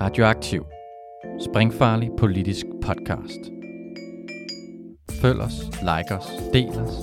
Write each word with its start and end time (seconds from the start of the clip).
Radioaktiv. 0.00 0.66
Springfarlig 1.50 2.10
politisk 2.18 2.66
podcast. 2.82 3.40
Følg 5.22 5.40
os, 5.40 5.52
like 5.80 6.14
os, 6.18 6.26
del 6.52 6.68
os, 6.68 6.94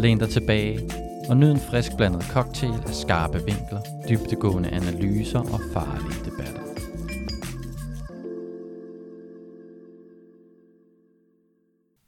læn 0.00 0.18
dig 0.18 0.28
tilbage 0.28 0.90
og 1.28 1.36
nyd 1.36 1.50
en 1.50 1.60
frisk 1.70 1.90
blandet 1.96 2.22
cocktail 2.22 2.72
af 2.86 2.94
skarpe 2.94 3.38
vinkler, 3.38 3.80
dybtegående 4.08 4.68
analyser 4.68 5.38
og 5.38 5.60
farlige 5.72 6.24
debatter. 6.24 6.62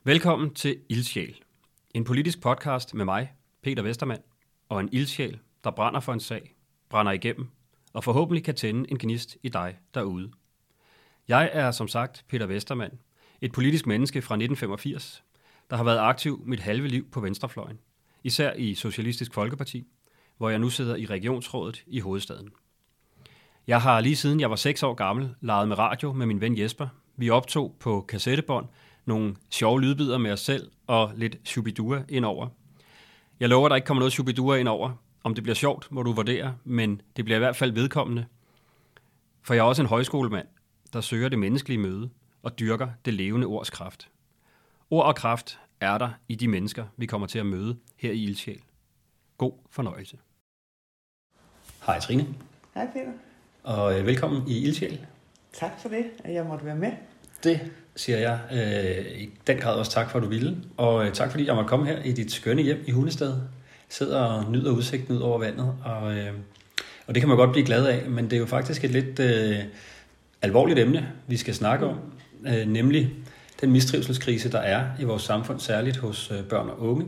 Velkommen 0.05 0.55
til 0.55 0.77
Ildsjæl. 0.89 1.41
En 1.95 2.05
politisk 2.05 2.41
podcast 2.41 2.95
med 2.95 3.05
mig, 3.05 3.33
Peter 3.63 3.83
Vestermand, 3.83 4.23
og 4.69 4.81
en 4.81 4.89
ildsjæl, 4.93 5.39
der 5.65 5.71
brænder 5.71 6.01
for 6.01 6.13
en 6.13 6.21
sag, 6.21 6.55
brænder 6.89 7.13
igennem, 7.13 7.47
og 7.93 8.05
forhåbentlig 8.05 8.45
kan 8.45 8.55
tænde 8.55 8.91
en 8.91 8.99
gnist 8.99 9.37
i 9.43 9.49
dig 9.49 9.77
derude. 9.95 10.31
Jeg 11.29 11.51
er 11.53 11.71
som 11.71 11.89
sagt 11.89 12.25
Peter 12.29 12.47
Vestermand, 12.47 12.93
et 13.41 13.53
politisk 13.53 13.87
menneske 13.87 14.23
fra 14.23 14.35
1985, 14.35 15.25
der 15.71 15.77
har 15.77 15.85
været 15.85 15.99
aktiv 15.99 16.43
mit 16.47 16.61
halve 16.61 16.89
liv 16.89 17.11
på 17.11 17.21
venstrefløjen, 17.21 17.79
især 18.25 18.53
i 18.53 18.75
Socialistisk 18.75 19.35
Folkeparti, 19.35 19.87
hvor 20.37 20.51
jeg 20.51 20.59
nu 20.59 20.71
sidder 20.71 20.97
i 20.97 21.07
regionsrådet 21.07 21.85
i 21.87 22.01
hovedstaden. 22.01 22.49
Jeg 23.67 23.83
har 23.83 24.01
lige 24.01 24.17
siden 24.17 24.41
jeg 24.41 24.51
var 24.51 24.57
6 24.57 24.83
år 24.83 24.95
gammel 24.95 25.35
leget 25.41 25.69
med 25.69 25.79
radio 25.79 26.13
med 26.13 26.27
min 26.27 26.41
ven 26.41 26.59
Jesper. 26.59 26.89
Vi 27.17 27.31
optog 27.31 27.77
på 27.81 28.05
kassettebånd 28.09 28.67
nogle 29.05 29.37
sjove 29.51 29.81
lydbider 29.81 30.19
med 30.19 30.33
os 30.33 30.41
selv 30.41 30.71
og 30.87 31.13
lidt 31.17 31.37
shubidua 31.45 32.03
indover. 32.09 32.49
Jeg 33.41 33.49
lover, 33.49 33.67
at 33.67 33.71
der 33.71 33.77
ikke 33.77 33.87
kommer 33.87 34.01
noget 34.01 34.13
shubidua 34.13 34.57
indover. 34.57 34.93
Om 35.25 35.35
det 35.35 35.43
bliver 35.43 35.55
sjovt, 35.55 35.93
må 35.93 36.03
du 36.03 36.13
vurdere, 36.13 36.57
men 36.65 37.01
det 37.17 37.25
bliver 37.25 37.37
i 37.37 37.39
hvert 37.39 37.57
fald 37.57 37.73
vedkommende. 37.73 38.27
For 39.43 39.55
jeg 39.55 39.61
er 39.61 39.65
også 39.65 39.83
en 39.83 39.89
højskolemand, 39.89 40.47
der 40.93 41.01
søger 41.01 41.29
det 41.29 41.39
menneskelige 41.39 41.79
møde 41.79 42.11
og 42.43 42.59
dyrker 42.59 42.89
det 43.05 43.15
levende 43.15 43.47
ords 43.47 43.71
kraft. 43.71 44.09
Ord 44.91 45.07
og 45.07 45.17
kraft 45.17 45.59
er 45.81 45.99
der 45.99 46.11
i 46.29 46.35
de 46.35 46.49
mennesker, 46.49 46.85
vi 46.97 47.07
kommer 47.07 47.27
til 47.27 47.39
at 47.39 47.47
møde 47.47 47.77
her 47.97 48.13
i 48.13 48.23
Ildsjæl. 48.23 48.61
God 49.39 49.53
fornøjelse. 49.71 50.19
Hej 51.87 52.01
Trine, 52.01 52.27
Hej 52.75 52.87
Peter. 52.93 53.13
og 53.63 53.99
øh, 53.99 54.07
velkommen 54.07 54.49
i 54.49 54.59
Ildsjæl. 54.65 55.07
Tak 55.53 55.73
for 55.83 55.89
det, 55.89 56.05
at 56.25 56.35
jeg 56.35 56.45
måtte 56.45 56.65
være 56.65 56.77
med. 56.77 56.93
Det 57.45 57.61
siger 57.97 58.19
jeg 58.19 58.41
øh, 58.53 59.21
i 59.21 59.31
den 59.47 59.59
grad 59.59 59.75
også 59.75 59.93
tak 59.93 60.11
for, 60.11 60.19
at 60.19 60.23
du 60.25 60.29
ville. 60.29 60.57
Og 60.77 61.07
øh, 61.07 61.13
tak 61.13 61.31
fordi 61.31 61.47
jeg 61.47 61.55
måtte 61.55 61.69
komme 61.69 61.87
her 61.87 62.03
i 62.03 62.13
dit 62.13 62.33
skønne 62.33 62.63
hjem 62.63 62.85
i 62.87 62.91
Hundested. 62.91 63.35
Sidder 63.89 64.21
og 64.25 64.53
nyder 64.53 64.73
udsigten 64.73 65.17
ud 65.17 65.21
over 65.21 65.39
vandet. 65.39 65.75
Og, 65.85 66.17
øh, 66.19 66.33
og 67.07 67.15
det 67.15 67.23
kan 67.23 67.29
man 67.29 67.37
godt 67.39 67.53
blive 67.53 67.67
glad 67.67 67.87
af, 67.87 68.11
men 68.11 68.25
det 68.25 68.33
er 68.33 68.41
jo 68.41 68.47
faktisk 68.47 68.85
et 68.85 68.91
lidt 68.91 69.19
øh, 69.21 69.65
alvorligt 70.43 70.79
emne, 70.79 71.09
vi 71.27 71.37
skal 71.37 71.55
snakke 71.55 71.87
om. 71.87 71.99
Øh, 72.47 72.67
nemlig 72.67 73.11
den 73.61 73.71
mistrivselskrise, 73.71 74.53
der 74.53 74.59
er 74.59 74.85
i 75.01 75.05
vores 75.05 75.23
samfund, 75.23 75.61
særligt 75.61 75.97
hos 75.97 76.31
øh, 76.31 76.45
børn 76.45 76.69
og 76.69 76.81
unge. 76.81 77.07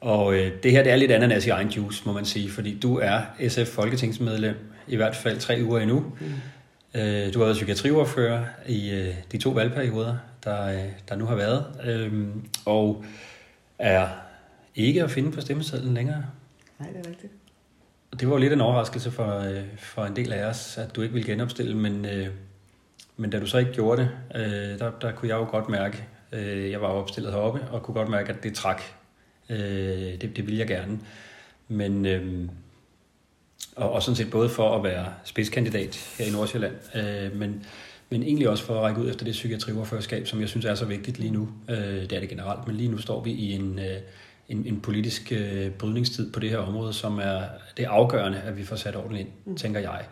Og 0.00 0.34
øh, 0.34 0.52
det 0.62 0.70
her 0.70 0.82
det 0.82 0.92
er 0.92 0.96
lidt 0.96 1.10
ananas 1.10 1.46
i 1.46 1.50
egen 1.50 1.68
juice, 1.68 2.02
må 2.06 2.12
man 2.12 2.24
sige, 2.24 2.50
fordi 2.50 2.78
du 2.78 2.98
er 2.98 3.20
SF-folketingsmedlem, 3.48 4.56
i 4.88 4.96
hvert 4.96 5.16
fald 5.16 5.38
tre 5.38 5.60
uger 5.64 5.80
endnu. 5.80 6.00
Mm. 6.20 7.00
Øh, 7.00 7.34
du 7.34 7.38
har 7.38 7.44
været 7.44 7.56
psykiatriordfører 7.56 8.44
i 8.68 8.90
øh, 8.90 9.14
de 9.32 9.38
to 9.38 9.50
valgperioder, 9.50 10.16
der, 10.44 10.66
øh, 10.66 10.88
der 11.08 11.16
nu 11.16 11.24
har 11.26 11.34
været, 11.34 11.64
øh, 11.84 12.26
og 12.66 13.04
er 13.78 14.08
ikke 14.74 15.04
at 15.04 15.10
finde 15.10 15.32
på 15.32 15.40
stemmesedlen 15.40 15.94
længere. 15.94 16.24
Nej, 16.78 16.88
det 16.88 17.06
er 17.06 17.10
rigtigt. 17.10 17.32
Og 18.10 18.20
Det 18.20 18.28
var 18.28 18.34
jo 18.34 18.40
lidt 18.40 18.52
en 18.52 18.60
overraskelse 18.60 19.10
for, 19.10 19.38
øh, 19.38 19.62
for 19.78 20.04
en 20.04 20.16
del 20.16 20.32
af 20.32 20.44
os, 20.44 20.78
at 20.78 20.96
du 20.96 21.02
ikke 21.02 21.14
ville 21.14 21.32
genopstille, 21.32 21.76
men, 21.76 22.04
øh, 22.04 22.28
men 23.20 23.30
da 23.30 23.40
du 23.40 23.46
så 23.46 23.58
ikke 23.58 23.72
gjorde 23.72 24.02
det, 24.02 24.10
øh, 24.40 24.78
der, 24.78 24.90
der 24.90 25.12
kunne 25.12 25.28
jeg 25.28 25.36
jo 25.36 25.44
godt 25.50 25.68
mærke, 25.68 26.04
øh, 26.32 26.70
jeg 26.70 26.80
var 26.80 26.88
opstillet 26.88 27.32
heroppe, 27.32 27.60
og 27.70 27.82
kunne 27.82 27.94
godt 27.94 28.08
mærke, 28.08 28.32
at 28.32 28.42
det 28.42 28.54
trak. 28.54 28.82
Øh, 29.48 29.58
det, 29.58 30.36
det 30.36 30.46
ville 30.46 30.58
jeg 30.58 30.66
gerne. 30.66 30.98
Men, 31.68 32.06
øh, 32.06 32.48
og, 33.76 33.92
og 33.92 34.02
sådan 34.02 34.16
set 34.16 34.30
både 34.30 34.48
for 34.48 34.76
at 34.76 34.84
være 34.84 35.06
spidskandidat 35.24 36.14
her 36.18 36.26
i 36.26 36.30
Nordsjælland, 36.30 36.74
øh, 36.94 37.36
men, 37.36 37.64
men 38.10 38.22
egentlig 38.22 38.48
også 38.48 38.64
for 38.64 38.74
at 38.74 38.82
række 38.82 39.00
ud 39.00 39.10
efter 39.10 39.24
det 39.24 39.32
psykiatriordførerskab, 39.32 40.26
som 40.26 40.40
jeg 40.40 40.48
synes 40.48 40.64
er 40.64 40.74
så 40.74 40.84
vigtigt 40.84 41.18
lige 41.18 41.32
nu. 41.32 41.48
Øh, 41.68 41.76
det 41.76 42.12
er 42.12 42.20
det 42.20 42.28
generelt, 42.28 42.66
men 42.66 42.76
lige 42.76 42.88
nu 42.88 42.98
står 42.98 43.22
vi 43.24 43.30
i 43.30 43.52
en, 43.52 43.78
øh, 43.78 43.96
en, 44.48 44.66
en 44.66 44.80
politisk 44.80 45.32
øh, 45.32 45.70
brydningstid 45.70 46.32
på 46.32 46.40
det 46.40 46.50
her 46.50 46.58
område, 46.58 46.92
som 46.92 47.18
er 47.18 47.42
det 47.76 47.84
er 47.84 47.90
afgørende, 47.90 48.40
at 48.40 48.56
vi 48.56 48.64
får 48.64 48.76
sat 48.76 48.96
ordentligt 48.96 49.20
ind, 49.20 49.32
mm. 49.44 49.56
tænker 49.56 49.80
jeg. 49.80 50.04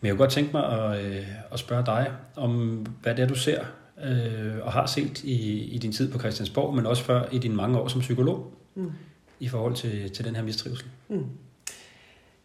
Men 0.00 0.06
jeg 0.06 0.12
kunne 0.12 0.18
godt 0.18 0.30
tænke 0.30 0.52
mig 0.52 0.64
at, 0.72 1.04
øh, 1.04 1.26
at 1.52 1.58
spørge 1.58 1.86
dig 1.86 2.10
om, 2.36 2.86
hvad 3.02 3.14
det 3.14 3.22
er, 3.22 3.28
du 3.28 3.34
ser 3.34 3.64
øh, 4.04 4.52
og 4.62 4.72
har 4.72 4.86
set 4.86 5.24
i, 5.24 5.62
i 5.64 5.78
din 5.78 5.92
tid 5.92 6.12
på 6.12 6.18
Christiansborg, 6.18 6.74
men 6.74 6.86
også 6.86 7.02
før 7.02 7.24
i 7.32 7.38
dine 7.38 7.54
mange 7.56 7.78
år 7.78 7.88
som 7.88 8.00
psykolog, 8.00 8.52
Mm. 8.74 8.90
i 9.40 9.48
forhold 9.48 9.74
til, 9.74 10.10
til 10.10 10.24
den 10.24 10.36
her 10.36 10.42
mistrivsel. 10.42 10.86
Mm. 11.08 11.24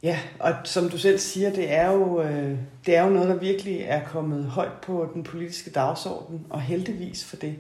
Ja, 0.04 0.20
og 0.40 0.54
som 0.64 0.90
du 0.90 0.98
selv 0.98 1.20
siger, 1.20 1.54
det 1.54 1.72
er, 1.74 1.92
jo, 1.92 2.22
øh, 2.22 2.58
det 2.86 2.96
er 2.96 3.04
jo 3.04 3.10
noget, 3.10 3.30
der 3.30 3.36
virkelig 3.36 3.82
er 3.82 4.04
kommet 4.04 4.46
højt 4.46 4.72
på 4.84 5.10
den 5.14 5.24
politiske 5.24 5.70
dagsorden, 5.72 6.46
og 6.50 6.62
heldigvis 6.62 7.26
for 7.26 7.36
det. 7.36 7.50
Øh, 7.50 7.56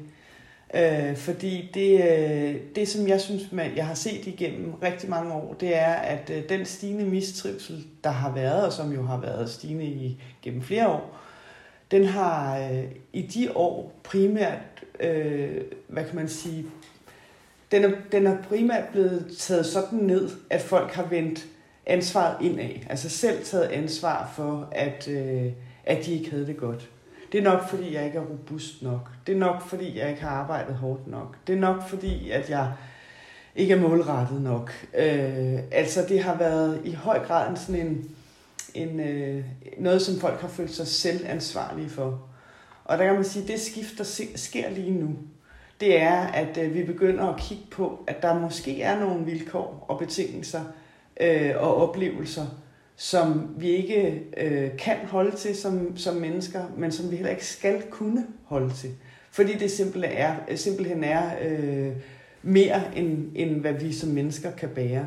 Øh, 0.73 1.15
fordi 1.15 1.69
det, 1.73 2.03
øh, 2.03 2.55
det, 2.75 2.87
som 2.87 3.07
jeg 3.07 3.21
synes, 3.21 3.51
man, 3.51 3.75
jeg 3.75 3.87
har 3.87 3.93
set 3.93 4.27
igennem 4.27 4.73
rigtig 4.73 5.09
mange 5.09 5.33
år, 5.33 5.53
det 5.59 5.75
er, 5.75 5.93
at 5.93 6.29
øh, 6.29 6.49
den 6.49 6.65
stigende 6.65 7.05
mistrivsel, 7.05 7.85
der 8.03 8.09
har 8.09 8.33
været, 8.33 8.65
og 8.65 8.73
som 8.73 8.93
jo 8.93 9.03
har 9.03 9.17
været 9.17 9.49
stigende 9.49 9.85
i, 9.85 10.21
gennem 10.41 10.61
flere 10.61 10.87
år, 10.87 11.17
den 11.91 12.05
har 12.05 12.59
øh, 12.59 12.83
i 13.13 13.21
de 13.21 13.57
år 13.57 13.99
primært, 14.03 14.83
øh, 14.99 15.61
hvad 15.87 16.05
kan 16.05 16.15
man 16.15 16.29
sige, 16.29 16.65
den 17.71 17.83
er, 17.83 17.91
den 18.11 18.27
er 18.27 18.43
primært 18.43 18.83
blevet 18.91 19.35
taget 19.39 19.65
sådan 19.65 19.99
ned, 19.99 20.29
at 20.49 20.61
folk 20.61 20.91
har 20.91 21.05
vendt 21.05 21.45
ansvaret 21.85 22.45
indad. 22.45 22.69
Altså 22.89 23.09
selv 23.09 23.43
taget 23.43 23.67
ansvar 23.67 24.31
for, 24.35 24.67
at, 24.71 25.07
øh, 25.07 25.51
at 25.85 26.05
de 26.05 26.13
ikke 26.13 26.31
havde 26.31 26.47
det 26.47 26.57
godt. 26.57 26.89
Det 27.31 27.37
er 27.37 27.43
nok, 27.43 27.69
fordi 27.69 27.93
jeg 27.93 28.05
ikke 28.05 28.17
er 28.17 28.21
robust 28.21 28.83
nok. 28.83 29.09
Det 29.27 29.35
er 29.35 29.39
nok, 29.39 29.61
fordi 29.61 29.99
jeg 29.99 30.09
ikke 30.09 30.21
har 30.21 30.29
arbejdet 30.29 30.75
hårdt 30.75 31.07
nok. 31.07 31.37
Det 31.47 31.55
er 31.55 31.59
nok, 31.59 31.87
fordi 31.87 32.29
at 32.29 32.49
jeg 32.49 32.71
ikke 33.55 33.73
er 33.73 33.79
målrettet 33.79 34.41
nok. 34.41 34.71
Øh, 34.97 35.59
altså 35.71 36.05
det 36.09 36.23
har 36.23 36.37
været 36.37 36.81
i 36.85 36.93
høj 36.93 37.25
grad 37.25 37.49
en 37.49 37.57
sådan 37.57 37.87
en, 37.87 38.15
en 38.73 38.99
øh, 38.99 39.45
noget, 39.77 40.01
som 40.01 40.19
folk 40.19 40.41
har 40.41 40.47
følt 40.47 40.73
sig 40.73 40.87
selv 40.87 41.25
ansvarlige 41.27 41.89
for. 41.89 42.21
Og 42.85 42.97
der 42.97 43.05
kan 43.05 43.15
man 43.15 43.23
sige, 43.23 43.43
at 43.43 43.49
det 43.49 43.59
skift, 43.59 43.97
der 43.97 44.03
sker 44.35 44.69
lige 44.69 44.91
nu, 44.91 45.15
det 45.79 46.01
er, 46.01 46.17
at 46.17 46.57
øh, 46.57 46.73
vi 46.73 46.83
begynder 46.83 47.27
at 47.27 47.39
kigge 47.39 47.63
på, 47.71 48.03
at 48.07 48.21
der 48.21 48.39
måske 48.39 48.81
er 48.81 48.99
nogle 48.99 49.25
vilkår 49.25 49.85
og 49.89 49.99
betingelser 49.99 50.61
øh, 51.21 51.51
og 51.57 51.75
oplevelser, 51.75 52.45
som 52.95 53.49
vi 53.57 53.69
ikke 53.69 54.23
øh, 54.37 54.69
kan 54.77 54.97
holde 55.07 55.35
til 55.35 55.55
som, 55.55 55.97
som 55.97 56.15
mennesker, 56.15 56.63
men 56.77 56.91
som 56.91 57.11
vi 57.11 57.15
heller 57.15 57.31
ikke 57.31 57.45
skal 57.45 57.81
kunne 57.89 58.25
holde 58.45 58.73
til. 58.73 58.89
Fordi 59.31 59.57
det 59.57 59.71
simpelthen 59.71 60.17
er, 60.17 60.55
simpelthen 60.55 61.03
er 61.03 61.31
øh, 61.47 61.91
mere, 62.41 62.97
end, 62.97 63.31
end 63.35 63.61
hvad 63.61 63.73
vi 63.73 63.93
som 63.93 64.09
mennesker 64.09 64.51
kan 64.51 64.69
bære. 64.69 65.05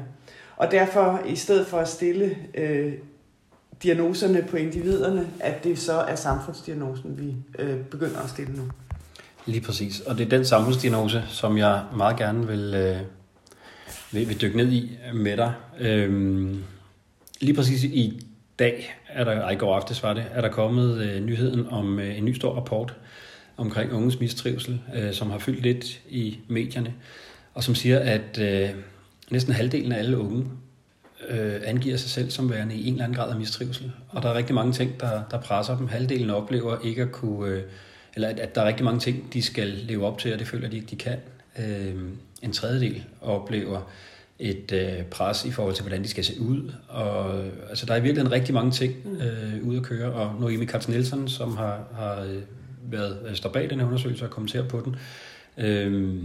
Og 0.56 0.70
derfor, 0.70 1.22
i 1.26 1.36
stedet 1.36 1.66
for 1.66 1.78
at 1.78 1.88
stille 1.88 2.36
øh, 2.54 2.92
diagnoserne 3.82 4.42
på 4.50 4.56
individerne, 4.56 5.28
at 5.40 5.64
det 5.64 5.78
så 5.78 5.92
er 5.92 6.14
samfundsdiagnosen, 6.14 7.18
vi 7.18 7.34
øh, 7.58 7.80
begynder 7.80 8.20
at 8.20 8.30
stille 8.30 8.56
nu. 8.56 8.62
Lige 9.46 9.60
præcis. 9.60 10.00
Og 10.00 10.18
det 10.18 10.24
er 10.24 10.28
den 10.28 10.44
samfundsdiagnose, 10.44 11.24
som 11.28 11.58
jeg 11.58 11.82
meget 11.96 12.16
gerne 12.16 12.46
vil, 12.46 12.74
øh, 12.74 12.96
vil, 14.12 14.28
vil 14.28 14.40
dykke 14.40 14.56
ned 14.56 14.72
i 14.72 14.98
med 15.14 15.36
dig. 15.36 15.52
Øhm, 15.80 16.62
lige 17.44 17.54
præcis 17.54 17.84
i 17.84 18.20
dag, 18.58 18.94
er 19.08 19.24
der, 19.24 19.32
ej, 19.32 19.50
i 19.50 19.56
går 19.56 19.76
aftes 19.76 20.02
var 20.02 20.14
det, 20.14 20.24
er 20.32 20.40
der 20.40 20.48
kommet 20.48 20.98
øh, 20.98 21.24
nyheden 21.24 21.66
om 21.70 21.98
øh, 21.98 22.18
en 22.18 22.24
ny 22.24 22.34
stor 22.34 22.54
rapport 22.54 22.94
omkring 23.56 23.92
unges 23.92 24.20
mistrivsel, 24.20 24.80
øh, 24.94 25.12
som 25.12 25.30
har 25.30 25.38
fyldt 25.38 25.62
lidt 25.62 26.00
i 26.08 26.38
medierne, 26.48 26.94
og 27.54 27.64
som 27.64 27.74
siger, 27.74 27.98
at 27.98 28.38
øh, 28.38 28.70
næsten 29.30 29.52
halvdelen 29.52 29.92
af 29.92 29.98
alle 29.98 30.18
unge 30.18 30.46
øh, 31.28 31.60
angiver 31.64 31.96
sig 31.96 32.10
selv 32.10 32.30
som 32.30 32.50
værende 32.50 32.74
i 32.74 32.86
en 32.86 32.92
eller 32.92 33.04
anden 33.04 33.16
grad 33.16 33.30
af 33.30 33.38
mistrivsel. 33.38 33.92
Og 34.08 34.22
der 34.22 34.28
er 34.28 34.34
rigtig 34.34 34.54
mange 34.54 34.72
ting, 34.72 35.00
der, 35.00 35.22
der 35.30 35.40
presser 35.40 35.76
dem. 35.76 35.88
Halvdelen 35.88 36.30
oplever 36.30 36.76
ikke 36.84 37.02
at 37.02 37.12
kunne... 37.12 37.50
Øh, 37.50 37.62
eller 38.14 38.28
at, 38.28 38.40
at 38.40 38.54
der 38.54 38.60
er 38.62 38.66
rigtig 38.66 38.84
mange 38.84 39.00
ting, 39.00 39.32
de 39.32 39.42
skal 39.42 39.68
leve 39.68 40.06
op 40.06 40.18
til, 40.18 40.32
og 40.32 40.38
det 40.38 40.46
føler 40.46 40.68
de 40.68 40.76
ikke, 40.76 40.88
de 40.90 40.96
kan. 40.96 41.18
Øh, 41.58 41.94
en 42.42 42.52
tredjedel 42.52 43.04
oplever 43.20 43.90
et 44.38 44.72
øh, 44.72 45.04
pres 45.04 45.44
i 45.44 45.50
forhold 45.50 45.74
til, 45.74 45.82
hvordan 45.82 46.02
de 46.02 46.08
skal 46.08 46.24
se 46.24 46.40
ud. 46.40 46.72
Og, 46.88 47.44
altså, 47.68 47.86
der 47.86 47.92
er 47.92 47.98
i 47.98 48.02
virkeligheden 48.02 48.32
rigtig 48.32 48.54
mange 48.54 48.70
ting 48.70 48.94
øh, 49.06 49.68
ude 49.68 49.76
at 49.76 49.82
køre, 49.82 50.12
og 50.12 50.40
Noemi 50.40 50.64
Katz 50.64 50.88
Nielsen, 50.88 51.28
som 51.28 51.56
har, 51.56 51.84
har 51.94 52.20
øh, 52.20 52.42
været, 52.82 53.26
øh, 53.28 53.34
står 53.34 53.50
bag 53.50 53.70
den 53.70 53.80
her 53.80 53.86
undersøgelse 53.86 54.24
og 54.24 54.30
kommenterer 54.30 54.68
på 54.68 54.80
den, 54.84 54.96
øh, 55.64 56.22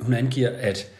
hun 0.00 0.14
angiver, 0.14 0.50
at, 0.50 0.90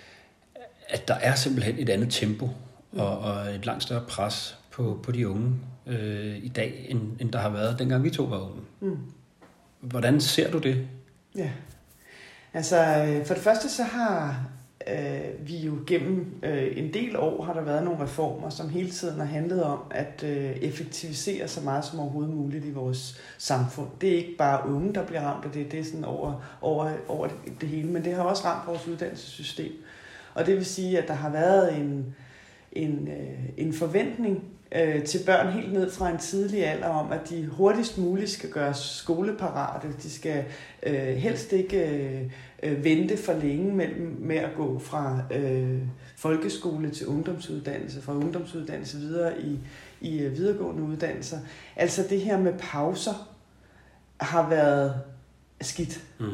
at 0.88 1.08
der 1.08 1.14
er 1.14 1.34
simpelthen 1.34 1.78
et 1.78 1.88
andet 1.88 2.10
tempo 2.10 2.50
og, 2.92 3.18
og 3.18 3.54
et 3.54 3.66
langt 3.66 3.82
større 3.82 4.04
pres 4.08 4.58
på, 4.70 5.00
på 5.02 5.12
de 5.12 5.28
unge 5.28 5.54
øh, 5.86 6.36
i 6.36 6.48
dag, 6.48 6.86
end, 6.88 7.00
end 7.20 7.32
der 7.32 7.38
har 7.38 7.50
været 7.50 7.78
dengang 7.78 8.04
vi 8.04 8.10
to 8.10 8.22
var 8.22 8.38
unge. 8.38 8.62
Mm. 8.80 8.98
Hvordan 9.80 10.20
ser 10.20 10.50
du 10.50 10.58
det? 10.58 10.88
Ja, 11.36 11.50
altså 12.54 13.04
øh, 13.06 13.26
for 13.26 13.34
det 13.34 13.42
første 13.42 13.68
så 13.70 13.82
har 13.82 14.44
øh, 14.86 15.48
vi 15.48 15.56
jo 15.56 15.78
gennem 15.86 16.40
øh, 16.42 16.72
en 16.76 16.94
del 16.94 17.16
år 17.16 17.42
har 17.42 17.52
der 17.52 17.60
været 17.60 17.84
nogle 17.84 18.02
reformer, 18.02 18.50
som 18.50 18.68
hele 18.68 18.90
tiden 18.90 19.18
har 19.18 19.26
handlet 19.26 19.62
om 19.62 19.78
at 19.90 20.24
øh, 20.26 20.56
effektivisere 20.56 21.48
så 21.48 21.60
meget 21.60 21.84
som 21.84 22.00
overhovedet 22.00 22.34
muligt 22.34 22.64
i 22.64 22.70
vores 22.70 23.20
samfund. 23.38 23.88
Det 24.00 24.12
er 24.12 24.16
ikke 24.16 24.36
bare 24.38 24.70
unge, 24.70 24.94
der 24.94 25.06
bliver 25.06 25.22
ramt 25.22 25.44
af 25.44 25.50
det, 25.50 25.72
det 25.72 25.80
er 25.80 25.84
sådan 25.84 26.04
over, 26.04 26.58
over, 26.60 26.90
over 27.08 27.28
det, 27.60 27.68
hele, 27.68 27.88
men 27.88 28.04
det 28.04 28.14
har 28.14 28.22
også 28.22 28.44
ramt 28.44 28.66
vores 28.66 28.88
uddannelsessystem. 28.88 29.72
Og 30.34 30.46
det 30.46 30.56
vil 30.56 30.66
sige, 30.66 30.98
at 30.98 31.08
der 31.08 31.14
har 31.14 31.30
været 31.30 31.76
en, 31.76 32.14
en, 32.72 33.08
øh, 33.08 33.48
en 33.56 33.72
forventning 33.72 34.44
øh, 34.72 35.04
til 35.04 35.20
børn 35.26 35.52
helt 35.52 35.72
ned 35.72 35.90
fra 35.90 36.10
en 36.10 36.18
tidlig 36.18 36.66
alder 36.66 36.88
om, 36.88 37.12
at 37.12 37.30
de 37.30 37.46
hurtigst 37.46 37.98
muligt 37.98 38.30
skal 38.30 38.50
gøre 38.50 38.74
skoleparate. 38.74 39.88
De 40.02 40.10
skal 40.10 40.44
øh, 40.82 41.16
helst 41.16 41.52
ikke 41.52 41.88
øh, 41.88 42.22
øh, 42.62 42.84
vente 42.84 43.16
for 43.16 43.32
længe 43.32 43.74
mellem, 43.74 44.16
med 44.20 44.36
at 44.36 44.50
gå 44.56 44.78
fra 44.78 45.22
øh, 45.30 45.78
folkeskole 46.16 46.90
til 46.90 47.06
ungdomsuddannelse, 47.06 48.02
fra 48.02 48.14
ungdomsuddannelse 48.14 48.98
videre 48.98 49.40
i, 49.40 49.58
i 50.00 50.18
øh, 50.18 50.36
videregående 50.36 50.82
uddannelser. 50.82 51.38
Altså 51.76 52.04
det 52.10 52.20
her 52.20 52.38
med 52.38 52.52
pauser 52.58 53.34
har 54.20 54.48
været 54.48 54.94
skidt. 55.60 56.04
Mm. 56.18 56.26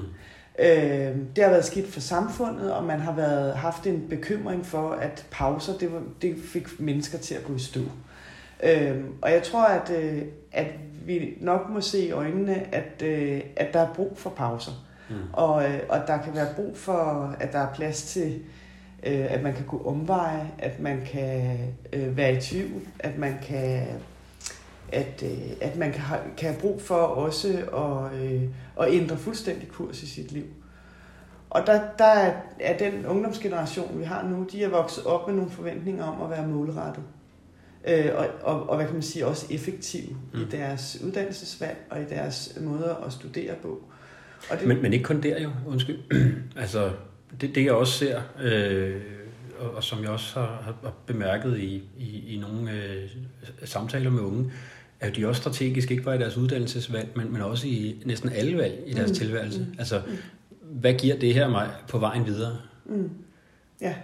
Øh, 0.59 1.17
det 1.37 1.45
har 1.45 1.51
været 1.51 1.65
skidt 1.65 1.87
for 1.87 2.01
samfundet, 2.01 2.73
og 2.73 2.85
man 2.85 3.01
har 3.01 3.13
været 3.13 3.55
haft 3.55 3.87
en 3.87 4.07
bekymring 4.09 4.67
for, 4.67 4.91
at 4.91 5.27
pauser 5.31 5.79
det, 5.79 5.93
var, 5.93 6.03
det 6.23 6.37
fik 6.45 6.81
mennesker 6.81 7.19
til 7.19 7.35
at 7.35 7.45
gå 7.45 7.55
i 7.55 7.59
stå. 7.59 7.81
Øh, 8.63 9.05
og 9.23 9.31
jeg 9.31 9.43
tror, 9.43 9.65
at, 9.65 9.91
øh, 9.91 10.23
at 10.53 10.67
vi 11.07 11.37
nok 11.41 11.71
må 11.71 11.81
se 11.81 12.07
i 12.07 12.11
øjnene, 12.11 12.75
at, 12.75 13.03
øh, 13.03 13.41
at 13.57 13.75
der 13.75 13.81
er 13.81 13.95
brug 13.95 14.19
for 14.19 14.31
pauser. 14.31 14.73
Mm. 15.11 15.17
Og, 15.33 15.65
øh, 15.65 15.81
og 15.89 15.99
der 16.07 16.23
kan 16.23 16.35
være 16.35 16.55
brug 16.57 16.77
for, 16.77 17.35
at 17.41 17.53
der 17.53 17.59
er 17.59 17.75
plads 17.75 18.03
til, 18.03 18.43
øh, 19.03 19.33
at 19.33 19.43
man 19.43 19.55
kan 19.55 19.67
gå 19.67 19.83
omveje, 19.87 20.51
at 20.59 20.81
man 20.81 21.03
kan 21.13 21.59
øh, 21.93 22.17
være 22.17 22.33
i 22.33 22.41
tvivl, 22.41 22.81
at 22.99 23.19
man 23.19 23.39
kan 23.43 23.87
at, 24.93 25.23
øh, 25.23 25.57
at 25.61 25.77
man 25.77 25.93
kan, 25.93 26.01
have, 26.01 26.21
kan 26.37 26.49
have 26.49 26.61
brug 26.61 26.83
for 26.83 26.95
også 26.95 27.49
at, 27.49 28.21
øh, 28.21 28.43
at 28.81 28.95
ændre 28.95 29.17
fuldstændig 29.17 29.69
kurs 29.69 30.03
i 30.03 30.07
sit 30.07 30.33
liv. 30.33 30.45
Og 31.51 31.67
der, 31.67 31.81
der 31.99 32.05
er, 32.05 32.33
er 32.61 32.79
den 32.79 33.07
ungdomsgeneration, 33.07 33.99
vi 33.99 34.05
har 34.05 34.23
nu, 34.23 34.47
de 34.53 34.65
er 34.65 34.69
vokset 34.69 35.07
op 35.07 35.27
med 35.27 35.35
nogle 35.35 35.51
forventninger 35.51 36.05
om 36.05 36.23
at 36.23 36.31
være 36.31 36.47
målrettet. 36.47 37.05
Øh, 37.89 38.11
og, 38.15 38.27
og, 38.43 38.69
og 38.69 38.77
hvad 38.77 38.87
kan 38.87 38.95
man 38.95 39.03
sige, 39.03 39.27
også 39.27 39.47
effektive 39.51 40.17
mm. 40.33 40.41
i 40.41 40.45
deres 40.45 40.99
uddannelsesvalg 41.05 41.77
og 41.91 42.01
i 42.01 42.05
deres 42.05 42.59
måder 42.61 42.95
at 42.95 43.13
studere 43.13 43.55
på. 43.63 43.83
Og 44.51 44.59
det, 44.59 44.69
men, 44.69 44.83
men 44.83 44.93
ikke 44.93 45.05
kun 45.05 45.23
der 45.23 45.43
jo, 45.43 45.51
undskyld. 45.67 45.99
altså, 46.57 46.91
det, 47.41 47.55
det 47.55 47.65
jeg 47.65 47.73
også 47.73 47.93
ser, 47.93 48.21
øh, 48.43 49.01
og, 49.59 49.71
og 49.71 49.85
som 49.85 50.03
jeg 50.03 50.11
også 50.11 50.41
har, 50.41 50.77
har 50.83 50.93
bemærket 51.07 51.59
i, 51.59 51.83
i, 51.99 52.35
i 52.35 52.39
nogle 52.41 52.73
øh, 52.73 53.11
samtaler 53.65 54.11
med 54.11 54.23
unge, 54.23 54.53
er 55.01 55.09
jo 55.09 55.13
de 55.13 55.29
også 55.29 55.41
strategisk, 55.41 55.91
ikke 55.91 56.03
bare 56.03 56.17
i 56.17 56.19
deres 56.19 56.37
uddannelsesvalg, 56.37 57.09
men, 57.17 57.33
men 57.33 57.43
også 57.43 57.67
i 57.67 58.03
næsten 58.05 58.29
alle 58.29 58.59
valg 58.59 58.83
i 58.87 58.93
deres 58.93 59.11
mm. 59.11 59.15
tilværelse. 59.15 59.61
Mm. 59.61 59.75
Altså, 59.79 60.03
hvad 60.63 60.95
giver 60.95 61.17
det 61.17 61.35
her 61.35 61.49
mig 61.49 61.71
på 61.89 61.99
vejen 61.99 62.27
videre? 62.27 62.59
Mm. 62.87 63.11
Ja. 63.81 63.95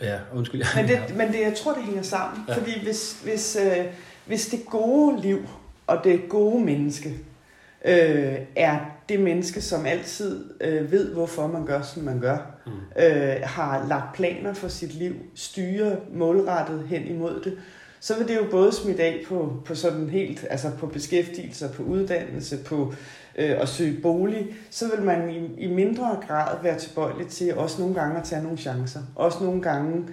Ja, 0.00 0.18
undskyld. 0.34 0.64
Men, 0.76 0.88
det, 0.88 1.16
men 1.16 1.32
det, 1.32 1.40
jeg 1.40 1.54
tror, 1.56 1.74
det 1.74 1.82
hænger 1.82 2.02
sammen. 2.02 2.44
Ja. 2.48 2.54
Fordi 2.54 2.84
hvis, 2.84 3.20
hvis, 3.24 3.56
øh, 3.56 3.84
hvis 4.26 4.46
det 4.46 4.66
gode 4.66 5.20
liv 5.20 5.48
og 5.86 6.04
det 6.04 6.20
gode 6.28 6.64
menneske 6.64 7.08
øh, 7.84 8.38
er 8.56 8.78
det 9.08 9.20
menneske, 9.20 9.60
som 9.60 9.86
altid 9.86 10.44
øh, 10.60 10.92
ved, 10.92 11.12
hvorfor 11.12 11.46
man 11.46 11.66
gør, 11.66 11.82
som 11.82 12.02
man 12.02 12.20
gør, 12.20 12.38
mm. 12.66 12.72
øh, 13.02 13.36
har 13.42 13.86
lagt 13.88 14.14
planer 14.14 14.54
for 14.54 14.68
sit 14.68 14.94
liv, 14.94 15.14
styrer 15.34 15.96
målrettet 16.14 16.86
hen 16.88 17.06
imod 17.06 17.40
det, 17.44 17.58
så 18.00 18.18
vil 18.18 18.28
det 18.28 18.36
jo 18.36 18.46
både 18.50 18.72
smitte 18.72 19.02
af 19.02 19.24
på, 19.28 19.62
på 19.64 19.74
sådan 19.74 20.10
helt, 20.10 20.46
altså 20.50 20.70
på 20.78 20.86
beskæftigelse, 20.86 21.68
på 21.74 21.82
uddannelse, 21.82 22.58
på 22.64 22.94
øh, 23.38 23.60
at 23.60 23.68
søge 23.68 24.00
bolig, 24.02 24.46
så 24.70 24.84
vil 24.96 25.04
man 25.04 25.30
i, 25.30 25.64
i 25.64 25.66
mindre 25.72 26.16
grad 26.28 26.56
være 26.62 26.78
tilbøjelig 26.78 27.26
til 27.26 27.54
også 27.54 27.80
nogle 27.80 27.94
gange 27.94 28.18
at 28.18 28.24
tage 28.24 28.42
nogle 28.42 28.58
chancer. 28.58 29.00
Også 29.16 29.44
nogle 29.44 29.62
gange 29.62 30.04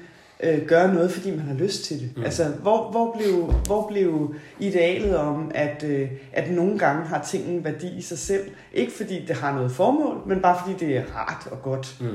øh, 0.44 0.66
gøre 0.66 0.94
noget, 0.94 1.12
fordi 1.12 1.32
man 1.32 1.46
har 1.46 1.56
lyst 1.56 1.84
til 1.84 2.00
det. 2.00 2.18
Mm. 2.18 2.24
Altså, 2.24 2.44
hvor, 2.44 2.92
hvor, 2.92 3.16
blev, 3.18 3.54
hvor 3.66 3.88
blev 3.88 4.36
idealet 4.60 5.18
om, 5.18 5.52
at, 5.56 5.84
øh, 5.84 6.12
at 6.34 6.52
nogle 6.52 6.80
gange 6.80 7.06
har 7.06 7.24
ting 7.24 7.48
en 7.48 7.64
værdi 7.64 7.98
i 7.98 8.02
sig 8.02 8.18
selv? 8.18 8.52
Ikke 8.74 8.92
fordi 8.92 9.26
det 9.26 9.36
har 9.36 9.56
noget 9.56 9.72
formål, 9.72 10.22
men 10.26 10.42
bare 10.42 10.58
fordi 10.66 10.86
det 10.86 10.98
er 10.98 11.04
rart 11.16 11.48
og 11.52 11.62
godt. 11.62 11.98
Mm. 12.02 12.08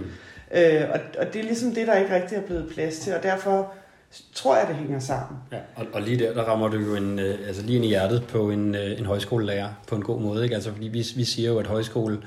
Øh, 0.58 0.82
og, 0.92 1.00
og 1.18 1.32
det 1.32 1.40
er 1.40 1.44
ligesom 1.44 1.74
det, 1.74 1.86
der 1.86 1.94
ikke 1.94 2.14
rigtig 2.14 2.36
er 2.36 2.42
blevet 2.42 2.70
plads 2.74 2.98
til, 2.98 3.14
og 3.14 3.22
derfor 3.22 3.72
tror 4.34 4.56
jeg, 4.56 4.68
det 4.68 4.76
hænger 4.76 4.98
sammen. 4.98 5.38
Ja, 5.52 5.58
og, 5.76 5.86
og 5.92 6.02
lige 6.02 6.18
der, 6.18 6.34
der 6.34 6.42
rammer 6.42 6.68
du 6.68 6.76
jo 6.76 6.94
en, 6.94 7.18
øh, 7.18 7.38
altså 7.46 7.62
lige 7.62 7.76
ind 7.76 7.84
i 7.84 7.88
hjertet 7.88 8.24
på 8.28 8.50
en, 8.50 8.74
øh, 8.74 8.98
en 8.98 9.06
højskolelærer 9.06 9.68
på 9.88 9.96
en 9.96 10.02
god 10.02 10.20
måde. 10.20 10.44
Ikke? 10.44 10.54
Altså, 10.54 10.72
fordi 10.72 10.88
vi, 10.88 11.06
vi 11.16 11.24
siger 11.24 11.50
jo, 11.50 11.58
at 11.58 11.66
højskole 11.66 12.18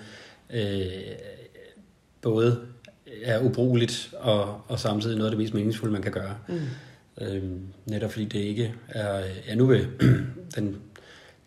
øh, 0.49 0.85
både 2.21 2.59
er 3.23 3.39
ubrugeligt 3.43 4.13
og, 4.19 4.61
og 4.67 4.79
samtidig 4.79 5.17
noget 5.17 5.31
af 5.31 5.37
det 5.37 5.43
mest 5.43 5.53
meningsfulde, 5.53 5.93
man 5.93 6.01
kan 6.01 6.11
gøre. 6.11 6.35
Mm. 6.47 6.59
Øhm, 7.21 7.61
netop 7.85 8.11
fordi 8.11 8.25
det 8.25 8.39
ikke 8.39 8.73
er... 8.87 9.23
Ja, 9.47 9.55
nu 9.55 9.65
vil 9.65 9.87
den, 10.55 10.77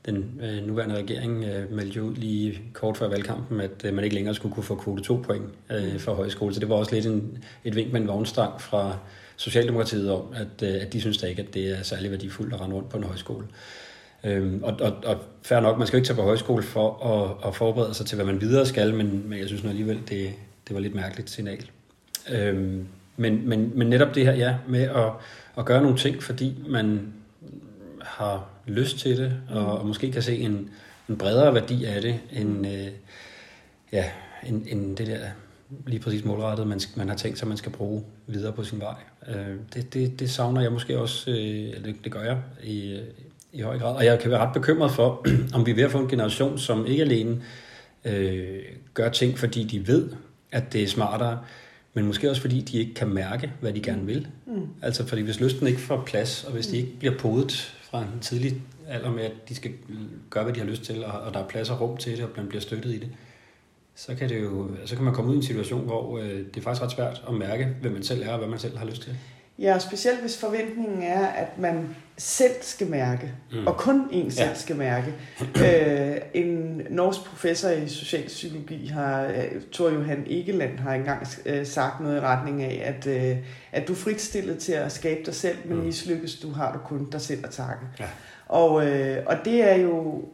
den 0.07 0.41
øh, 0.43 0.67
nuværende 0.67 0.97
regering 0.97 1.45
øh, 1.45 1.73
meldte 1.73 1.97
jo 1.97 2.11
lige 2.11 2.61
kort 2.73 2.97
før 2.97 3.09
valgkampen, 3.09 3.61
at 3.61 3.85
øh, 3.85 3.95
man 3.95 4.05
ikke 4.05 4.17
længere 4.17 4.35
skulle 4.35 4.55
kunne 4.55 4.65
få 4.65 4.75
kvote 4.75 5.03
2 5.03 5.17
point 5.17 5.45
øh, 5.71 5.99
for 5.99 6.15
højskole. 6.15 6.55
Så 6.55 6.61
det 6.61 6.69
var 6.69 6.75
også 6.75 6.95
lidt 6.95 7.07
en, 7.07 7.45
et 7.65 7.77
vink 7.77 7.93
med 7.93 8.01
en 8.01 8.09
vognstang 8.09 8.61
fra 8.61 8.99
Socialdemokratiet 9.41 10.11
om, 10.11 10.35
at, 10.35 10.69
øh, 10.69 10.83
at 10.83 10.93
de 10.93 11.01
synes 11.01 11.19
da 11.19 11.27
ikke, 11.27 11.43
at 11.43 11.55
det 11.55 11.79
er 11.79 11.83
særlig 11.83 12.11
værdifuldt 12.11 12.55
at 12.55 12.61
rende 12.61 12.77
rundt 12.77 12.89
på 12.89 12.97
en 12.97 13.05
højskole. 13.05 13.47
Øhm, 14.25 14.63
og, 14.63 14.77
og, 14.81 14.93
og 15.05 15.17
fair 15.43 15.61
nok, 15.61 15.79
man 15.79 15.87
skal 15.87 15.97
jo 15.97 15.99
ikke 15.99 16.07
tage 16.07 16.17
på 16.17 16.23
højskole 16.23 16.63
for 16.63 17.07
at, 17.07 17.49
at 17.49 17.57
forberede 17.57 17.95
sig 17.95 18.07
til, 18.07 18.17
hvad 18.17 18.27
man 18.27 18.41
videre 18.41 18.67
skal, 18.67 18.95
men, 18.95 19.29
men 19.29 19.39
jeg 19.39 19.47
synes 19.47 19.63
nu 19.63 19.69
alligevel, 19.69 19.97
det, 20.09 20.31
det 20.69 20.75
var 20.75 20.81
lidt 20.81 20.95
mærkeligt 20.95 21.31
signal. 21.31 21.71
Øhm, 22.31 22.87
men, 23.17 23.49
men, 23.49 23.73
men 23.75 23.87
netop 23.87 24.15
det 24.15 24.25
her, 24.25 24.33
ja, 24.33 24.57
med 24.69 24.83
at, 24.83 25.13
at 25.59 25.65
gøre 25.65 25.83
nogle 25.83 25.99
ting, 25.99 26.23
fordi 26.23 26.55
man 26.69 27.13
har 28.03 28.49
lyst 28.67 28.99
til 28.99 29.17
det, 29.17 29.33
og, 29.51 29.79
og 29.79 29.87
måske 29.87 30.13
kan 30.13 30.23
se 30.23 30.37
en, 30.39 30.71
en 31.09 31.19
bredere 31.19 31.55
værdi 31.55 31.85
af 31.85 32.03
det, 32.03 32.21
end, 32.33 32.67
øh, 32.67 32.89
ja, 33.93 34.05
end, 34.47 34.67
end 34.69 34.97
det 34.97 35.07
der 35.07 35.19
lige 35.87 36.01
præcis 36.01 36.25
målrettet, 36.25 36.67
man, 36.67 36.81
man 36.97 37.09
har 37.09 37.17
tænkt 37.17 37.39
sig, 37.39 37.49
man 37.49 37.57
skal 37.57 37.73
bruge 37.73 38.05
videre 38.27 38.53
på 38.53 38.65
sin 38.65 38.81
vej. 38.81 38.97
Øh, 39.29 39.57
det, 39.75 39.95
det, 39.95 40.21
det 40.21 40.31
savner 40.31 40.61
jeg 40.61 40.73
måske 40.73 40.99
også, 40.99 41.31
øh, 41.31 41.85
det, 41.85 41.95
det 42.05 42.13
gør 42.13 42.23
jeg 42.23 42.39
i, 42.65 43.01
i 43.53 43.61
høj 43.61 43.79
grad. 43.79 43.97
Og 43.97 44.05
jeg 44.05 44.19
kan 44.19 44.31
være 44.31 44.41
ret 44.41 44.55
bekymret 44.55 44.91
for, 44.91 45.27
om 45.55 45.67
vi 45.67 45.71
er 45.71 45.75
ved 45.75 45.85
at 45.85 45.91
få 45.91 45.99
en 45.99 46.09
generation, 46.09 46.59
som 46.59 46.87
ikke 46.87 47.03
alene 47.03 47.43
øh, 48.05 48.59
gør 48.95 49.09
ting, 49.09 49.39
fordi 49.39 49.65
de 49.65 49.87
ved, 49.87 50.09
at 50.53 50.73
det 50.73 50.83
er 50.83 50.87
smartere, 50.87 51.39
men 51.95 52.07
måske 52.07 52.31
også 52.31 52.43
fordi 52.43 52.61
de 52.61 52.79
ikke 52.79 52.95
kan 52.95 53.09
mærke, 53.09 53.53
hvad 53.61 53.73
de 53.73 53.81
gerne 53.81 54.07
vil. 54.07 54.27
Mm. 54.47 54.67
Altså 54.83 55.07
fordi 55.07 55.23
hvis 55.23 55.41
lysten 55.41 55.67
ikke 55.67 55.81
får 55.81 56.03
plads, 56.07 56.45
og 56.45 56.53
hvis 56.53 56.67
de 56.67 56.77
ikke 56.77 56.99
bliver 56.99 57.19
podet 57.19 57.53
fra 57.91 58.03
en 58.03 58.21
tidlig 58.21 58.63
alder 58.89 59.11
med, 59.11 59.23
at 59.23 59.33
de 59.49 59.55
skal 59.55 59.73
gøre, 60.31 60.45
hvad 60.45 60.55
de 60.55 60.61
har 60.61 60.67
lyst 60.67 60.83
til, 60.83 61.05
og, 61.05 61.21
og 61.21 61.35
der 61.35 61.41
er 61.41 61.49
plads 61.49 61.71
og 61.71 61.81
rum 61.81 61.97
til 61.97 62.17
det, 62.17 62.25
og 62.25 62.31
man 62.37 62.47
bliver 62.47 62.63
støttet 62.63 62.95
i 62.95 62.99
det, 62.99 63.09
så 64.07 64.15
kan, 64.15 64.29
det 64.29 64.43
jo, 64.43 64.69
så 64.85 64.97
kan 64.97 65.05
man 65.05 65.15
komme 65.15 65.31
ud 65.31 65.35
i 65.35 65.37
en 65.37 65.43
situation, 65.43 65.85
hvor 65.85 66.19
øh, 66.19 66.25
det 66.25 66.57
er 66.57 66.61
faktisk 66.61 66.83
ret 66.83 66.91
svært 66.91 67.23
at 67.29 67.35
mærke, 67.35 67.69
hvem 67.81 67.93
man 67.93 68.03
selv 68.03 68.23
er, 68.23 68.33
og 68.33 68.39
hvad 68.39 68.49
man 68.49 68.59
selv 68.59 68.79
har 68.79 68.87
lyst 68.87 69.03
til. 69.03 69.17
Ja, 69.59 69.79
specielt 69.79 70.21
hvis 70.21 70.39
forventningen 70.39 71.03
er, 71.03 71.27
at 71.27 71.59
man 71.59 71.97
selv 72.17 72.53
skal 72.61 72.87
mærke, 72.87 73.33
mm. 73.53 73.67
og 73.67 73.77
kun 73.77 74.09
en 74.11 74.31
selv 74.31 74.49
ja. 74.49 74.55
skal 74.55 74.77
mærke. 74.77 75.15
øh, 75.65 76.17
en 76.35 76.83
norsk 76.91 77.25
professor 77.25 77.69
i 77.69 77.89
socialpsykologi, 77.89 78.87
har, 78.87 79.25
øh, 79.27 79.63
Thor 79.73 79.91
Johan 79.91 80.27
Egeland, 80.27 80.79
har 80.79 80.95
engang 80.95 81.27
øh, 81.47 81.67
sagt 81.67 82.01
noget 82.01 82.17
i 82.17 82.21
retning 82.21 82.63
af, 82.63 82.83
at, 82.85 83.07
øh, 83.07 83.37
at 83.73 83.89
du 83.89 83.93
er 83.93 83.97
fritstillet 83.97 84.59
til 84.59 84.73
at 84.73 84.93
skabe 84.93 85.21
dig 85.27 85.35
selv, 85.35 85.57
men 85.65 85.79
mm. 85.79 85.85
mislykkes 85.85 86.35
du, 86.35 86.51
har 86.51 86.73
du 86.73 86.79
kun 86.79 87.11
dig 87.11 87.21
selv 87.21 87.45
at 87.45 87.51
takke. 87.51 87.87
Ja. 88.01 88.07
Og, 88.49 88.87
øh, 88.87 89.23
og 89.27 89.37
det 89.45 89.71
er 89.71 89.77
jo 89.77 90.25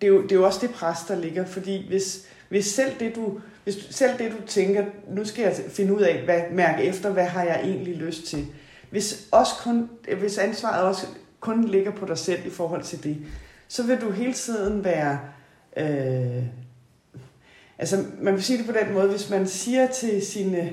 det 0.00 0.06
er, 0.06 0.10
jo, 0.10 0.22
det 0.22 0.32
er 0.32 0.36
jo 0.36 0.44
også 0.44 0.66
det 0.66 0.70
pres, 0.70 0.98
der 1.08 1.16
ligger, 1.16 1.46
fordi 1.46 1.88
hvis, 1.88 2.26
hvis 2.48 2.66
selv 2.66 2.90
det 3.00 3.16
du 3.16 3.40
hvis 3.66 3.86
selv 3.90 4.18
det 4.18 4.32
du 4.32 4.46
tænker, 4.46 4.84
nu 5.10 5.24
skal 5.24 5.42
jeg 5.42 5.54
finde 5.68 5.94
ud 5.94 6.00
af, 6.00 6.22
hvad, 6.24 6.40
mærke 6.52 6.82
efter, 6.82 7.10
hvad 7.10 7.24
har 7.24 7.42
jeg 7.42 7.60
egentlig 7.64 7.96
lyst 7.96 8.26
til, 8.26 8.46
hvis, 8.90 9.26
også 9.32 9.52
kun, 9.62 9.90
hvis 10.18 10.38
ansvaret 10.38 10.82
også 10.82 11.06
kun 11.40 11.64
ligger 11.64 11.90
på 11.90 12.06
dig 12.06 12.18
selv 12.18 12.46
i 12.46 12.50
forhold 12.50 12.82
til 12.82 13.04
det, 13.04 13.16
så 13.68 13.82
vil 13.82 14.00
du 14.00 14.10
hele 14.10 14.32
tiden 14.32 14.84
være... 14.84 15.20
Øh, 15.76 16.42
altså, 17.78 18.04
man 18.20 18.34
vil 18.34 18.42
sige 18.42 18.58
det 18.58 18.66
på 18.66 18.72
den 18.72 18.94
måde, 18.94 19.08
hvis 19.08 19.30
man 19.30 19.46
siger 19.46 19.86
til 19.86 20.26
sine 20.26 20.72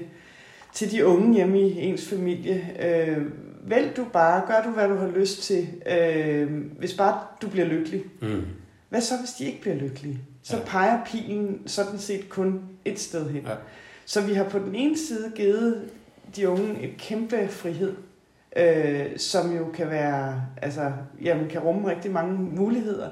til 0.73 0.91
de 0.91 1.05
unge 1.05 1.33
hjemme 1.33 1.59
i 1.59 1.79
ens 1.79 2.09
familie, 2.09 2.71
øh, 2.81 3.25
vælg 3.63 3.97
du 3.97 4.05
bare, 4.13 4.43
gør 4.47 4.63
du, 4.63 4.69
hvad 4.69 4.87
du 4.87 4.95
har 4.95 5.07
lyst 5.07 5.43
til, 5.43 5.67
øh, 5.91 6.51
hvis 6.79 6.93
bare 6.93 7.19
du 7.41 7.49
bliver 7.49 7.67
lykkelig. 7.67 8.03
Mm. 8.21 8.45
Hvad 8.89 9.01
så, 9.01 9.17
hvis 9.17 9.31
de 9.31 9.45
ikke 9.45 9.61
bliver 9.61 9.75
lykkelige? 9.75 10.19
Så 10.43 10.57
Ja. 10.57 10.63
peger 10.65 11.05
pilen 11.05 11.61
sådan 11.65 11.99
set 11.99 12.29
kun 12.29 12.61
et 12.85 12.99
sted 12.99 13.29
hen. 13.29 13.41
Ja. 13.47 13.55
Så 14.05 14.21
vi 14.21 14.33
har 14.33 14.43
på 14.49 14.59
den 14.59 14.75
ene 14.75 14.97
side 14.97 15.31
givet 15.35 15.81
de 16.35 16.49
unge 16.49 16.81
et 16.83 16.97
kæmpe 16.97 17.47
frihed, 17.49 17.93
øh, 18.57 19.05
som 19.17 19.55
jo 19.57 19.67
kan 19.73 19.89
være, 19.89 20.41
altså, 20.61 20.91
jamen, 21.21 21.49
kan 21.49 21.61
rumme 21.61 21.89
rigtig 21.89 22.11
mange 22.11 22.33
muligheder. 22.33 23.09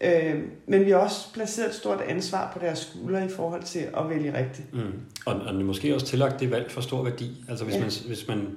Øh, 0.00 0.42
men 0.66 0.84
vi 0.84 0.90
har 0.90 0.98
også 0.98 1.32
placeret 1.32 1.68
et 1.68 1.74
stort 1.74 2.00
ansvar 2.00 2.50
på 2.52 2.58
deres 2.58 2.78
skuldre 2.78 3.24
i 3.24 3.28
forhold 3.28 3.62
til 3.62 3.78
at 3.78 4.08
vælge 4.10 4.38
rigtigt. 4.38 4.74
Mm. 4.74 4.80
Og, 5.26 5.34
og 5.34 5.54
måske 5.54 5.94
også 5.94 6.06
tillagt 6.06 6.40
det 6.40 6.50
valg 6.50 6.70
for 6.70 6.80
stor 6.80 7.02
værdi. 7.02 7.44
Altså 7.48 7.64
hvis, 7.64 7.74
Ja. 7.74 7.80
man, 7.80 7.90
hvis 8.06 8.28
man 8.28 8.48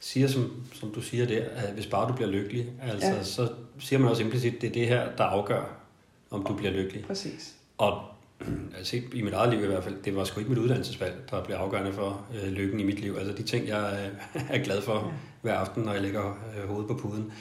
siger, 0.00 0.28
som, 0.28 0.52
som 0.72 0.90
du 0.90 1.00
siger 1.00 1.26
der, 1.26 1.42
at 1.56 1.72
hvis 1.74 1.86
bare 1.86 2.08
du 2.08 2.14
bliver 2.14 2.30
lykkelig, 2.30 2.66
altså, 2.82 3.08
ja. 3.08 3.22
så 3.22 3.48
siger 3.78 4.00
man 4.00 4.08
også 4.08 4.22
implicit, 4.22 4.54
at 4.54 4.60
det 4.60 4.68
er 4.68 4.72
det 4.72 4.86
her, 4.88 5.02
der 5.18 5.24
afgør, 5.24 5.76
om 6.30 6.44
du 6.48 6.54
bliver 6.54 6.72
lykkelig. 6.72 7.04
Præcis. 7.04 7.53
Og 7.78 8.02
altså, 8.78 8.96
i 9.12 9.22
mit 9.22 9.32
eget 9.32 9.54
liv 9.54 9.64
i 9.64 9.66
hvert 9.66 9.84
fald, 9.84 10.02
det 10.04 10.16
var 10.16 10.24
sgu 10.24 10.40
ikke 10.40 10.50
mit 10.50 10.58
uddannelsesvalg, 10.58 11.14
der 11.30 11.44
blev 11.44 11.56
afgørende 11.56 11.92
for 11.92 12.26
øh, 12.34 12.48
lykken 12.52 12.80
i 12.80 12.82
mit 12.84 13.00
liv. 13.00 13.16
Altså 13.18 13.32
de 13.32 13.42
ting, 13.42 13.68
jeg 13.68 14.10
øh, 14.34 14.42
er 14.60 14.64
glad 14.64 14.82
for 14.82 14.94
Ja. 14.94 15.12
hver 15.42 15.54
aften, 15.54 15.82
når 15.82 15.92
jeg 15.92 16.02
lægger 16.02 16.38
øh, 16.58 16.68
hovedet 16.68 16.88
på 16.88 16.94
puden, 16.94 17.32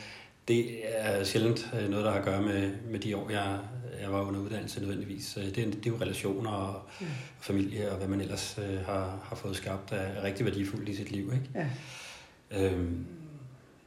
det 0.48 0.66
er 0.98 1.24
sjældent 1.24 1.70
øh, 1.82 1.90
noget, 1.90 2.06
der 2.06 2.12
har 2.12 2.20
at 2.20 2.26
gøre 2.26 2.42
med, 2.42 2.72
med 2.92 3.00
de 3.00 3.18
år, 3.18 3.30
jeg, 3.30 3.58
jeg 4.02 4.12
var 4.14 4.22
under 4.22 4.40
uddannelse 4.40 4.80
nødvendigvis. 4.80 5.38
Øh, 5.38 5.44
Det 5.44 5.58
er, 5.58 5.72
det 5.72 5.86
er 5.86 5.90
jo 5.90 5.98
relationer 6.02 6.52
og 6.52 6.82
Ja. 7.02 7.06
familie 7.42 7.92
og 7.92 7.98
hvad 7.98 8.08
man 8.08 8.22
ellers 8.22 8.60
øh, 8.70 8.86
har, 8.86 9.20
har 9.24 9.36
fået 9.36 9.56
skabt, 9.56 9.92
er 9.92 10.24
rigtig 10.24 10.46
værdifuldt 10.46 10.90
i 10.90 10.96
sit 10.96 11.12
liv. 11.12 11.32
Ikke? 11.34 11.50
Ja. 11.56 12.66
Øhm, 12.72 13.06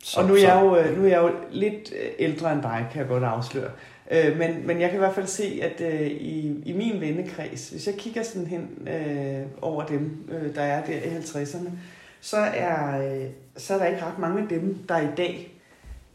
Så, 0.04 0.20
og 0.20 0.26
nu 0.28 0.34
er, 0.34 0.38
jeg 0.38 0.60
jo, 0.62 0.76
øh, 0.76 0.96
nu 0.98 1.04
er 1.04 1.08
jeg 1.08 1.18
jo 1.22 1.30
lidt 1.50 1.92
øh, 2.02 2.08
ældre 2.18 2.52
end 2.52 2.62
dig, 2.62 2.86
kan 2.92 3.00
jeg 3.00 3.08
godt 3.08 3.24
afsløre. 3.24 3.70
Øh, 4.10 4.38
Men, 4.38 4.66
men 4.66 4.80
jeg 4.80 4.88
kan 4.90 4.96
i 4.96 4.98
hvert 4.98 5.14
fald 5.14 5.26
se, 5.26 5.60
at 5.62 5.80
øh, 5.92 6.06
i, 6.10 6.62
i 6.66 6.72
min 6.72 7.00
vennekreds, 7.00 7.68
hvis 7.70 7.86
jeg 7.86 7.94
kigger 7.94 8.22
sådan 8.22 8.46
hen 8.46 8.68
øh, 8.88 9.42
over 9.62 9.84
dem, 9.86 10.28
øh, 10.32 10.54
der 10.54 10.62
er 10.62 10.86
der 10.86 10.92
i 10.92 11.16
50'erne, 11.18 11.68
så 12.20 12.36
er, 12.36 13.00
øh, 13.16 13.24
så 13.56 13.74
er 13.74 13.78
der 13.78 13.86
ikke 13.86 14.02
ret 14.04 14.18
mange 14.18 14.42
af 14.42 14.48
dem, 14.48 14.78
der 14.88 15.00
i 15.00 15.06
dag 15.16 15.52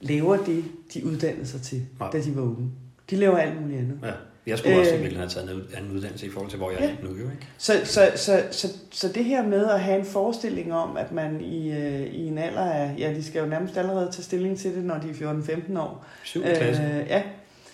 laver 0.02 0.38
det, 0.38 0.64
de 0.94 1.06
uddannede 1.06 1.48
sig 1.48 1.62
til, 1.62 1.82
Nej. 2.00 2.10
da 2.12 2.22
de 2.22 2.36
var 2.36 2.42
unge. 2.42 2.72
De 3.10 3.16
laver 3.16 3.38
alt 3.38 3.62
muligt 3.62 3.80
andet. 3.80 4.00
Ja. 4.04 4.12
Jeg 4.48 4.58
skulle 4.58 4.80
også 4.80 4.96
Øh. 4.96 5.16
have 5.16 5.30
taget 5.30 5.52
en 5.52 5.62
anden 5.78 5.92
uddannelse 5.92 6.26
i 6.26 6.30
forhold 6.30 6.50
til, 6.50 6.58
hvor 6.58 6.72
jeg 6.72 6.80
Ja. 6.80 6.86
er 6.90 6.96
nu. 7.04 7.10
Jo, 7.10 7.16
ikke? 7.24 7.48
Så, 7.58 7.74
så, 7.84 8.12
så, 8.16 8.44
så, 8.52 8.68
så 8.92 9.08
det 9.08 9.26
her 9.26 9.48
med 9.48 9.66
at 9.70 9.80
have 9.80 10.00
en 10.00 10.06
forestilling 10.06 10.74
om, 10.74 10.98
at 10.98 11.12
man 11.12 11.42
i, 11.42 11.72
øh, 11.72 12.02
i 12.02 12.28
en 12.28 12.38
alder 12.38 12.62
af, 12.72 12.96
ja, 13.00 13.14
de 13.16 13.24
skal 13.24 13.40
jo 13.40 13.46
nærmest 13.46 13.78
allerede 13.78 14.12
tage 14.12 14.24
stilling 14.24 14.58
til 14.60 14.76
det, 14.76 14.84
når 14.84 14.98
de 14.98 15.10
er 15.10 15.34
14-15 15.74 15.80
år. 15.80 16.06
7. 16.24 16.42
klasse. 16.44 16.84
Øh, 16.84 17.08
ja, 17.10 17.22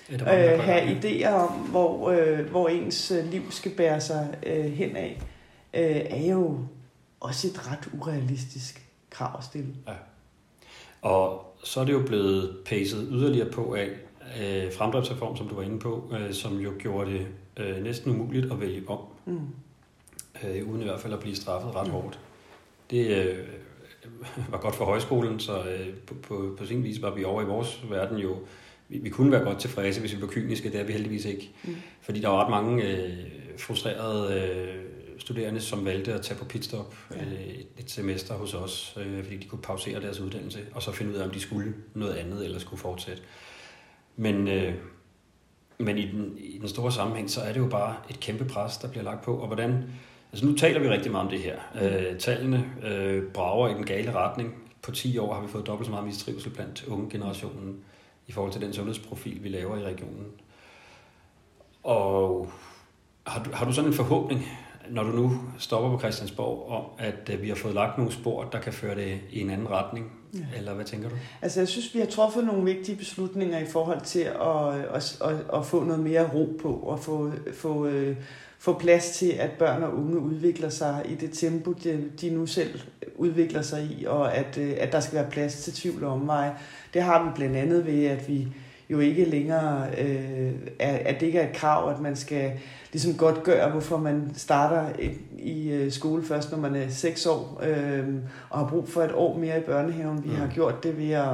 øh, 0.10 0.18
i 0.20 0.62
have 0.62 1.00
idéer 1.00 1.30
om, 1.30 1.50
hvor, 1.52 2.10
øh, 2.10 2.40
hvor 2.50 2.68
ens 2.68 3.12
øh, 3.12 3.32
liv 3.32 3.42
skal 3.52 3.72
bære 3.72 4.02
sig 4.02 4.36
øh, 4.46 4.66
henad, 4.66 5.10
øh, 5.74 5.96
er 6.10 6.32
jo 6.32 6.60
også 7.20 7.48
et 7.48 7.72
ret 7.72 7.90
urealistisk 7.94 8.86
krav 9.10 9.38
at 9.38 9.44
stille. 9.44 9.74
Og 11.02 11.54
så 11.64 11.80
er 11.82 11.86
det 11.86 11.94
jo 11.94 12.04
blevet 12.08 12.58
pacet 12.66 13.08
yderligere 13.12 13.50
på 13.52 13.74
af 13.74 13.90
øh, 14.42 14.74
fremdriftsreform, 14.74 15.38
som 15.38 15.48
du 15.48 15.56
var 15.56 15.62
inde 15.64 15.80
på, 15.80 16.14
øh, 16.20 16.34
som 16.34 16.58
jo 16.58 16.72
gjorde 16.80 17.12
det 17.14 17.28
øh, 17.58 17.84
næsten 17.84 18.12
umuligt 18.12 18.52
at 18.52 18.60
vælge 18.62 18.84
om, 18.88 19.00
Mm. 19.26 19.40
øh, 20.44 20.70
uden 20.70 20.82
i 20.82 20.86
hvert 20.86 21.00
fald 21.00 21.14
at 21.14 21.20
blive 21.20 21.36
straffet 21.36 21.76
ret 21.76 21.88
Mm. 21.88 21.94
hårdt. 21.94 22.20
Det 22.92 23.08
øh, 23.08 23.38
var 24.52 24.58
godt 24.58 24.76
for 24.76 24.86
højskolen, 24.86 25.40
så 25.40 25.64
øh, 25.64 25.88
på, 26.08 26.14
på, 26.28 26.56
på 26.58 26.66
sin 26.66 26.84
vis 26.84 27.02
var 27.02 27.12
vi 27.16 27.24
over 27.24 27.42
i 27.42 27.46
vores 27.46 27.84
verden 27.90 28.18
jo, 28.18 28.36
vi, 28.90 28.98
vi 28.98 29.10
kunne 29.10 29.32
være 29.32 29.44
godt 29.44 29.60
tilfredse, 29.60 30.00
hvis 30.00 30.16
vi 30.16 30.22
var 30.22 30.28
kyniske, 30.28 30.72
det 30.72 30.80
er 30.80 30.84
vi 30.84 30.94
heldigvis 30.94 31.26
ikke. 31.26 31.52
Mm. 31.64 31.76
Fordi 32.02 32.20
der 32.22 32.28
var 32.28 32.44
ret 32.44 32.50
mange 32.50 32.84
øh, 32.84 33.10
frustrerede 33.58 34.42
øh, 34.42 34.84
studerende, 35.20 35.62
som 35.62 35.86
valgte 35.86 36.14
at 36.14 36.22
tage 36.22 36.38
på 36.38 36.46
pitstop 36.46 36.96
Ja. 37.16 37.22
øh, 37.22 37.56
et, 37.78 37.92
semester 37.92 38.34
hos 38.34 38.54
os, 38.54 38.98
øh, 38.98 39.24
fordi 39.24 39.38
de 39.38 39.48
kunne 39.48 39.62
pausere 39.62 40.02
deres 40.02 40.20
uddannelse, 40.20 40.60
og 40.74 40.84
så 40.84 40.92
finde 40.92 41.12
ud 41.12 41.18
af, 41.18 41.26
om 41.26 41.32
de 41.32 41.40
skulle 41.40 41.74
noget 41.94 42.14
andet, 42.14 42.46
eller 42.46 42.60
skulle 42.60 42.80
fortsætte. 42.80 43.22
Men, 44.16 44.48
øh, 44.48 44.74
men 45.78 45.98
i, 45.98 46.12
den, 46.12 46.38
i 46.38 46.58
den 46.58 46.68
store 46.70 46.92
sammenhæng, 46.92 47.30
så 47.30 47.42
er 47.42 47.54
det 47.54 47.60
jo 47.60 47.68
bare 47.68 47.96
et 48.10 48.20
kæmpe 48.20 48.46
pres, 48.46 48.78
der 48.78 48.88
bliver 48.88 49.04
lagt 49.04 49.24
på. 49.24 49.38
Og 49.38 49.48
hvordan, 49.48 49.84
altså 50.32 50.46
nu 50.46 50.56
taler 50.56 50.80
vi 50.80 50.90
rigtig 50.90 51.12
meget 51.12 51.26
om 51.26 51.32
det 51.32 51.40
her. 51.40 51.56
Øh, 51.82 52.20
tallene 52.20 52.66
øh, 52.84 53.24
brager 53.24 53.70
i 53.70 53.74
den 53.74 53.86
gale 53.86 54.14
retning. 54.14 54.56
På 54.82 54.92
10 54.92 55.18
år 55.18 55.34
har 55.34 55.42
vi 55.42 55.48
fået 55.48 55.68
dobbelt 55.68 55.86
så 55.86 55.92
meget 55.92 56.06
mistrivsel 56.06 56.50
blandt 56.50 56.86
unge 56.88 57.10
generationen 57.10 57.84
i 58.28 58.32
forhold 58.32 58.52
til 58.52 58.62
den 58.62 58.74
sundhedsprofil, 58.74 59.44
vi 59.44 59.50
laver 59.50 59.78
i 59.78 59.84
regionen. 59.84 60.28
Og 61.84 62.52
har 63.28 63.44
du, 63.44 63.50
har 63.54 63.66
du 63.66 63.72
sådan 63.72 63.90
en 63.90 63.96
forhåbning, 63.96 64.46
når 64.90 65.04
du 65.04 65.10
nu 65.10 65.32
stopper 65.58 65.90
på 65.90 66.00
Christiansborg, 66.00 66.70
om 66.70 66.86
at 66.98 67.30
øh, 67.34 67.42
vi 67.42 67.48
har 67.48 67.56
fået 67.56 67.74
lagt 67.74 67.98
nogle 67.98 68.14
spor, 68.14 68.44
der 68.44 68.60
kan 68.60 68.74
føre 68.74 68.96
det 68.96 69.22
i 69.30 69.42
en 69.42 69.50
anden 69.50 69.70
retning? 69.70 70.12
Ja. 70.38 70.58
Eller 70.58 70.74
hvad 70.74 70.86
tænker 70.86 71.10
du? 71.10 71.16
Altså 71.42 71.60
jeg 71.60 71.68
synes, 71.68 71.94
vi 71.94 72.00
har 72.00 72.06
truffet 72.06 72.44
nogle 72.44 72.64
vigtige 72.64 72.96
beslutninger 72.96 73.60
i 73.60 73.66
forhold 73.66 74.02
til 74.02 74.20
at, 74.20 74.96
at, 74.96 75.18
at, 75.22 75.60
at 75.60 75.66
få 75.66 75.84
noget 75.84 76.04
mere 76.04 76.30
ro 76.34 76.58
på 76.62 76.74
og 76.74 77.00
få, 77.00 77.32
få, 77.54 77.88
øh, 77.88 78.16
få 78.60 78.80
plads 78.80 79.10
til, 79.10 79.30
at 79.30 79.52
børn 79.52 79.84
og 79.84 79.98
unge 79.98 80.20
udvikler 80.20 80.70
sig 80.70 81.06
i 81.10 81.16
det 81.16 81.32
tempo, 81.34 81.72
de, 81.72 82.10
de 82.22 82.30
nu 82.30 82.46
selv 82.46 82.80
udvikler 83.16 83.62
sig 83.62 83.84
i, 83.84 84.06
og 84.06 84.36
at, 84.36 84.58
øh, 84.58 84.74
at 84.78 84.92
der 84.92 85.00
skal 85.00 85.16
være 85.16 85.30
plads 85.32 85.64
til 85.64 85.74
tvivl 85.74 86.04
og 86.04 86.14
omveje. 86.14 86.54
Det 86.94 87.02
har 87.02 87.24
vi 87.24 87.30
blandt 87.36 87.56
andet 87.56 87.86
ved, 87.86 88.06
at 88.06 88.28
vi 88.28 88.48
jo 88.90 89.00
ikke 89.00 89.26
længere, 89.26 89.86
øh, 89.98 90.52
er, 90.80 90.98
at 91.06 91.20
det 91.20 91.26
ikke 91.26 91.40
er 91.40 91.50
et 91.50 91.56
krav, 91.56 91.90
at 91.92 92.00
man 92.02 92.16
skal 92.16 92.52
ligesom 92.94 93.14
godt 93.14 93.44
gøre, 93.44 93.70
hvorfor 93.72 93.98
man 93.98 94.32
starter 94.36 94.86
i, 95.00 95.10
i 95.40 95.72
øh, 95.72 95.92
skole 95.92 96.24
først, 96.26 96.52
når 96.52 96.58
man 96.60 96.76
er 96.76 96.90
6 96.90 97.26
år, 97.26 97.62
øh, 97.64 98.08
og 98.50 98.60
har 98.60 98.68
brug 98.68 98.90
for 98.90 99.02
et 99.02 99.12
år 99.14 99.38
mere 99.38 99.58
i 99.58 99.62
børnehaven. 99.62 100.24
Vi 100.24 100.30
Mm. 100.30 100.36
har 100.36 100.48
gjort 100.48 100.84
det 100.84 100.98
ved 100.98 101.12
at, 101.12 101.28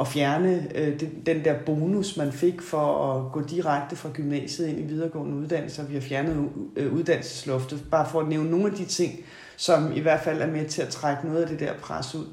at 0.00 0.08
fjerne 0.08 0.66
øh, 0.74 1.00
den, 1.00 1.10
den 1.26 1.44
der 1.44 1.54
bonus, 1.66 2.16
man 2.16 2.32
fik 2.32 2.62
for 2.62 3.12
at 3.12 3.32
gå 3.32 3.42
direkte 3.42 3.96
fra 3.96 4.08
gymnasiet 4.12 4.68
ind 4.68 4.78
i 4.80 4.82
videregående 4.82 5.36
uddannelser. 5.36 5.84
Vi 5.86 5.94
har 5.94 6.00
fjernet 6.00 6.48
øh, 6.76 6.92
uddannelsesloftet, 6.92 7.84
bare 7.90 8.06
for 8.10 8.20
at 8.20 8.28
nævne 8.28 8.50
nogle 8.50 8.66
af 8.66 8.72
de 8.72 8.84
ting, 8.84 9.12
som 9.56 9.92
i 9.96 10.00
hvert 10.00 10.20
fald 10.20 10.42
er 10.42 10.46
med 10.50 10.64
til 10.64 10.82
at 10.82 10.88
trække 10.88 11.26
noget 11.26 11.42
af 11.42 11.48
det 11.48 11.60
der 11.60 11.72
pres 11.82 12.14
ud. 12.14 12.26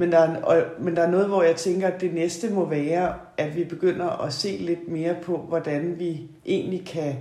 Men 0.00 0.12
der, 0.12 0.18
er, 0.18 0.42
og, 0.42 0.62
men 0.78 0.96
der 0.96 1.02
er 1.02 1.10
noget, 1.10 1.26
hvor 1.26 1.42
jeg 1.42 1.56
tænker, 1.56 1.88
at 1.88 2.00
det 2.00 2.14
næste 2.14 2.50
må 2.50 2.68
være, 2.68 3.14
at 3.36 3.56
vi 3.56 3.64
begynder 3.64 4.08
at 4.24 4.32
se 4.32 4.56
lidt 4.60 4.88
mere 4.88 5.14
på, 5.22 5.36
hvordan 5.48 5.98
vi 5.98 6.20
egentlig 6.46 6.86
kan 6.86 7.16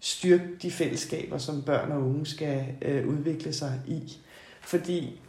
styrke 0.00 0.44
de 0.62 0.70
fællesskaber, 0.70 1.38
som 1.38 1.62
børn 1.62 1.92
og 1.92 1.98
unge 1.98 2.26
skal 2.26 2.64
øh, 2.82 3.08
udvikle 3.08 3.52
sig 3.52 3.72
i. 3.86 4.18
Fordi 4.60 5.20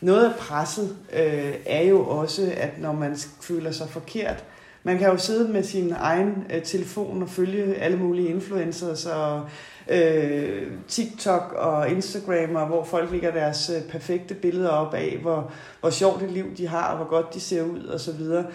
noget 0.00 0.24
af 0.24 0.34
presset 0.38 0.96
øh, 1.12 1.54
er 1.66 1.82
jo 1.82 2.06
også, 2.06 2.52
at 2.56 2.80
når 2.80 2.92
man 2.92 3.16
føler 3.40 3.70
sig 3.70 3.88
forkert, 3.88 4.44
man 4.82 4.98
kan 4.98 5.08
jo 5.08 5.16
sidde 5.16 5.52
med 5.52 5.62
sin 5.62 5.92
egen 5.96 6.46
øh, 6.54 6.62
telefon 6.62 7.22
og 7.22 7.28
følge 7.28 7.74
alle 7.74 7.96
mulige 7.98 8.28
influencers 8.28 9.06
og 9.06 9.48
øh, 9.90 10.62
TikTok 10.88 11.52
og 11.52 11.90
Instagram, 11.90 12.54
og 12.56 12.66
hvor 12.66 12.84
folk 12.84 13.10
lægger 13.10 13.30
deres 13.30 13.70
øh, 13.76 13.90
perfekte 13.90 14.34
billeder 14.34 14.68
op 14.68 14.94
af, 14.94 15.18
hvor, 15.22 15.50
hvor 15.80 15.90
sjovt 15.90 16.22
et 16.22 16.30
liv 16.30 16.56
de 16.56 16.68
har, 16.68 16.90
og 16.90 16.96
hvor 16.96 17.06
godt 17.06 17.34
de 17.34 17.40
ser 17.40 17.62
ud 17.62 17.84
og 17.84 18.00
så 18.00 18.12
videre. 18.12 18.46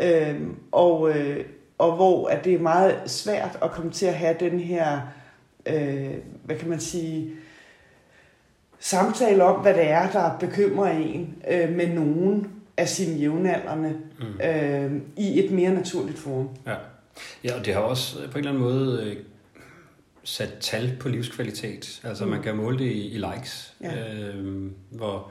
Øh, 0.00 0.40
og, 0.72 1.10
øh, 1.10 1.44
og 1.78 1.96
hvor 1.96 2.28
at 2.28 2.44
det 2.44 2.54
er 2.54 2.58
meget 2.58 3.00
svært 3.06 3.58
at 3.62 3.70
komme 3.70 3.90
til 3.90 4.06
at 4.06 4.14
have 4.14 4.36
den 4.40 4.60
her, 4.60 5.00
øh, 5.66 6.10
hvad 6.44 6.56
kan 6.56 6.68
man 6.68 6.80
sige, 6.80 7.30
samtale 8.80 9.44
om, 9.44 9.60
hvad 9.60 9.74
det 9.74 9.90
er, 9.90 10.10
der 10.10 10.38
bekymrer 10.40 10.90
en 10.90 11.34
øh, 11.50 11.72
med 11.76 11.86
nogen 11.86 12.48
af 12.76 12.88
sine 12.88 13.18
jævnaldrende 13.18 13.94
Mm. 14.18 14.40
øh, 14.48 14.92
i 15.16 15.44
et 15.44 15.50
mere 15.50 15.70
naturligt 15.70 16.18
forum. 16.18 16.48
Ja. 16.66 16.74
ja, 17.44 17.58
og 17.58 17.66
det 17.66 17.74
har 17.74 17.80
også 17.80 18.16
på 18.16 18.38
en 18.38 18.38
eller 18.38 18.50
anden 18.50 18.62
måde 18.62 19.02
øh, 19.06 19.16
sat 20.24 20.52
tal 20.60 20.96
på 21.00 21.08
livskvalitet. 21.08 22.00
Altså 22.04 22.24
Mm. 22.24 22.30
man 22.30 22.42
kan 22.42 22.56
måle 22.56 22.78
det 22.78 22.84
i, 22.92 23.08
i 23.10 23.18
likes, 23.18 23.74
Ja. 23.82 24.14
øh, 24.22 24.70
hvor, 24.90 25.30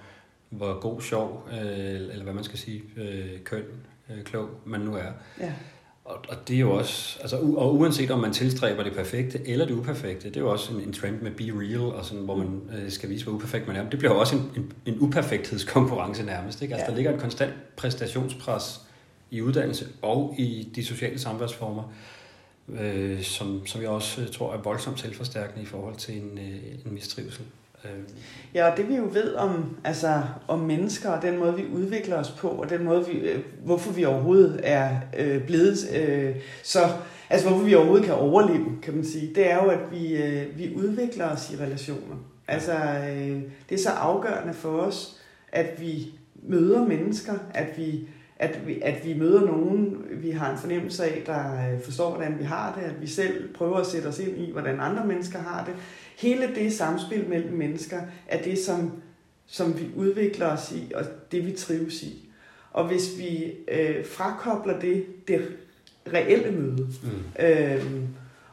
hvor 0.50 0.80
god, 0.80 1.02
sjov, 1.02 1.48
øh, 1.52 1.60
eller 1.92 2.24
hvad 2.24 2.34
man 2.34 2.44
skal 2.44 2.60
sige, 2.60 2.84
øh, 2.98 3.40
køn, 3.44 3.64
øh, 4.10 4.24
klog 4.24 4.50
man 4.66 4.80
nu 4.82 4.96
er. 4.96 5.12
Ja. 5.40 5.54
Og, 6.06 6.18
og 6.30 6.48
det 6.48 6.56
er 6.56 6.60
jo 6.60 6.72
også, 6.72 7.20
altså, 7.22 7.38
u- 7.38 7.58
og 7.58 7.76
uanset 7.76 8.12
om 8.12 8.20
man 8.20 8.34
tilstræber 8.34 8.84
det 8.84 8.94
perfekte 8.94 9.48
eller 9.50 9.66
det 9.66 9.74
uperfekte, 9.74 10.28
det 10.28 10.36
er 10.38 10.42
jo 10.42 10.52
også 10.52 10.74
en, 10.74 10.82
en 10.82 10.94
trend 10.94 11.22
med 11.22 11.32
be 11.32 11.44
real, 11.44 11.80
og 11.80 12.06
sådan, 12.06 12.24
hvor 12.24 12.36
man 12.36 12.62
øh, 12.78 12.92
skal 12.92 13.10
vise, 13.10 13.24
hvor 13.26 13.34
uperfekt 13.34 13.68
man 13.68 13.76
er. 13.76 13.90
Det 13.90 14.00
bliver 14.00 14.14
jo 14.14 14.20
også 14.20 14.36
en, 14.36 14.52
en, 14.56 14.72
en 14.86 14.98
uperfekthedskonkurrence 15.00 16.24
nærmest. 16.24 16.62
Ikke? 16.62 16.74
Altså, 16.74 16.86
Ja. 16.86 16.90
Der 16.92 16.96
ligger 16.96 17.14
en 17.14 17.20
konstant 17.20 17.54
præstationspres 17.76 18.82
i 19.32 19.42
uddannelse 19.42 19.88
og 20.02 20.36
i 20.38 20.70
de 20.76 20.86
sociale 20.86 21.20
samværsformer, 21.20 21.94
øh, 22.70 23.24
som, 23.24 23.66
som 23.66 23.82
jeg 23.82 23.90
også 23.90 24.22
øh, 24.22 24.28
tror 24.28 24.54
er 24.54 24.58
voldsomt 24.58 25.00
selvforstærkende 25.00 25.64
i 25.64 25.66
forhold 25.66 25.96
til 25.96 26.18
en, 26.18 26.38
øh, 26.38 26.86
en 26.86 26.94
mistrivsel. 26.94 27.46
Øh. 27.86 27.92
Ja, 28.54 28.72
og 28.72 28.78
det 28.78 28.90
vi 28.90 28.96
jo 28.96 29.10
ved 29.12 29.34
om, 29.36 29.78
altså, 29.84 30.22
om 30.48 30.60
mennesker, 30.60 31.10
og 31.10 31.22
den 31.22 31.38
måde, 31.38 31.56
vi 31.56 31.66
udvikler 31.74 32.16
os 32.16 32.32
på, 32.32 32.48
og 32.48 32.70
den 32.70 32.84
måde, 32.84 33.08
vi, 33.08 33.14
øh, 33.14 33.40
hvorfor 33.64 33.92
vi 33.92 34.06
overhovedet 34.06 34.60
er 34.64 34.98
øh, 35.18 35.46
blevet 35.46 35.78
øh, 35.96 36.36
så... 36.64 36.80
Altså, 37.30 37.50
hvorfor 37.50 37.66
vi 37.66 37.76
overhovedet 37.76 38.06
kan 38.06 38.16
overleve, 38.16 38.66
kan 38.82 38.96
man 38.96 39.06
sige, 39.06 39.36
det 39.36 39.52
er 39.52 39.64
jo, 39.64 39.70
at 39.70 39.80
vi, 39.92 40.16
øh, 40.16 40.58
vi 40.58 40.76
udvikler 40.76 41.30
os 41.30 41.52
i 41.52 41.58
relationer. 41.58 42.16
Altså, 42.48 42.74
øh, 42.74 43.42
det 43.70 43.76
er 43.76 43.84
så 43.84 43.90
afgørende 43.90 44.54
for 44.54 44.70
os, 44.70 45.18
at 45.52 45.82
vi 45.82 46.14
møder 46.44 46.88
mennesker, 46.88 47.34
at 47.54 47.68
vi 47.78 48.08
at 48.42 48.68
vi, 48.68 48.80
at 48.82 49.06
vi 49.06 49.14
møder 49.14 49.42
nogen, 49.46 49.98
vi 50.12 50.32
har 50.32 50.52
en 50.52 50.58
fornemmelse 50.58 51.06
af, 51.06 51.24
der 51.26 51.74
øh, 51.74 51.82
forstår, 51.82 52.10
hvordan 52.10 52.40
vi 52.40 52.44
har 52.44 52.76
det, 52.76 52.82
at 52.82 53.02
vi 53.02 53.08
selv 53.08 53.54
prøver 53.54 53.78
at 53.78 53.86
sætte 53.86 54.08
os 54.08 54.20
ind 54.20 54.38
i, 54.38 54.52
hvordan 54.52 54.80
andre 54.80 55.06
mennesker 55.06 55.40
har 55.40 55.66
det. 55.66 55.74
Hele 56.18 56.56
det 56.56 56.74
samspil 56.74 57.30
mellem 57.30 57.54
mennesker 57.54 58.02
er 58.28 58.42
det, 58.42 58.60
som, 58.60 58.92
som 59.48 59.80
vi 59.80 59.88
udvikler 59.96 60.48
os 60.48 60.72
i, 60.72 60.92
og 60.96 61.04
det 61.32 61.46
vi 61.46 61.52
trives 61.52 62.04
i. 62.04 62.30
Og 62.72 62.88
hvis 62.88 63.18
vi 63.18 63.54
øh, 63.72 64.06
frakobler 64.06 64.80
det, 64.80 65.06
det 65.28 65.42
reelle 66.14 66.52
møde, 66.52 66.88
mm. 67.04 67.46
øh, 67.46 67.86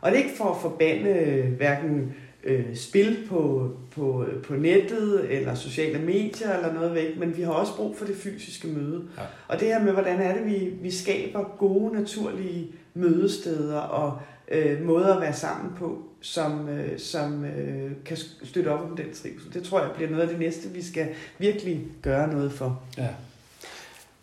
og 0.00 0.11
det 0.11 0.18
er 0.18 0.25
ikke 0.25 0.37
for 0.37 0.50
at 0.50 0.61
forbande 0.62 1.11
øh, 1.11 1.52
hverken 1.52 2.00
øh, 2.00 2.28
spil 2.75 3.17
på, 3.28 3.71
på, 3.90 4.26
på 4.45 4.55
nettet 4.55 5.26
eller 5.31 5.55
sociale 5.55 5.99
medier 5.99 6.57
eller 6.57 6.73
noget 6.73 6.95
væk, 6.95 7.19
men 7.19 7.37
vi 7.37 7.43
har 7.43 7.52
også 7.52 7.76
brug 7.76 7.97
for 7.97 8.05
det 8.05 8.17
fysiske 8.17 8.69
møde. 8.69 9.02
Ja. 9.19 9.23
Og 9.49 9.61
det 9.61 9.69
her 9.69 9.83
med, 9.83 9.93
hvordan 9.93 10.21
er 10.21 10.35
det, 10.35 10.47
vi, 10.47 10.73
vi 10.83 10.90
skaber 10.90 11.57
gode, 11.59 11.95
naturlige 11.95 12.67
mødesteder 12.95 13.78
og 13.78 14.19
øh, 14.50 14.85
måder 14.85 15.14
at 15.14 15.21
være 15.21 15.35
sammen 15.35 15.73
på, 15.78 16.02
som, 16.21 16.69
øh, 16.69 16.99
som 16.99 17.45
øh, 17.45 17.90
kan 18.05 18.17
støtte 18.45 18.69
op 18.69 18.90
om 18.90 18.97
den 18.97 19.07
trivsel. 19.14 19.55
Det 19.55 19.62
tror 19.62 19.81
jeg 19.81 19.90
bliver 19.97 20.11
noget 20.11 20.23
af 20.23 20.28
det 20.28 20.38
næste, 20.38 20.69
vi 20.69 20.83
skal 20.83 21.09
virkelig 21.38 21.81
gøre 22.02 22.33
noget 22.33 22.52
for. 22.52 22.83
Ja. 22.99 23.09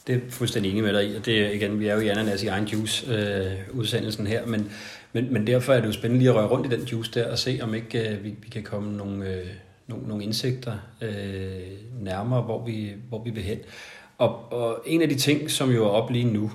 Det 0.07 0.15
er 0.15 0.19
fuldstændig 0.29 0.71
enig 0.71 0.83
med 0.83 0.93
dig 0.93 1.09
i, 1.09 1.15
og 1.15 1.25
det 1.25 1.45
er 1.45 1.49
igen, 1.49 1.79
vi 1.79 1.87
er 1.87 1.93
jo 1.93 1.99
i 1.99 2.07
ananas 2.07 2.43
i 2.43 2.47
egen 2.47 2.65
juice 2.65 3.13
øh, 3.13 3.79
udsendelsen 3.79 4.27
her, 4.27 4.45
men, 4.45 4.71
men, 5.15 5.33
men 5.33 5.47
derfor 5.47 5.73
er 5.73 5.79
det 5.81 5.87
jo 5.87 5.91
spændende 5.91 6.19
lige 6.19 6.29
at 6.29 6.35
røre 6.35 6.47
rundt 6.47 6.73
i 6.73 6.75
den 6.75 6.85
juice 6.85 7.11
der 7.11 7.31
og 7.31 7.37
se, 7.37 7.59
om 7.61 7.73
ikke 7.73 8.09
øh, 8.09 8.23
vi, 8.23 8.35
vi 8.41 8.49
kan 8.49 8.63
komme 8.63 8.97
nogle, 8.97 9.29
øh, 9.29 9.45
nogle, 9.87 10.07
nogle 10.07 10.23
indsigter 10.23 10.73
øh, 11.01 11.11
nærmere, 11.99 12.41
hvor 12.41 12.65
vi, 12.65 12.93
hvor 13.09 13.23
vi 13.23 13.29
vil 13.29 13.43
hen. 13.43 13.57
Og, 14.17 14.51
og 14.51 14.81
en 14.85 15.01
af 15.01 15.09
de 15.09 15.15
ting, 15.15 15.51
som 15.51 15.71
jo 15.71 15.85
er 15.85 15.89
op 15.89 16.09
lige 16.11 16.25
nu, 16.25 16.51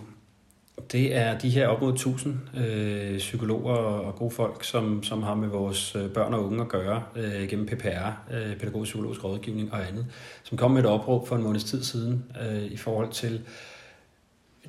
det 0.93 1.17
er 1.17 1.39
de 1.39 1.51
her 1.51 1.69
op 1.69 1.81
mod 1.81 1.93
1000 1.93 2.35
øh, 2.57 3.19
psykologer 3.19 3.75
og 3.75 4.17
gode 4.17 4.31
folk, 4.31 4.65
som, 4.65 5.03
som 5.03 5.23
har 5.23 5.35
med 5.35 5.49
vores 5.49 5.97
øh, 5.97 6.11
børn 6.11 6.35
og 6.35 6.47
unge 6.47 6.61
at 6.61 6.69
gøre 6.69 7.03
øh, 7.17 7.49
gennem 7.49 7.67
PPR, 7.67 8.35
øh, 8.35 8.57
pædagogisk 8.57 8.91
psykologisk 8.91 9.25
rådgivning 9.25 9.73
og 9.73 9.89
andet, 9.89 10.07
som 10.43 10.59
kom 10.59 10.71
med 10.71 10.81
et 10.81 10.89
opråb 10.89 11.29
for 11.29 11.37
en 11.37 11.43
måneds 11.43 11.65
tid 11.65 11.83
siden 11.83 12.25
øh, 12.43 12.65
i 12.65 12.77
forhold 12.77 13.11
til 13.11 13.41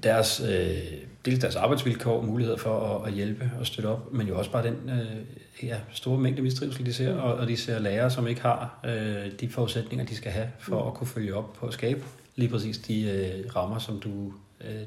deres, 0.04 0.42
øh, 0.50 0.78
dels 1.26 1.40
deres 1.40 1.56
arbejdsvilkår, 1.56 2.22
muligheder 2.22 2.58
for 2.58 2.96
at, 2.96 3.08
at 3.08 3.14
hjælpe 3.14 3.52
og 3.60 3.68
støtte 3.68 3.88
op, 3.88 4.14
men 4.14 4.28
jo 4.28 4.38
også 4.38 4.52
bare 4.52 4.68
den 4.68 4.90
øh, 4.90 5.68
ja, 5.68 5.78
store 5.94 6.20
mængde 6.20 6.42
mistrivsel, 6.42 6.86
de 6.86 6.94
ser, 6.94 7.14
og, 7.14 7.34
og 7.34 7.48
de 7.48 7.58
ser 7.58 7.80
lærere, 7.80 8.12
som 8.12 8.28
ikke 8.28 8.42
har 8.42 8.80
øh, 8.86 9.32
de 9.40 9.50
forudsætninger, 9.50 10.06
de 10.06 10.16
skal 10.16 10.32
have 10.32 10.50
for 10.60 10.88
at 10.88 10.94
kunne 10.94 11.08
følge 11.08 11.36
op 11.36 11.54
på 11.54 11.68
at 11.68 11.74
skabe 11.74 12.04
lige 12.36 12.50
præcis 12.50 12.78
de 12.78 13.10
øh, 13.10 13.56
rammer, 13.56 13.80
som 13.80 14.00
du 14.00 14.34
øh, 14.62 14.82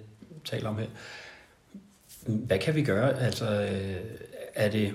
taler 0.45 0.69
om 0.69 0.79
her. 0.79 0.87
Hvad 2.27 2.59
kan 2.59 2.75
vi 2.75 2.83
gøre? 2.83 3.21
Altså, 3.21 3.63
øh, 3.63 3.97
er 4.55 4.71
det, 4.71 4.93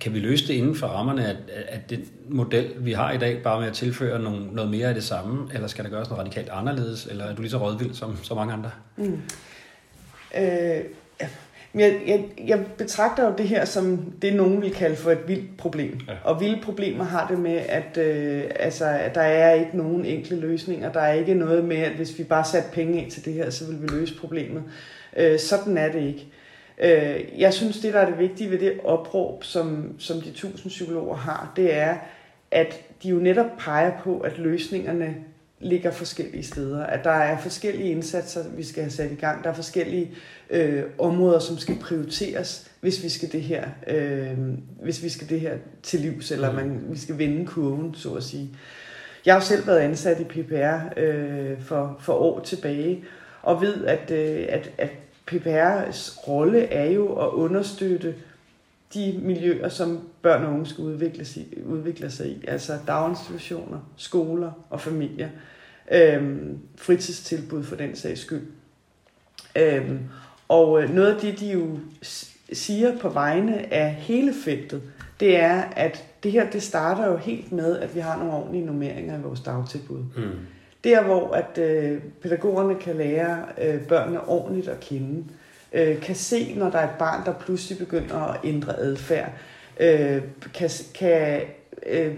kan 0.00 0.14
vi 0.14 0.18
løse 0.18 0.48
det 0.48 0.54
inden 0.54 0.74
for 0.74 0.86
rammerne 0.86 1.26
af, 1.26 1.36
at 1.68 1.90
den 1.90 2.08
model, 2.28 2.72
vi 2.78 2.92
har 2.92 3.12
i 3.12 3.18
dag, 3.18 3.42
bare 3.42 3.60
med 3.60 3.68
at 3.68 3.74
tilføre 3.74 4.22
nogle, 4.22 4.46
noget 4.52 4.70
mere 4.70 4.88
af 4.88 4.94
det 4.94 5.04
samme, 5.04 5.50
eller 5.54 5.68
skal 5.68 5.84
der 5.84 5.90
gøres 5.90 6.10
noget 6.10 6.20
radikalt 6.26 6.48
anderledes, 6.48 7.06
eller 7.06 7.24
er 7.24 7.34
du 7.34 7.42
lige 7.42 7.50
så 7.50 7.58
rådvild 7.58 7.94
som 7.94 8.16
så 8.22 8.34
mange 8.34 8.52
andre? 8.52 8.70
Mm. 8.96 9.20
Øh, 10.38 10.80
jeg, 11.74 12.00
jeg, 12.06 12.24
jeg 12.46 12.66
betragter 12.78 13.26
jo 13.26 13.34
det 13.38 13.48
her 13.48 13.64
som 13.64 14.12
det, 14.22 14.34
nogen 14.34 14.62
vil 14.62 14.74
kalde 14.74 14.96
for 14.96 15.10
et 15.10 15.28
vildt 15.28 15.56
problem. 15.56 16.00
Ja. 16.08 16.12
Og 16.24 16.40
vilde 16.40 16.60
problemer 16.62 17.04
har 17.04 17.28
det 17.28 17.38
med, 17.38 17.60
at, 17.68 17.98
øh, 17.98 18.44
altså, 18.56 18.84
at 18.84 19.14
der 19.14 19.20
er 19.20 19.54
ikke 19.54 19.76
nogen 19.76 20.04
enkle 20.04 20.40
løsninger. 20.40 20.92
Der 20.92 21.00
er 21.00 21.12
ikke 21.12 21.34
noget 21.34 21.64
med, 21.64 21.76
at 21.76 21.92
hvis 21.92 22.18
vi 22.18 22.24
bare 22.24 22.44
satte 22.44 22.68
penge 22.72 23.02
ind 23.02 23.10
til 23.10 23.24
det 23.24 23.32
her, 23.32 23.50
så 23.50 23.66
vil 23.66 23.82
vi 23.82 23.86
løse 23.86 24.18
problemet. 24.20 24.62
Øh, 25.16 25.38
sådan 25.38 25.78
er 25.78 25.92
det 25.92 26.02
ikke. 26.02 26.26
Øh, 26.26 26.41
jeg 27.38 27.54
synes, 27.54 27.80
det 27.80 27.94
der 27.94 28.00
er 28.00 28.10
det 28.10 28.18
vigtige 28.18 28.50
ved 28.50 28.58
det 28.58 28.80
opråb, 28.84 29.44
som, 29.44 29.94
som 29.98 30.20
de 30.20 30.30
tusind 30.30 30.70
psykologer 30.70 31.16
har, 31.16 31.52
det 31.56 31.74
er, 31.74 31.96
at 32.50 32.80
de 33.02 33.08
jo 33.08 33.16
netop 33.16 33.46
peger 33.58 33.92
på, 34.04 34.20
at 34.20 34.38
løsningerne 34.38 35.14
ligger 35.60 35.90
forskellige 35.90 36.42
steder. 36.42 36.86
At 36.86 37.04
der 37.04 37.10
er 37.10 37.38
forskellige 37.38 37.90
indsatser, 37.90 38.44
vi 38.56 38.62
skal 38.62 38.82
have 38.82 38.90
sat 38.90 39.12
i 39.12 39.14
gang. 39.14 39.44
Der 39.44 39.50
er 39.50 39.54
forskellige 39.54 40.10
øh, 40.50 40.82
områder, 40.98 41.38
som 41.38 41.58
skal 41.58 41.78
prioriteres, 41.78 42.70
hvis 42.80 43.02
vi 43.02 43.08
skal 43.08 43.32
det 43.32 43.42
her, 43.42 43.68
øh, 43.86 44.38
hvis 44.82 45.02
vi 45.02 45.08
skal 45.08 45.28
det 45.28 45.40
her 45.40 45.56
til 45.82 46.00
livs, 46.00 46.30
eller 46.30 46.50
mm. 46.50 46.56
man, 46.56 46.84
vi 46.88 46.98
skal 46.98 47.18
vende 47.18 47.46
kurven, 47.46 47.94
så 47.94 48.14
at 48.14 48.22
sige. 48.22 48.50
Jeg 49.26 49.34
har 49.34 49.40
jo 49.40 49.46
selv 49.46 49.66
været 49.66 49.78
ansat 49.78 50.20
i 50.20 50.24
PPR 50.24 50.78
øh, 50.96 51.60
for, 51.60 51.96
for 52.00 52.12
år 52.12 52.40
tilbage, 52.40 53.04
og 53.42 53.60
ved, 53.60 53.84
at, 53.84 54.10
øh, 54.10 54.46
at, 54.48 54.70
at 54.78 54.90
PPR's 55.32 56.28
rolle 56.28 56.58
er 56.58 56.90
jo 56.90 57.14
at 57.14 57.28
understøtte 57.28 58.14
de 58.94 59.20
miljøer, 59.22 59.68
som 59.68 60.00
børn 60.22 60.44
og 60.44 60.52
unge 60.52 60.66
skal 60.66 60.84
udvikle 60.84 61.24
sig, 61.24 61.46
udvikle 61.66 62.10
sig 62.10 62.26
i, 62.26 62.44
altså 62.48 62.78
daginstitutioner, 62.86 63.80
skoler 63.96 64.52
og 64.70 64.80
familier, 64.80 65.28
øhm, 65.92 66.58
fritidstilbud 66.76 67.64
for 67.64 67.76
den 67.76 67.96
sags 67.96 68.20
skyld. 68.20 68.46
Øhm, 69.56 69.98
og 70.48 70.82
øh, 70.82 70.94
noget 70.94 71.14
af 71.14 71.20
det, 71.20 71.40
de 71.40 71.52
jo 71.52 71.78
siger 72.52 72.98
på 72.98 73.08
vegne 73.08 73.74
af 73.74 73.92
hele 73.94 74.34
feltet, 74.44 74.82
det 75.20 75.36
er, 75.36 75.62
at 75.62 76.04
det 76.22 76.32
her, 76.32 76.50
det 76.50 76.62
starter 76.62 77.06
jo 77.06 77.16
helt 77.16 77.52
med, 77.52 77.78
at 77.78 77.94
vi 77.94 78.00
har 78.00 78.18
nogle 78.18 78.32
ordentlige 78.32 78.66
normeringer 78.66 79.18
i 79.18 79.22
vores 79.22 79.40
dagtilbud. 79.40 79.98
Mm. 80.16 80.22
Der, 80.84 81.02
hvor 81.02 81.30
at 81.30 81.58
øh, 81.58 82.02
pædagogerne 82.22 82.74
kan 82.74 82.96
lære 82.96 83.44
øh, 83.62 83.86
børnene 83.86 84.28
ordentligt 84.28 84.68
at 84.68 84.80
kende, 84.80 85.24
øh, 85.72 86.00
kan 86.00 86.14
se, 86.14 86.54
når 86.54 86.70
der 86.70 86.78
er 86.78 86.88
et 86.88 86.98
barn, 86.98 87.26
der 87.26 87.32
pludselig 87.32 87.78
begynder 87.78 88.16
at 88.16 88.40
ændre 88.44 88.78
adfærd, 88.78 89.30
øh, 89.80 90.22
kan, 90.54 90.70
kan, 90.94 91.40
øh, 91.86 92.14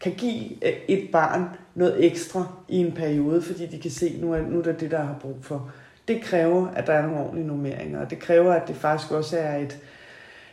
kan 0.00 0.12
give 0.12 0.66
øh, 0.66 0.72
et 0.88 1.08
barn 1.12 1.44
noget 1.74 2.04
ekstra 2.06 2.52
i 2.68 2.76
en 2.76 2.92
periode, 2.92 3.42
fordi 3.42 3.66
de 3.66 3.78
kan 3.78 3.90
se, 3.90 4.18
nu 4.20 4.32
er, 4.32 4.42
nu 4.42 4.58
er 4.58 4.62
det 4.62 4.80
det, 4.80 4.90
der 4.90 5.02
har 5.02 5.16
brug 5.20 5.36
for. 5.42 5.72
Det 6.08 6.22
kræver, 6.22 6.68
at 6.68 6.86
der 6.86 6.92
er 6.92 7.02
nogle 7.02 7.20
ordentlige 7.20 7.46
nummeringer, 7.46 8.00
og 8.00 8.10
det 8.10 8.18
kræver, 8.18 8.52
at 8.52 8.68
det 8.68 8.76
faktisk 8.76 9.12
også 9.12 9.38
er 9.38 9.56
et, 9.56 9.78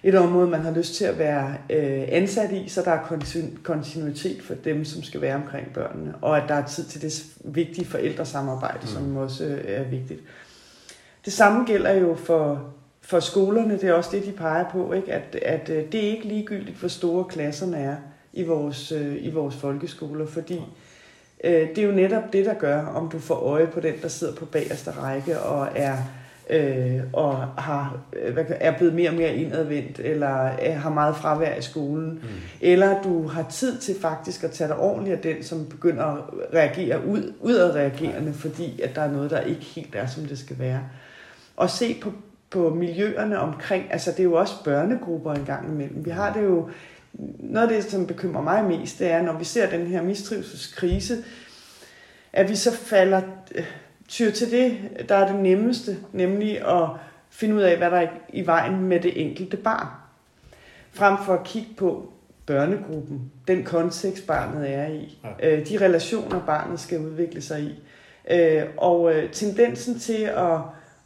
et 0.05 0.15
område, 0.15 0.47
man 0.47 0.61
har 0.61 0.71
lyst 0.71 0.93
til 0.95 1.05
at 1.05 1.19
være 1.19 1.57
øh, 1.69 2.03
ansat 2.07 2.51
i, 2.51 2.69
så 2.69 2.81
der 2.81 2.91
er 2.91 3.19
kontinuitet 3.63 4.41
for 4.41 4.53
dem, 4.53 4.85
som 4.85 5.03
skal 5.03 5.21
være 5.21 5.35
omkring 5.35 5.73
børnene, 5.73 6.13
og 6.21 6.37
at 6.37 6.43
der 6.47 6.55
er 6.55 6.65
tid 6.65 6.83
til 6.83 7.01
det 7.01 7.25
vigtige 7.43 7.85
forældresamarbejde, 7.85 8.79
mm. 8.81 8.87
som 8.87 9.17
også 9.17 9.45
øh, 9.45 9.63
er 9.67 9.83
vigtigt. 9.83 10.19
Det 11.25 11.33
samme 11.33 11.65
gælder 11.65 11.93
jo 11.93 12.15
for, 12.15 12.73
for 13.01 13.19
skolerne, 13.19 13.73
det 13.73 13.83
er 13.83 13.93
også 13.93 14.09
det, 14.13 14.25
de 14.25 14.31
peger 14.31 14.69
på, 14.69 14.93
ikke? 14.93 15.13
At, 15.13 15.35
at 15.35 15.69
øh, 15.69 15.91
det 15.91 16.05
er 16.05 16.09
ikke 16.09 16.27
ligegyldigt, 16.27 16.77
hvor 16.77 16.89
store 16.89 17.23
klasserne 17.23 17.77
er 17.77 17.95
i 18.33 18.43
vores, 18.43 18.91
øh, 18.91 19.15
i 19.19 19.31
vores 19.31 19.55
folkeskoler, 19.55 20.25
fordi 20.25 20.61
øh, 21.43 21.69
det 21.69 21.77
er 21.77 21.83
jo 21.83 21.91
netop 21.91 22.33
det, 22.33 22.45
der 22.45 22.53
gør, 22.53 22.85
om 22.85 23.09
du 23.09 23.19
får 23.19 23.35
øje 23.35 23.67
på 23.67 23.79
den, 23.79 23.93
der 24.01 24.07
sidder 24.07 24.35
på 24.35 24.45
bagerste 24.45 24.91
række 24.91 25.39
og 25.39 25.67
er 25.75 25.97
øh, 26.49 26.99
og 27.13 27.37
har, 27.37 27.99
øh, 28.13 28.37
er 28.49 28.77
blevet 28.77 28.93
mere 28.93 29.09
og 29.09 29.15
mere 29.15 29.35
indadvendt, 29.35 29.99
eller 29.99 30.45
øh, 30.45 30.75
har 30.75 30.89
meget 30.89 31.15
fravær 31.15 31.55
i 31.55 31.61
skolen, 31.61 32.09
mm. 32.09 32.27
eller 32.61 33.01
du 33.01 33.27
har 33.27 33.45
tid 33.49 33.77
til 33.77 33.95
faktisk 34.01 34.43
at 34.43 34.51
tage 34.51 34.67
dig 34.67 34.77
ordentligt 34.77 35.15
af 35.15 35.21
den, 35.21 35.43
som 35.43 35.65
begynder 35.65 36.03
at 36.03 36.23
reagere 36.53 37.05
ud, 37.07 37.33
udadreagerende, 37.41 38.33
fordi 38.33 38.81
at 38.81 38.95
der 38.95 39.01
er 39.01 39.11
noget, 39.11 39.31
der 39.31 39.39
ikke 39.39 39.61
helt 39.61 39.95
er, 39.95 40.07
som 40.07 40.25
det 40.25 40.39
skal 40.39 40.59
være. 40.59 40.81
Og 41.57 41.69
se 41.69 41.97
på, 42.01 42.13
på 42.49 42.69
miljøerne 42.69 43.39
omkring, 43.39 43.85
altså 43.89 44.11
det 44.11 44.19
er 44.19 44.23
jo 44.23 44.33
også 44.33 44.63
børnegrupper 44.63 45.33
en 45.33 45.45
gang 45.45 45.71
imellem. 45.71 46.05
Vi 46.05 46.09
har 46.09 46.33
det 46.33 46.43
jo, 46.43 46.69
noget 47.39 47.67
af 47.67 47.81
det, 47.81 47.91
som 47.91 48.07
bekymrer 48.07 48.41
mig 48.41 48.65
mest, 48.65 48.99
det 48.99 49.11
er, 49.11 49.21
når 49.21 49.37
vi 49.37 49.45
ser 49.45 49.69
den 49.69 49.87
her 49.87 50.01
mistrivselskrise, 50.01 51.17
at 52.33 52.49
vi 52.49 52.55
så 52.55 52.71
falder 52.71 53.21
tyr 54.07 54.31
til 54.31 54.51
det, 54.51 54.77
der 55.09 55.15
er 55.15 55.31
det 55.31 55.41
nemmeste, 55.41 55.97
nemlig 56.13 56.67
at 56.67 56.89
finde 57.29 57.55
ud 57.55 57.61
af, 57.61 57.77
hvad 57.77 57.91
der 57.91 57.97
er 57.97 58.07
i 58.33 58.45
vejen 58.45 58.81
med 58.81 58.99
det 58.99 59.21
enkelte 59.21 59.57
barn. 59.57 59.87
Frem 60.91 61.17
for 61.25 61.33
at 61.33 61.43
kigge 61.43 61.69
på 61.77 62.13
børnegruppen, 62.45 63.31
den 63.47 63.63
kontekst, 63.63 64.27
barnet 64.27 64.73
er 64.73 64.87
i, 64.87 65.19
ja. 65.41 65.57
øh, 65.57 65.67
de 65.69 65.85
relationer, 65.85 66.45
barnet 66.45 66.79
skal 66.79 66.99
udvikle 66.99 67.41
sig 67.41 67.61
i. 67.61 67.83
Øh, 68.31 68.63
og 68.77 69.15
øh, 69.15 69.31
tendensen 69.31 69.99
til 69.99 70.23
at, 70.23 70.59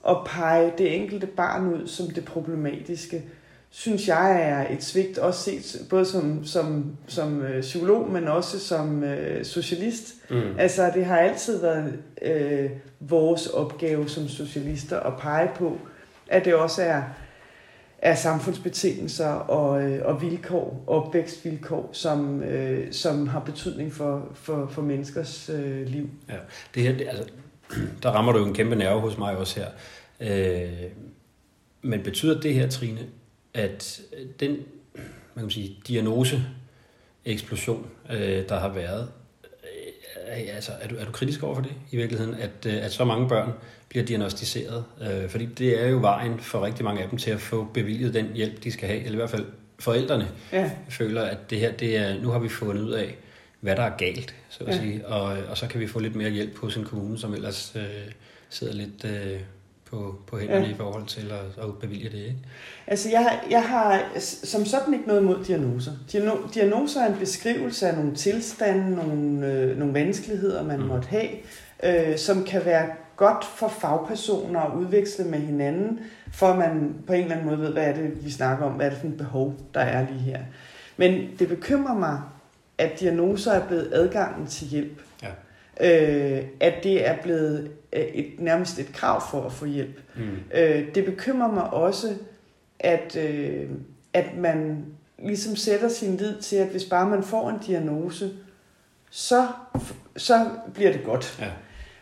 at 0.10 0.18
pege 0.26 0.74
det 0.78 0.96
enkelte 0.96 1.28
barn 1.28 1.74
ud 1.74 1.88
som 1.88 2.10
det 2.10 2.26
problematiske, 2.26 3.24
synes 3.72 4.08
jeg 4.08 4.42
er 4.42 4.74
et 4.74 4.84
svigt, 4.84 5.18
også 5.18 5.44
set 5.44 5.88
både 5.90 6.06
som, 6.06 6.46
som, 6.46 6.98
som 7.08 7.42
øh, 7.42 7.62
psykolog, 7.62 8.12
men 8.12 8.28
også 8.28 8.60
som 8.60 9.04
øh, 9.04 9.46
socialist. 9.46 10.16
Mm. 10.30 10.60
Altså, 10.60 10.92
det 10.94 11.06
har 11.06 11.18
altid 11.18 11.62
været 11.62 12.00
øh, 12.22 12.70
vores 13.00 13.48
opgave 13.48 14.10
som 14.10 14.28
socialister 14.28 15.00
at 15.00 15.14
pege 15.20 15.50
på, 15.56 15.78
at 16.28 16.46
det 16.46 16.56
også 16.56 16.82
er, 16.82 17.04
er 17.98 18.16
samfundsbetingelser 18.16 19.30
og, 19.30 19.84
øh, 19.84 20.06
og 20.06 20.22
vilkår, 20.22 20.84
opvækstvilkår, 20.88 21.90
som, 21.92 22.44
øh, 22.44 22.94
som 22.94 23.28
har 23.28 23.40
betydning 23.40 23.94
for, 23.94 24.28
for, 24.34 24.68
for 24.72 24.82
menneskers 24.82 25.50
øh, 25.50 25.88
liv. 25.88 26.10
Ja, 26.30 26.36
det 26.76 26.84
her, 26.84 26.98
det, 26.98 27.08
altså, 27.08 27.24
der 28.04 28.10
rammer 28.10 28.32
du 28.32 28.40
jo 28.40 28.46
en 28.46 28.54
kæmpe 28.54 28.76
nerve 28.76 29.02
hos 29.02 29.18
mig 29.18 29.38
også 29.38 29.60
her. 29.60 29.68
Øh, 30.20 30.84
men 31.82 32.04
betyder 32.04 32.42
det 32.42 32.54
her, 32.54 32.70
Trine, 32.70 33.00
at 33.54 34.02
den 34.40 34.58
man 35.40 35.46
kan 35.46 35.52
sige, 35.52 35.76
diagnose 35.88 36.44
eksplosion, 37.26 37.90
øh, 38.10 38.50
der 38.50 38.60
har 38.60 38.70
været, 38.70 39.10
øh, 39.44 40.56
altså, 40.56 40.72
er, 40.82 40.88
du, 40.88 40.96
er 40.96 41.06
du 41.06 41.12
kritisk 41.12 41.44
over 41.44 41.56
for 41.56 41.62
det 41.62 41.72
i 41.92 41.98
virkeligheden, 41.98 42.36
at, 42.36 42.66
øh, 42.66 42.86
at 42.86 42.92
så 42.92 43.06
mange 43.06 43.30
børn 43.30 43.52
bliver 43.90 44.06
diagnostiseret? 44.06 44.86
Øh, 45.02 45.30
fordi 45.30 45.46
det 45.46 45.84
er 45.84 45.88
jo 45.88 45.98
vejen 45.98 46.40
for 46.40 46.66
rigtig 46.66 46.86
mange 46.86 47.04
af 47.04 47.10
dem 47.10 47.20
til 47.20 47.32
at 47.32 47.40
få 47.40 47.64
bevilget 47.74 48.14
den 48.14 48.34
hjælp, 48.34 48.64
de 48.64 48.72
skal 48.72 48.88
have, 48.88 49.00
eller 49.00 49.14
i 49.14 49.16
hvert 49.16 49.30
fald 49.30 49.46
forældrene 49.80 50.28
ja. 50.52 50.72
føler, 50.90 51.22
at 51.22 51.50
det 51.50 51.60
her, 51.60 51.72
det 51.72 51.98
er, 51.98 52.22
nu 52.22 52.30
har 52.30 52.40
vi 52.40 52.50
fundet 52.50 52.84
ud 52.84 52.92
af, 52.92 53.16
hvad 53.60 53.76
der 53.76 53.84
er 53.84 53.98
galt, 53.98 54.36
så 54.50 54.64
at 54.64 54.76
ja. 54.76 54.82
sige, 54.82 55.08
og, 55.08 55.38
og 55.50 55.58
så 55.58 55.68
kan 55.68 55.80
vi 55.80 55.88
få 55.88 56.00
lidt 56.00 56.16
mere 56.16 56.30
hjælp 56.30 56.58
hos 56.58 56.78
en 56.78 56.84
kommune, 56.84 57.20
som 57.20 57.34
ellers 57.34 57.74
øh, 57.76 58.12
sidder 58.50 58.74
lidt... 58.74 59.06
Øh, 59.06 59.40
på, 59.90 60.16
på 60.28 60.38
hænderne 60.38 60.66
ja. 60.66 60.72
i 60.72 60.76
forhold 60.76 61.06
til 61.06 61.32
at, 61.32 61.64
at 61.64 61.80
bevilge 61.82 62.10
det, 62.10 62.18
ikke? 62.18 62.38
Altså, 62.88 63.10
jeg, 63.10 63.40
jeg 63.50 63.64
har 63.64 64.04
som 64.44 64.66
sådan 64.66 64.94
ikke 64.94 65.08
noget 65.08 65.22
imod 65.22 65.44
diagnoser. 65.44 65.92
Diagnoser 66.54 67.02
er 67.02 67.14
en 67.14 67.20
beskrivelse 67.20 67.88
af 67.88 67.98
nogle 67.98 68.16
tilstande, 68.16 68.96
nogle, 68.96 69.48
øh, 69.48 69.78
nogle 69.78 69.94
vanskeligheder, 69.94 70.64
man 70.64 70.80
mm. 70.80 70.86
måtte 70.86 71.08
have, 71.08 71.30
øh, 71.84 72.18
som 72.18 72.44
kan 72.44 72.66
være 72.66 72.88
godt 73.16 73.46
for 73.46 73.68
fagpersoner 73.68 74.60
at 74.60 74.78
udveksle 74.78 75.26
med 75.26 75.40
hinanden, 75.40 76.00
for 76.34 76.48
at 76.48 76.58
man 76.58 76.96
på 77.08 77.14
en 77.14 77.22
eller 77.22 77.36
anden 77.36 77.48
måde 77.48 77.60
ved, 77.60 77.72
hvad 77.72 77.84
er 77.84 77.94
det, 77.94 78.26
vi 78.26 78.32
snakker 78.32 78.66
om, 78.66 78.72
hvad 78.72 78.86
er 78.86 78.90
det 78.90 79.00
for 79.00 79.08
et 79.08 79.18
behov, 79.18 79.56
der 79.74 79.80
er 79.80 80.06
lige 80.12 80.20
her. 80.20 80.40
Men 80.98 81.28
det 81.40 81.48
bekymrer 81.48 81.96
mig, 81.96 82.22
at 82.78 83.00
diagnoser 83.00 83.52
er 83.52 83.68
blevet 83.68 83.90
adgangen 83.94 84.48
til 84.48 84.68
hjælp. 84.68 85.02
Ja. 85.24 85.30
Øh, 85.82 86.44
at 86.60 86.74
det 86.84 87.08
er 87.08 87.16
blevet 87.22 87.72
et, 87.92 88.40
nærmest 88.40 88.80
et 88.80 88.94
krav 88.94 89.22
for 89.32 89.44
at 89.44 89.54
få 89.54 89.66
hjælp. 89.66 90.02
Mm. 90.16 90.22
Øh, 90.54 90.96
det 90.96 91.06
bekymrer 91.06 91.52
mig 91.52 91.74
også, 91.74 92.16
at, 92.80 93.16
øh, 93.16 93.70
at 94.14 94.38
man 94.38 94.86
ligesom 95.24 95.56
sætter 95.56 95.90
sin 95.90 96.18
lid 96.18 96.42
til, 96.42 96.56
at 96.56 96.68
hvis 96.68 96.86
bare 96.86 97.10
man 97.10 97.24
får 97.24 97.50
en 97.50 97.60
diagnose, 97.68 98.32
så, 99.10 99.48
så 100.18 100.50
bliver 100.74 100.92
det 100.92 101.04
godt. 101.04 101.38
Ja. 101.42 101.52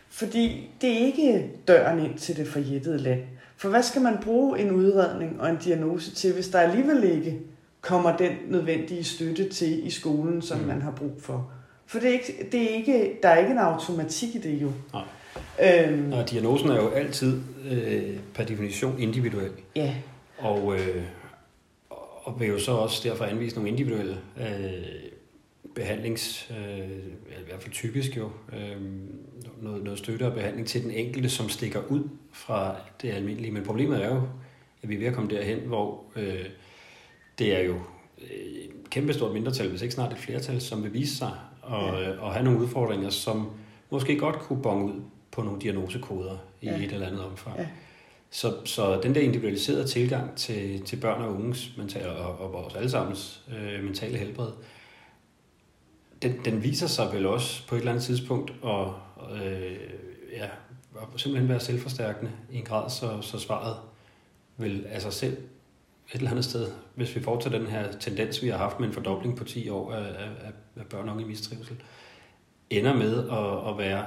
Fordi 0.08 0.70
det 0.80 0.92
er 0.92 1.06
ikke 1.06 1.50
døren 1.68 1.98
ind 1.98 2.18
til 2.18 2.36
det 2.36 2.48
forjættede 2.48 2.98
land. 2.98 3.20
For 3.56 3.68
hvad 3.68 3.82
skal 3.82 4.02
man 4.02 4.18
bruge 4.22 4.58
en 4.58 4.70
udredning 4.70 5.40
og 5.40 5.50
en 5.50 5.56
diagnose 5.56 6.14
til, 6.14 6.34
hvis 6.34 6.48
der 6.48 6.58
alligevel 6.58 7.04
ikke 7.04 7.38
kommer 7.80 8.16
den 8.16 8.32
nødvendige 8.48 9.04
støtte 9.04 9.48
til 9.48 9.86
i 9.86 9.90
skolen, 9.90 10.42
som 10.42 10.58
mm. 10.58 10.66
man 10.66 10.82
har 10.82 10.90
brug 10.90 11.12
for? 11.20 11.50
For 11.86 11.98
det 11.98 12.08
er 12.08 12.12
ikke, 12.12 12.48
det 12.52 12.62
er 12.62 12.74
ikke, 12.74 13.18
der 13.22 13.28
er 13.28 13.38
ikke 13.38 13.50
en 13.50 13.58
automatik 13.58 14.34
i 14.34 14.38
det 14.38 14.62
jo. 14.62 14.72
Nej. 14.92 15.02
Øhm, 15.62 16.12
og 16.12 16.30
diagnosen 16.30 16.70
er 16.70 16.76
jo 16.76 16.88
altid 16.88 17.40
øh, 17.70 18.18
per 18.34 18.44
definition 18.44 18.98
individuel. 18.98 19.50
Ja. 19.76 19.94
Og, 20.38 20.74
øh, 20.74 21.02
og 22.22 22.40
vil 22.40 22.48
jo 22.48 22.58
så 22.58 22.72
også 22.72 23.08
derfor 23.08 23.24
anvise 23.24 23.56
nogle 23.56 23.70
individuelle 23.70 24.16
øh, 24.40 25.08
behandlings, 25.74 26.50
øh, 26.50 26.88
i 27.28 27.44
hvert 27.48 27.62
fald 27.62 27.72
typisk 27.72 28.16
jo, 28.16 28.30
øh, 28.52 28.82
noget, 29.62 29.84
noget 29.84 29.98
støtte 29.98 30.26
og 30.26 30.32
behandling 30.32 30.66
til 30.66 30.82
den 30.82 30.90
enkelte, 30.90 31.28
som 31.28 31.48
stikker 31.48 31.80
ud 31.88 32.08
fra 32.32 32.76
det 33.02 33.10
almindelige. 33.10 33.52
Men 33.52 33.62
problemet 33.62 34.04
er 34.04 34.14
jo, 34.14 34.22
at 34.82 34.88
vi 34.88 34.94
er 34.94 34.98
ved 34.98 35.06
at 35.06 35.14
komme 35.14 35.30
derhen, 35.30 35.58
hvor 35.58 36.04
øh, 36.16 36.44
det 37.38 37.56
er 37.56 37.60
jo 37.60 37.74
et 38.18 38.90
kæmpestort 38.90 39.32
mindretal, 39.32 39.68
hvis 39.68 39.82
ikke 39.82 39.94
snart 39.94 40.12
et 40.12 40.18
flertal, 40.18 40.60
som 40.60 40.84
vil 40.84 40.92
vise 40.92 41.16
sig 41.16 41.32
og, 41.62 42.00
ja. 42.00 42.10
og 42.20 42.32
have 42.32 42.44
nogle 42.44 42.60
udfordringer, 42.60 43.10
som 43.10 43.50
måske 43.90 44.18
godt 44.18 44.38
kunne 44.38 44.62
bonge 44.62 44.84
ud 44.84 45.00
på 45.30 45.42
nogle 45.42 45.60
diagnosekoder 45.60 46.36
i 46.60 46.66
ja. 46.66 46.76
et 46.76 46.92
eller 46.92 47.06
andet 47.06 47.24
omfang. 47.24 47.58
Ja. 47.58 47.66
Så, 48.30 48.54
så 48.64 49.00
den 49.00 49.14
der 49.14 49.20
individualiserede 49.20 49.86
tilgang 49.86 50.36
til, 50.36 50.82
til 50.82 50.96
børn 50.96 51.22
og 51.22 51.34
unges 51.34 51.72
mentale, 51.76 52.10
og, 52.10 52.40
og 52.40 52.52
vores 52.52 52.74
allesammens 52.74 53.42
øh, 53.58 53.84
mentale 53.84 54.18
helbred, 54.18 54.50
den, 56.22 56.44
den 56.44 56.62
viser 56.62 56.86
sig 56.86 57.12
vel 57.12 57.26
også 57.26 57.66
på 57.68 57.74
et 57.74 57.78
eller 57.78 57.92
andet 57.92 58.04
tidspunkt 58.04 58.52
at 58.64 58.86
øh, 59.42 59.76
ja, 60.32 60.48
simpelthen 61.16 61.48
være 61.48 61.60
selvforstærkende 61.60 62.32
i 62.52 62.56
en 62.56 62.64
grad, 62.64 62.90
så, 62.90 63.20
så 63.20 63.38
svaret 63.38 63.76
vil 64.56 64.86
af 64.88 65.02
sig 65.02 65.12
selv 65.12 65.36
et 66.12 66.18
eller 66.18 66.30
andet 66.30 66.44
sted, 66.44 66.70
hvis 66.94 67.16
vi 67.16 67.22
fortsætter 67.22 67.58
den 67.58 67.68
her 67.68 67.92
tendens, 67.92 68.42
vi 68.42 68.48
har 68.48 68.58
haft 68.58 68.80
med 68.80 68.88
en 68.88 68.94
fordobling 68.94 69.36
på 69.36 69.44
10 69.44 69.68
år 69.68 69.92
af, 69.92 70.06
af, 70.08 70.52
af 70.76 70.86
børn 70.86 71.08
og 71.08 71.14
unge 71.14 71.24
i 71.24 71.28
mistrivsel, 71.28 71.76
ender 72.70 72.94
med 72.94 73.28
at, 73.28 73.70
at 73.70 73.78
være 73.78 74.06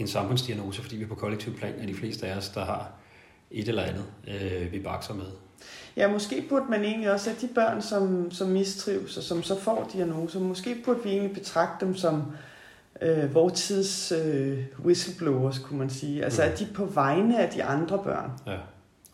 en 0.00 0.08
samfundsdiagnose, 0.08 0.82
fordi 0.82 0.96
vi 0.96 1.04
på 1.04 1.14
kollektiv 1.14 1.56
plan 1.56 1.74
er 1.78 1.86
de 1.86 1.94
fleste 1.94 2.26
af 2.26 2.36
os, 2.36 2.48
der 2.48 2.64
har 2.64 2.90
et 3.50 3.68
eller 3.68 3.82
andet, 3.82 4.04
øh, 4.28 4.72
vi 4.72 4.78
bakser 4.78 5.14
med. 5.14 5.26
Ja, 5.96 6.08
måske 6.08 6.46
burde 6.48 6.64
man 6.70 6.84
egentlig 6.84 7.12
også, 7.12 7.30
at 7.30 7.40
de 7.40 7.48
børn, 7.54 7.82
som, 7.82 8.30
som 8.30 8.48
mistrives 8.48 9.16
og 9.16 9.22
som 9.22 9.42
så 9.42 9.60
får 9.60 9.90
diagnoser, 9.92 10.40
måske 10.40 10.76
burde 10.84 11.02
vi 11.02 11.10
egentlig 11.10 11.34
betragte 11.34 11.86
dem 11.86 11.96
som 11.96 12.22
øh, 13.02 13.34
vores 13.34 13.52
tids 13.52 14.12
øh, 14.12 14.58
whistleblowers, 14.84 15.58
kunne 15.58 15.78
man 15.78 15.90
sige. 15.90 16.24
Altså, 16.24 16.42
mm. 16.42 16.52
at 16.52 16.58
de 16.58 16.68
på 16.74 16.84
vegne 16.84 17.42
af 17.42 17.50
de 17.50 17.64
andre 17.64 17.98
børn 18.04 18.30
ja 18.46 18.56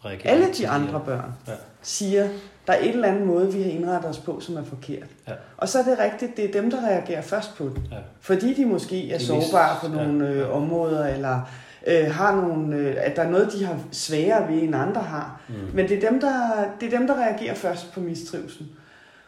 reagerer. 0.07 0.33
Alle 0.33 0.53
de 0.53 0.69
andre 0.69 1.03
børn 1.07 1.33
ja. 1.49 1.53
siger, 1.83 2.29
der 2.67 2.73
er 2.73 2.79
et 2.79 2.91
eller 2.91 3.09
andet 3.09 3.27
måde, 3.27 3.53
vi 3.53 3.63
har 3.63 3.71
indrettet 3.71 4.11
os 4.11 4.19
på, 4.19 4.41
som 4.41 4.57
er 4.57 4.65
forkert. 4.65 5.09
Ja. 5.29 5.33
Og 5.57 5.69
så 5.69 5.79
er 5.79 5.83
det 5.83 5.99
rigtigt, 5.99 6.37
det 6.37 6.45
er 6.45 6.53
dem, 6.53 6.71
der 6.71 6.87
reagerer 6.87 7.23
først 7.23 7.57
på 7.57 7.65
det. 7.65 7.83
Ja. 7.91 7.97
Fordi 8.21 8.55
de 8.55 8.67
måske 8.67 9.13
er 9.13 9.19
de 9.19 9.25
sårbare 9.25 9.77
på 9.81 9.89
nogle 9.89 10.27
ja. 10.27 10.33
øh, 10.33 10.57
områder, 10.57 11.07
eller 11.07 11.41
øh, 11.87 12.11
har 12.11 12.37
nogle, 12.37 12.77
øh, 12.77 12.95
at 12.99 13.17
der 13.17 13.23
er 13.23 13.31
noget, 13.31 13.53
de 13.53 13.65
har 13.65 13.79
sværere 13.93 14.53
ved, 14.53 14.63
end 14.63 14.75
andre 14.75 15.01
har. 15.01 15.41
Mm. 15.49 15.55
Men 15.75 15.89
det 15.89 16.05
er, 16.05 16.11
dem, 16.11 16.21
der, 16.21 16.65
det 16.81 16.95
er 16.95 16.99
dem, 16.99 17.07
der 17.07 17.15
reagerer 17.15 17.55
først 17.55 17.93
på 17.93 18.01
mistrivelsen. 18.01 18.71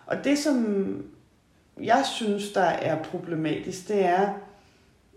Og 0.07 0.17
det, 0.25 0.38
som 0.38 0.87
jeg 1.81 2.03
synes, 2.14 2.53
der 2.53 2.61
er 2.61 3.03
problematisk, 3.03 3.88
det 3.88 4.05
er, 4.05 4.29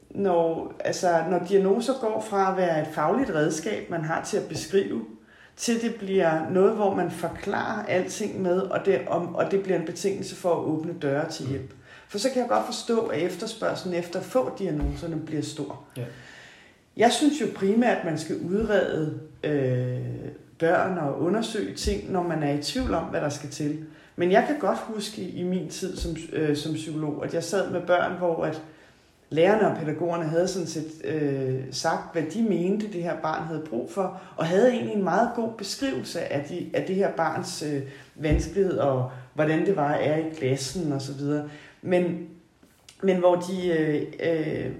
når, 0.09 0.73
altså, 0.79 1.23
når 1.29 1.39
diagnoser 1.39 1.93
går 2.01 2.25
fra 2.29 2.51
at 2.51 2.57
være 2.57 2.81
et 2.81 2.87
fagligt 2.93 3.29
redskab, 3.29 3.89
man 3.89 4.03
har 4.05 4.23
til 4.23 4.37
at 4.37 4.47
beskrive 4.47 5.05
til 5.61 5.81
det 5.81 5.95
bliver 5.95 6.49
noget, 6.49 6.75
hvor 6.75 6.95
man 6.95 7.11
forklarer 7.11 7.85
alting 7.85 8.41
med, 8.41 8.61
og 8.61 8.85
det, 8.85 9.01
om, 9.07 9.35
og 9.35 9.51
det 9.51 9.63
bliver 9.63 9.79
en 9.79 9.85
betingelse 9.85 10.35
for 10.35 10.51
at 10.55 10.65
åbne 10.65 10.93
døre 10.93 11.29
til 11.29 11.47
hjælp. 11.47 11.73
For 12.07 12.17
så 12.17 12.29
kan 12.29 12.41
jeg 12.41 12.49
godt 12.49 12.65
forstå, 12.65 12.99
at 12.99 13.21
efterspørgselen 13.21 13.97
efter 13.97 14.19
at 14.19 14.25
få 14.25 14.51
diagnoserne 14.59 15.19
bliver 15.25 15.41
stor. 15.41 15.83
Ja. 15.97 16.03
Jeg 16.97 17.11
synes 17.11 17.41
jo 17.41 17.45
primært, 17.55 17.97
at 17.97 18.05
man 18.05 18.17
skal 18.17 18.35
udrede 18.37 19.19
øh, 19.43 19.97
børn 20.59 20.97
og 20.97 21.21
undersøge 21.21 21.75
ting, 21.75 22.11
når 22.11 22.23
man 22.23 22.43
er 22.43 22.53
i 22.53 22.61
tvivl 22.61 22.93
om, 22.93 23.03
hvad 23.03 23.21
der 23.21 23.29
skal 23.29 23.49
til. 23.49 23.85
Men 24.15 24.31
jeg 24.31 24.43
kan 24.47 24.59
godt 24.59 24.79
huske 24.79 25.21
i 25.21 25.43
min 25.43 25.69
tid 25.69 25.97
som, 25.97 26.15
øh, 26.33 26.57
som 26.57 26.73
psykolog, 26.73 27.25
at 27.25 27.33
jeg 27.33 27.43
sad 27.43 27.71
med 27.71 27.81
børn, 27.81 28.17
hvor 28.17 28.45
at 28.45 28.61
lærerne 29.31 29.71
og 29.71 29.77
pædagogerne 29.77 30.23
havde 30.23 30.47
sådan 30.47 30.67
set 30.67 30.91
øh, 31.03 31.59
sagt, 31.71 32.13
hvad 32.13 32.23
de 32.33 32.41
mente, 32.43 32.93
det 32.93 33.03
her 33.03 33.21
barn 33.21 33.43
havde 33.43 33.63
brug 33.69 33.91
for, 33.91 34.21
og 34.35 34.45
havde 34.45 34.71
egentlig 34.71 34.95
en 34.95 35.03
meget 35.03 35.29
god 35.35 35.49
beskrivelse 35.57 36.33
af, 36.33 36.45
de, 36.49 36.69
af 36.73 36.83
det 36.85 36.95
her 36.95 37.11
barns 37.11 37.63
øh, 37.63 37.81
vanskelighed, 38.15 38.77
og 38.77 39.11
hvordan 39.33 39.65
det 39.65 39.75
var 39.75 39.93
at 39.93 40.11
er 40.11 40.17
i 40.17 40.29
klassen 40.37 40.93
osv. 40.93 41.21
Men, 41.81 42.27
men 43.03 43.17
hvor 43.17 43.35
de... 43.35 43.67
Øh, 43.67 44.03
øh, 44.19 44.71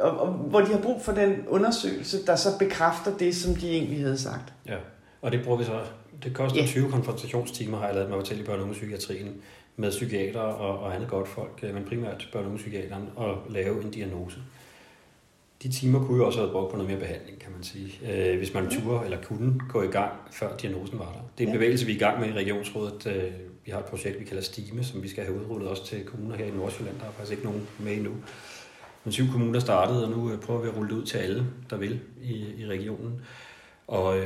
og, 0.00 0.20
og 0.20 0.32
hvor 0.32 0.60
de 0.60 0.66
har 0.66 0.80
brug 0.80 1.02
for 1.02 1.12
den 1.12 1.46
undersøgelse, 1.48 2.26
der 2.26 2.36
så 2.36 2.58
bekræfter 2.58 3.16
det, 3.16 3.36
som 3.36 3.54
de 3.54 3.70
egentlig 3.70 4.00
havde 4.00 4.18
sagt. 4.18 4.52
Ja, 4.66 4.76
og 5.22 5.32
det 5.32 5.44
bruger 5.44 5.58
vi 5.58 5.64
så. 5.64 5.80
Det 6.22 6.34
koster 6.34 6.60
ja. 6.60 6.66
20 6.66 6.90
konfrontationstimer, 6.90 7.78
har 7.78 7.86
jeg 7.86 7.94
lavet 7.94 8.10
mig 8.10 8.18
fortælle 8.18 8.42
i 8.42 8.46
børne- 8.46 8.68
og 8.68 8.72
psykiatrien 8.72 9.34
med 9.76 9.90
psykiater 9.90 10.40
og, 10.40 10.78
og 10.78 10.94
andet 10.94 11.08
godt 11.08 11.28
folk, 11.28 11.60
øh, 11.62 11.74
men 11.74 11.84
primært 11.84 12.28
børne- 12.34 12.52
og 12.52 12.56
psykiateren, 12.56 13.08
og 13.16 13.42
lave 13.50 13.82
en 13.82 13.90
diagnose. 13.90 14.38
De 15.62 15.72
timer 15.72 16.06
kunne 16.06 16.16
jo 16.16 16.26
også 16.26 16.40
have 16.40 16.52
brugt 16.52 16.70
på 16.70 16.76
noget 16.76 16.90
mere 16.90 17.00
behandling, 17.00 17.38
kan 17.38 17.52
man 17.52 17.62
sige. 17.62 18.12
Øh, 18.12 18.38
hvis 18.38 18.54
man 18.54 18.70
turde 18.70 19.04
eller 19.04 19.22
kunne 19.22 19.60
gå 19.68 19.82
i 19.82 19.86
gang, 19.86 20.12
før 20.32 20.56
diagnosen 20.56 20.98
var 20.98 21.04
der. 21.04 21.20
Det 21.38 21.44
er 21.44 21.48
en 21.48 21.54
bevægelse, 21.54 21.86
vi 21.86 21.92
er 21.92 21.96
i 21.96 21.98
gang 21.98 22.20
med 22.20 22.28
i 22.28 22.32
Regionsrådet. 22.32 23.06
Øh, 23.06 23.32
vi 23.64 23.70
har 23.70 23.78
et 23.78 23.84
projekt, 23.84 24.20
vi 24.20 24.24
kalder 24.24 24.42
Stime, 24.42 24.84
som 24.84 25.02
vi 25.02 25.08
skal 25.08 25.24
have 25.24 25.40
udrullet 25.40 25.68
også 25.68 25.86
til 25.86 26.04
kommuner 26.04 26.36
her 26.36 26.44
i 26.44 26.50
Nordsjælland. 26.50 26.98
Der 27.00 27.06
er 27.06 27.10
faktisk 27.10 27.32
ikke 27.32 27.44
nogen 27.44 27.68
med 27.78 27.92
endnu. 27.92 28.12
Men 29.04 29.12
syv 29.12 29.24
kommuner 29.32 29.60
startede, 29.60 30.04
og 30.04 30.10
nu 30.10 30.36
prøver 30.36 30.60
vi 30.60 30.68
at 30.68 30.76
rulle 30.76 30.90
det 30.90 30.96
ud 30.96 31.04
til 31.04 31.18
alle, 31.18 31.46
der 31.70 31.76
vil 31.76 32.00
i, 32.22 32.54
i 32.58 32.66
regionen. 32.66 33.20
Og 33.86 34.18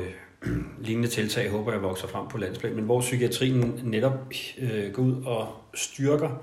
lignende 0.85 1.09
tiltag 1.09 1.50
håber 1.50 1.72
jeg 1.72 1.83
vokser 1.83 2.09
frem 2.09 2.29
på 2.29 2.38
landsplan, 2.38 2.74
men 2.74 2.85
hvor 2.85 3.00
psykiatrien 3.00 3.81
netop 3.83 4.33
øh, 4.59 4.92
går 4.92 5.03
ud 5.03 5.22
og 5.24 5.48
styrker 5.74 6.42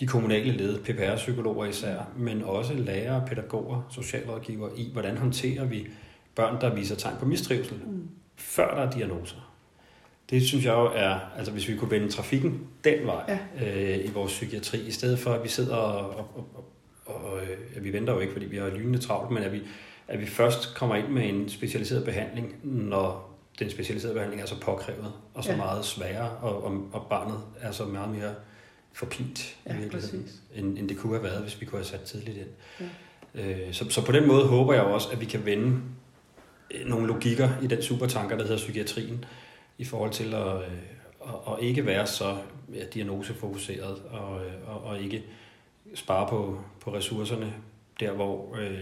de 0.00 0.06
kommunale 0.06 0.52
led, 0.52 0.78
PPR-psykologer 0.78 1.64
især, 1.64 1.98
men 2.16 2.42
også 2.42 2.74
lærere, 2.74 3.26
pædagoger, 3.26 3.82
socialrådgivere 3.90 4.70
i, 4.76 4.90
hvordan 4.92 5.16
håndterer 5.16 5.64
vi 5.64 5.86
børn, 6.34 6.60
der 6.60 6.74
viser 6.74 6.96
tegn 6.96 7.16
på 7.18 7.26
mistrivsel, 7.26 7.80
mm. 7.86 8.08
før 8.36 8.74
der 8.74 8.82
er 8.82 8.90
diagnoser. 8.90 9.36
Det 10.30 10.42
synes 10.42 10.64
jeg 10.64 10.72
jo 10.72 10.90
er, 10.94 11.18
altså 11.36 11.52
hvis 11.52 11.68
vi 11.68 11.76
kunne 11.76 11.90
vende 11.90 12.08
trafikken 12.08 12.66
den 12.84 13.06
vej 13.06 13.24
ja. 13.28 13.38
øh, 13.66 14.04
i 14.04 14.10
vores 14.14 14.32
psykiatri, 14.32 14.78
i 14.86 14.90
stedet 14.90 15.18
for 15.18 15.30
at 15.30 15.44
vi 15.44 15.48
sidder 15.48 15.76
og, 15.76 16.10
og, 16.16 16.30
og, 16.34 16.64
og 17.06 17.38
øh, 17.76 17.84
vi 17.84 17.92
venter 17.92 18.12
jo 18.12 18.20
ikke, 18.20 18.32
fordi 18.32 18.46
vi 18.46 18.56
har 18.56 18.70
lynende 18.70 18.98
travlt, 18.98 19.30
men 19.30 19.42
at 19.42 19.52
vi, 19.52 19.60
at 20.08 20.20
vi 20.20 20.26
først 20.26 20.74
kommer 20.74 20.96
ind 20.96 21.08
med 21.08 21.28
en 21.28 21.48
specialiseret 21.48 22.04
behandling, 22.04 22.56
når 22.62 23.27
den 23.58 23.70
specialiserede 23.70 24.14
behandling 24.14 24.42
er 24.42 24.46
så 24.46 24.60
påkrævet 24.60 25.12
og 25.34 25.44
så 25.44 25.50
ja. 25.50 25.56
meget 25.56 25.84
sværere, 25.84 26.30
og, 26.30 26.64
og, 26.64 26.88
og 26.92 27.06
barnet 27.10 27.40
er 27.60 27.70
så 27.70 27.84
meget 27.84 28.10
mere 28.10 28.34
forpint 28.92 29.56
ja, 29.66 29.74
i 29.74 29.76
virkeligheden, 29.76 30.28
end, 30.54 30.78
end 30.78 30.88
det 30.88 30.98
kunne 30.98 31.12
have 31.12 31.24
været, 31.24 31.42
hvis 31.42 31.60
vi 31.60 31.66
kunne 31.66 31.78
have 31.78 31.86
sat 31.86 32.00
tidligt 32.00 32.36
ind. 32.36 32.48
Ja. 32.80 32.86
Øh, 33.34 33.74
så, 33.74 33.90
så 33.90 34.04
på 34.04 34.12
den 34.12 34.26
måde 34.26 34.46
håber 34.46 34.74
jeg 34.74 34.82
også, 34.82 35.08
at 35.12 35.20
vi 35.20 35.24
kan 35.24 35.44
vende 35.44 35.80
øh, 36.70 36.86
nogle 36.86 37.06
logikker 37.06 37.48
i 37.62 37.66
den 37.66 37.82
supertanker, 37.82 38.36
der 38.36 38.42
hedder 38.42 38.56
psykiatrien, 38.56 39.24
i 39.78 39.84
forhold 39.84 40.10
til 40.10 40.34
at, 40.34 40.56
øh, 40.56 40.72
at, 41.22 41.52
at 41.52 41.64
ikke 41.64 41.86
være 41.86 42.06
så 42.06 42.36
ja, 42.74 42.84
diagnosefokuseret 42.94 44.02
og, 44.10 44.44
øh, 44.46 44.52
og, 44.66 44.84
og 44.84 45.00
ikke 45.00 45.24
spare 45.94 46.28
på, 46.28 46.60
på 46.80 46.94
ressourcerne 46.94 47.54
der, 48.00 48.12
hvor 48.12 48.56
øh, 48.60 48.80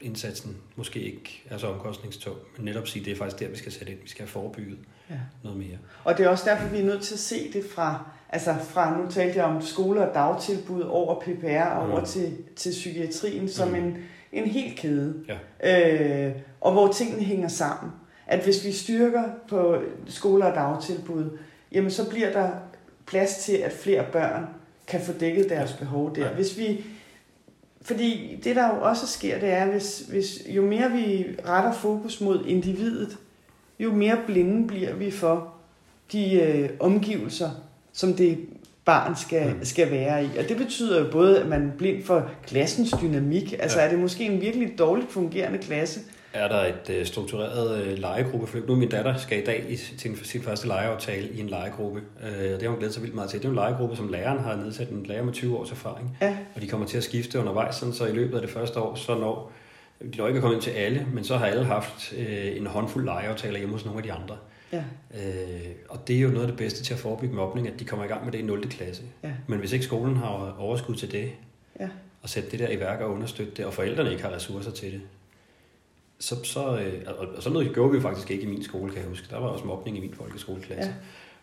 indsatsen 0.00 0.56
måske 0.76 1.00
ikke 1.00 1.42
er 1.50 1.58
så 1.58 1.66
omkostningstung, 1.66 2.36
men 2.56 2.64
netop 2.64 2.86
sige, 2.86 3.00
at 3.00 3.06
det 3.06 3.12
er 3.12 3.16
faktisk 3.16 3.40
der, 3.40 3.48
vi 3.48 3.56
skal 3.56 3.72
sætte 3.72 3.92
ind. 3.92 4.02
Vi 4.02 4.08
skal 4.08 4.22
have 4.22 4.30
forebygget 4.30 4.78
ja. 5.10 5.14
noget 5.42 5.58
mere. 5.58 5.78
Og 6.04 6.18
det 6.18 6.26
er 6.26 6.28
også 6.28 6.44
derfor, 6.50 6.68
vi 6.68 6.78
er 6.78 6.84
nødt 6.84 7.02
til 7.02 7.14
at 7.14 7.20
se 7.20 7.52
det 7.52 7.64
fra, 7.74 8.10
altså 8.28 8.54
fra 8.60 8.98
nu 8.98 9.10
talte 9.10 9.38
jeg 9.38 9.44
om 9.44 9.62
skoler 9.62 10.06
og 10.06 10.14
dagtilbud 10.14 10.82
over 10.82 11.20
PPR 11.20 11.64
og 11.64 11.90
over 11.90 12.00
mm. 12.00 12.06
til, 12.06 12.36
til 12.56 12.70
psykiatrien 12.70 13.48
som 13.48 13.68
mm. 13.68 13.74
en, 13.74 13.96
en 14.32 14.44
helt 14.44 14.78
kæde. 14.78 15.24
Ja. 15.62 16.28
Øh, 16.28 16.32
og 16.60 16.72
hvor 16.72 16.92
tingene 16.92 17.22
hænger 17.22 17.48
sammen. 17.48 17.92
At 18.26 18.44
hvis 18.44 18.64
vi 18.64 18.72
styrker 18.72 19.24
på 19.48 19.82
skoler 20.06 20.46
og 20.46 20.54
dagtilbud, 20.54 21.38
jamen 21.72 21.90
så 21.90 22.10
bliver 22.10 22.32
der 22.32 22.50
plads 23.06 23.36
til, 23.36 23.52
at 23.52 23.72
flere 23.72 24.04
børn 24.12 24.46
kan 24.86 25.00
få 25.00 25.12
dækket 25.12 25.48
deres 25.48 25.72
behov 25.72 26.16
der. 26.16 26.26
Ja. 26.26 26.34
Hvis 26.34 26.58
vi 26.58 26.84
fordi 27.88 28.40
det, 28.44 28.56
der 28.56 28.74
jo 28.74 28.82
også 28.82 29.06
sker, 29.06 29.38
det 29.38 29.48
er, 29.48 29.66
hvis, 29.66 29.98
hvis 29.98 30.42
jo 30.46 30.62
mere 30.62 30.90
vi 30.90 31.26
retter 31.46 31.72
fokus 31.72 32.20
mod 32.20 32.44
individet, 32.46 33.16
jo 33.78 33.92
mere 33.92 34.18
blinde 34.26 34.68
bliver 34.68 34.94
vi 34.94 35.10
for 35.10 35.54
de 36.12 36.40
øh, 36.40 36.70
omgivelser, 36.80 37.50
som 37.92 38.14
det 38.14 38.38
barn 38.84 39.16
skal, 39.16 39.54
mm. 39.54 39.64
skal 39.64 39.90
være 39.90 40.24
i. 40.24 40.28
Og 40.38 40.48
det 40.48 40.56
betyder 40.56 41.04
jo 41.04 41.10
både, 41.12 41.40
at 41.40 41.48
man 41.48 41.68
er 41.68 41.76
blind 41.78 42.04
for 42.04 42.30
klassens 42.46 42.94
dynamik. 43.02 43.52
Altså 43.58 43.80
ja. 43.80 43.86
er 43.86 43.90
det 43.90 43.98
måske 43.98 44.24
en 44.24 44.40
virkelig 44.40 44.78
dårligt 44.78 45.12
fungerende 45.12 45.58
klasse, 45.58 46.00
er 46.32 46.48
der 46.48 46.64
et 46.64 46.90
øh, 46.90 47.06
struktureret 47.06 47.82
øh, 47.82 47.98
legegruppe. 47.98 48.62
Nu 48.66 48.74
min 48.74 48.88
datter 48.88 49.16
skal 49.16 49.38
i 49.38 49.44
dag 49.44 49.64
i 49.68 49.76
sin, 49.76 50.16
sin 50.16 50.42
første 50.42 50.66
legeaftale 50.66 51.28
i 51.28 51.40
en 51.40 51.48
legegruppe. 51.48 52.00
Øh, 52.22 52.54
og 52.54 52.60
det 52.60 52.62
har 52.62 52.68
hun 52.68 52.78
glædet 52.78 52.94
sig 52.94 53.02
vildt 53.02 53.14
meget 53.14 53.30
til. 53.30 53.38
Det 53.38 53.44
er 53.44 53.48
en 53.48 53.54
legegruppe, 53.54 53.96
som 53.96 54.08
læreren 54.08 54.38
har 54.38 54.56
nedsat 54.56 54.88
en 54.88 55.06
lærer 55.06 55.24
med 55.24 55.32
20 55.32 55.58
års 55.58 55.70
erfaring. 55.70 56.16
Ja. 56.20 56.36
Og 56.54 56.60
de 56.60 56.68
kommer 56.68 56.86
til 56.86 56.96
at 56.96 57.04
skifte 57.04 57.38
undervejs, 57.38 57.74
sådan, 57.74 57.94
så 57.94 58.06
i 58.06 58.12
løbet 58.12 58.34
af 58.34 58.40
det 58.40 58.50
første 58.50 58.80
år, 58.80 58.94
så 58.94 59.14
når 59.14 59.52
de 60.00 60.18
når 60.18 60.26
ikke 60.26 60.38
er 60.38 60.40
kommet 60.40 60.56
ind 60.56 60.62
til 60.62 60.70
alle, 60.70 61.06
men 61.12 61.24
så 61.24 61.36
har 61.36 61.46
alle 61.46 61.64
haft 61.64 62.14
øh, 62.18 62.56
en 62.56 62.66
håndfuld 62.66 63.04
legeaftaler 63.04 63.58
hjemme 63.58 63.74
hos 63.74 63.84
nogle 63.84 63.98
af 63.98 64.02
de 64.02 64.12
andre. 64.12 64.36
Ja. 64.72 64.84
Øh, 65.14 65.70
og 65.88 66.08
det 66.08 66.16
er 66.16 66.20
jo 66.20 66.28
noget 66.28 66.42
af 66.42 66.48
det 66.48 66.56
bedste 66.56 66.84
til 66.84 66.94
at 66.94 67.00
forebygge 67.00 67.34
mobning, 67.34 67.68
at 67.68 67.80
de 67.80 67.84
kommer 67.84 68.04
i 68.04 68.08
gang 68.08 68.24
med 68.24 68.32
det 68.32 68.38
i 68.38 68.42
0. 68.42 68.68
klasse. 68.68 69.02
Ja. 69.22 69.32
Men 69.46 69.58
hvis 69.58 69.72
ikke 69.72 69.84
skolen 69.84 70.16
har 70.16 70.56
overskud 70.58 70.94
til 70.94 71.12
det, 71.12 71.30
ja. 71.80 71.88
og 72.22 72.28
sætte 72.28 72.50
det 72.50 72.58
der 72.58 72.68
i 72.68 72.80
værk 72.80 73.00
og 73.00 73.10
understøtte 73.10 73.52
det, 73.56 73.64
og 73.64 73.74
forældrene 73.74 74.10
ikke 74.10 74.22
har 74.22 74.34
ressourcer 74.34 74.70
til 74.70 74.92
det, 74.92 75.00
så, 76.20 76.44
så, 76.44 76.78
øh, 76.78 77.02
og, 77.18 77.42
sådan 77.42 77.52
noget 77.52 77.74
gjorde 77.74 77.92
vi 77.92 78.00
faktisk 78.00 78.30
ikke 78.30 78.42
i 78.42 78.46
min 78.46 78.64
skole, 78.64 78.92
kan 78.92 79.00
jeg 79.00 79.08
huske. 79.08 79.26
Der 79.30 79.38
var 79.38 79.48
også 79.48 79.64
mobning 79.64 79.96
i 79.96 80.00
min 80.00 80.14
folkeskoleklasse. 80.14 80.90
Ja. 80.90 80.94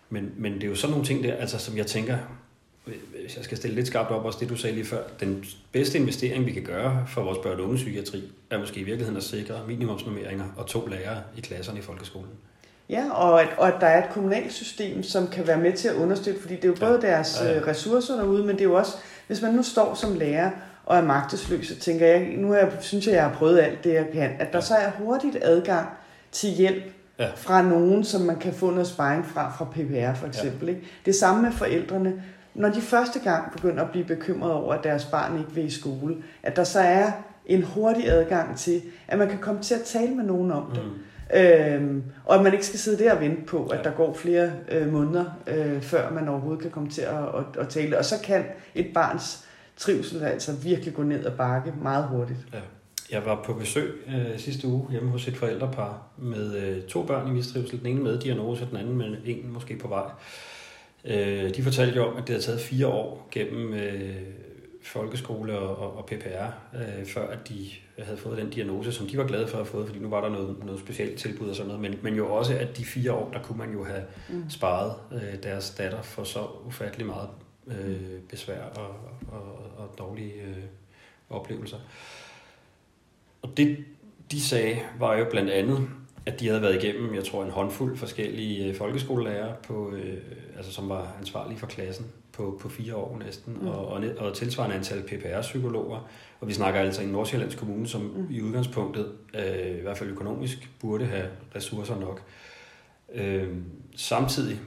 Men, 0.10 0.32
men 0.38 0.54
det 0.54 0.64
er 0.64 0.68
jo 0.68 0.76
sådan 0.76 0.92
nogle 0.92 1.06
ting 1.06 1.24
der, 1.24 1.34
altså, 1.34 1.60
som 1.60 1.78
jeg 1.78 1.88
tænker, 1.88 2.18
hvis 2.86 3.36
jeg 3.36 3.44
skal 3.44 3.58
stille 3.58 3.76
lidt 3.76 3.88
skarpt 3.88 4.12
op 4.12 4.26
også 4.26 4.40
det, 4.40 4.50
du 4.50 4.56
sagde 4.56 4.76
lige 4.76 4.86
før, 4.86 5.04
den 5.20 5.46
bedste 5.72 5.98
investering, 5.98 6.46
vi 6.46 6.52
kan 6.52 6.64
gøre 6.64 7.06
for 7.08 7.24
vores 7.24 7.38
børn- 7.38 7.60
og 7.60 7.66
unge 7.66 7.76
psykiatri, 7.76 8.24
er 8.50 8.60
måske 8.60 8.80
i 8.80 8.84
virkeligheden 8.84 9.18
at 9.18 9.24
sikre 9.24 9.62
minimumsnummeringer 9.68 10.46
og 10.58 10.68
to 10.68 10.86
lærere 10.86 11.22
i 11.38 11.42
klasserne 11.42 11.80
i 11.80 11.82
folkeskolen. 11.82 12.30
Ja, 12.90 13.12
og 13.12 13.42
at, 13.42 13.48
og 13.58 13.68
at 13.68 13.82
der 13.82 13.88
er 13.88 14.08
et 14.08 14.14
kommunalt 14.14 14.54
system, 14.54 15.04
som 15.04 15.28
kan 15.28 15.48
være 15.48 15.58
med 15.58 15.74
til 15.74 15.88
at 15.88 15.96
understøtte, 15.96 16.42
fordi 16.42 16.56
det 16.56 16.64
er 16.64 16.68
jo 16.68 16.76
både 16.80 17.00
ja. 17.04 17.08
deres 17.08 17.38
ja, 17.42 17.52
ja. 17.52 17.60
Øh, 17.60 17.68
ressourcer 17.68 18.16
derude, 18.16 18.46
men 18.46 18.56
det 18.56 18.62
er 18.62 18.66
jo 18.66 18.74
også, 18.74 18.92
hvis 19.28 19.42
man 19.42 19.54
nu 19.54 19.64
står 19.64 19.94
som 19.94 20.16
lærer 20.16 20.52
og 20.86 20.98
er 20.98 21.04
magtesløs, 21.04 21.68
så 21.68 21.80
tænker 21.80 22.08
jeg, 22.08 22.36
nu 22.38 22.52
har 22.52 22.58
jeg, 22.58 22.72
synes 22.80 23.08
jeg, 23.08 23.14
jeg 23.14 23.24
har 23.24 23.34
prøvet 23.34 23.60
alt 23.60 23.84
det, 23.84 23.94
jeg 23.94 24.08
kan, 24.14 24.32
at 24.40 24.54
der 24.54 24.60
så 24.60 24.76
er 24.76 24.92
hurtigt 24.98 25.38
adgang 25.42 25.90
til 26.32 26.50
hjælp 26.50 26.84
ja. 27.20 27.28
fra 27.36 27.62
nogen, 27.62 28.04
som 28.04 28.22
man 28.22 28.36
kan 28.36 28.54
få 28.54 28.72
noget 28.72 28.88
sparring 28.88 29.26
fra, 29.26 29.52
fra 29.58 29.66
PPR 29.66 30.20
for 30.20 30.28
eksempel. 30.28 30.68
Ja. 30.68 30.74
Ikke? 30.74 30.88
Det 31.06 31.16
samme 31.16 31.42
med 31.42 31.52
forældrene. 31.52 32.24
Når 32.54 32.70
de 32.70 32.82
første 32.82 33.20
gang 33.20 33.52
begynder 33.52 33.84
at 33.84 33.90
blive 33.92 34.06
bekymrede 34.06 34.54
over, 34.54 34.74
at 34.74 34.84
deres 34.84 35.06
barn 35.06 35.40
ikke 35.40 35.52
vil 35.52 35.66
i 35.66 35.70
skole, 35.70 36.16
at 36.44 36.56
der 36.56 36.64
så 36.64 36.80
er 36.80 37.12
en 37.46 37.64
hurtig 37.64 38.10
adgang 38.10 38.58
til, 38.58 38.82
at 39.08 39.18
man 39.18 39.30
kan 39.30 39.38
komme 39.38 39.62
til 39.62 39.76
at 39.76 39.82
tale 39.82 40.16
med 40.16 40.24
nogen 40.24 40.52
om 40.52 40.72
det. 40.74 40.84
Mm. 40.84 40.92
Øhm, 41.34 42.04
og 42.26 42.36
at 42.36 42.44
man 42.44 42.54
ikke 42.54 42.66
skal 42.66 42.80
sidde 42.80 43.04
der 43.04 43.14
og 43.14 43.22
vente 43.22 43.42
på, 43.42 43.66
at 43.66 43.78
ja. 43.78 43.84
der 43.84 43.92
går 43.92 44.14
flere 44.14 44.52
øh, 44.72 44.94
måneder, 44.94 45.26
øh, 45.48 45.82
før 45.82 46.12
man 46.12 46.28
overhovedet 46.28 46.62
kan 46.62 46.72
komme 46.72 46.90
til 46.90 47.02
at, 47.02 47.18
at, 47.18 47.62
at 47.62 47.70
tale. 47.70 47.98
Og 47.98 48.06
så 48.06 48.16
kan 48.24 48.44
et 48.76 48.88
barns 48.94 49.46
trivsel 49.78 50.24
altså 50.24 50.56
virkelig 50.64 50.94
gå 50.94 51.04
ned 51.04 51.26
og 51.26 51.34
bakke 51.38 51.74
meget 51.82 52.08
hurtigt. 52.08 52.40
Ja. 52.54 52.60
Jeg 53.12 53.26
var 53.26 53.44
på 53.46 53.54
besøg 53.54 53.94
øh, 54.08 54.40
sidste 54.40 54.68
uge 54.68 54.92
hjemme 54.92 55.10
hos 55.10 55.28
et 55.28 55.38
forældrepar 55.38 56.08
med 56.18 56.56
øh, 56.56 56.84
to 56.84 57.04
børn 57.04 57.28
i 57.28 57.32
mistrivsel. 57.32 57.80
Den 57.80 57.88
ene 57.88 58.04
med 58.04 58.20
diagnose, 58.20 58.68
den 58.70 58.78
anden 58.78 58.98
med 58.98 59.18
en 59.26 59.54
måske 59.54 59.78
på 59.78 59.88
vej. 59.88 60.10
Øh, 61.06 61.56
de 61.56 61.64
fortalte 61.64 61.96
jo 61.96 62.06
om, 62.06 62.18
at 62.18 62.22
det 62.22 62.30
havde 62.30 62.44
taget 62.44 62.62
fire 62.62 62.88
år 62.88 63.28
gennem 63.32 63.74
øh, 63.74 64.16
folkeskole 64.84 65.60
og, 65.60 65.78
og, 65.78 65.98
og 65.98 66.06
PPR, 66.06 66.76
øh, 66.76 67.06
før 67.06 67.28
at 67.28 67.50
de 67.50 67.68
havde 68.00 68.18
fået 68.18 68.38
den 68.38 68.50
diagnose, 68.50 68.92
som 68.92 69.08
de 69.08 69.18
var 69.18 69.28
glade 69.28 69.48
for 69.48 69.58
at 69.58 69.64
have 69.64 69.72
fået, 69.72 69.88
fordi 69.88 70.00
nu 70.00 70.10
var 70.10 70.22
der 70.22 70.30
noget, 70.30 70.66
noget 70.66 70.80
specielt 70.80 71.20
tilbud 71.20 71.50
og 71.50 71.56
sådan 71.56 71.68
noget. 71.68 71.82
Men, 71.82 72.00
men 72.02 72.16
jo 72.16 72.34
også, 72.34 72.58
at 72.58 72.78
de 72.78 72.86
fire 72.86 73.14
år, 73.14 73.32
der 73.34 73.42
kunne 73.42 73.58
man 73.58 73.72
jo 73.72 73.84
have 73.84 74.04
mm. 74.30 74.50
sparet 74.50 74.94
øh, 75.12 75.44
deres 75.44 75.70
datter 75.70 76.02
for 76.02 76.24
så 76.24 76.40
ufattelig 76.66 77.08
meget 77.08 77.30
øh, 77.68 78.22
besvær 78.30 78.62
og, 78.62 78.96
og, 79.32 79.44
og 79.78 79.96
dårlige 79.98 80.34
øh, 80.34 80.64
oplevelser. 81.30 81.78
Og 83.42 83.58
det, 83.58 83.86
de 84.32 84.42
sagde, 84.42 84.80
var 85.00 85.16
jo 85.18 85.26
blandt 85.32 85.50
andet, 85.50 85.90
at 86.26 86.40
de 86.40 86.48
havde 86.48 86.62
været 86.62 86.84
igennem, 86.84 87.16
jeg 87.16 87.24
tror, 87.24 87.44
en 87.44 87.52
håndfuld 87.52 87.98
forskellige 87.98 88.70
øh, 88.70 88.76
folkeskolelærer, 88.76 89.56
på, 89.56 89.92
øh, 89.92 90.18
altså, 90.58 90.72
som 90.72 90.90
var 90.90 91.16
ansvarlige 91.20 91.60
for 91.60 91.68
klassen 91.68 92.06
på, 92.32 92.60
på 92.62 92.70
fire 92.70 92.96
år 92.96 93.22
næsten, 93.26 93.58
mm. 93.62 93.68
og, 93.68 93.88
og, 93.88 94.04
og 94.18 94.34
tilsvarende 94.34 94.76
antal 94.76 95.04
PPR-psykologer. 95.04 96.08
Og 96.40 96.48
vi 96.48 96.54
snakker 96.54 96.80
altså 96.80 97.02
i 97.02 97.06
Nordsjællands 97.06 97.56
Kommune, 97.56 97.88
som 97.88 98.02
mm. 98.02 98.28
i 98.30 98.42
udgangspunktet, 98.42 99.12
øh, 99.34 99.78
i 99.78 99.82
hvert 99.82 99.98
fald 99.98 100.10
økonomisk, 100.10 100.70
burde 100.80 101.06
have 101.06 101.28
ressourcer 101.56 102.00
nok. 102.00 102.22
Øh, 103.14 103.48
samtidig 103.96 104.60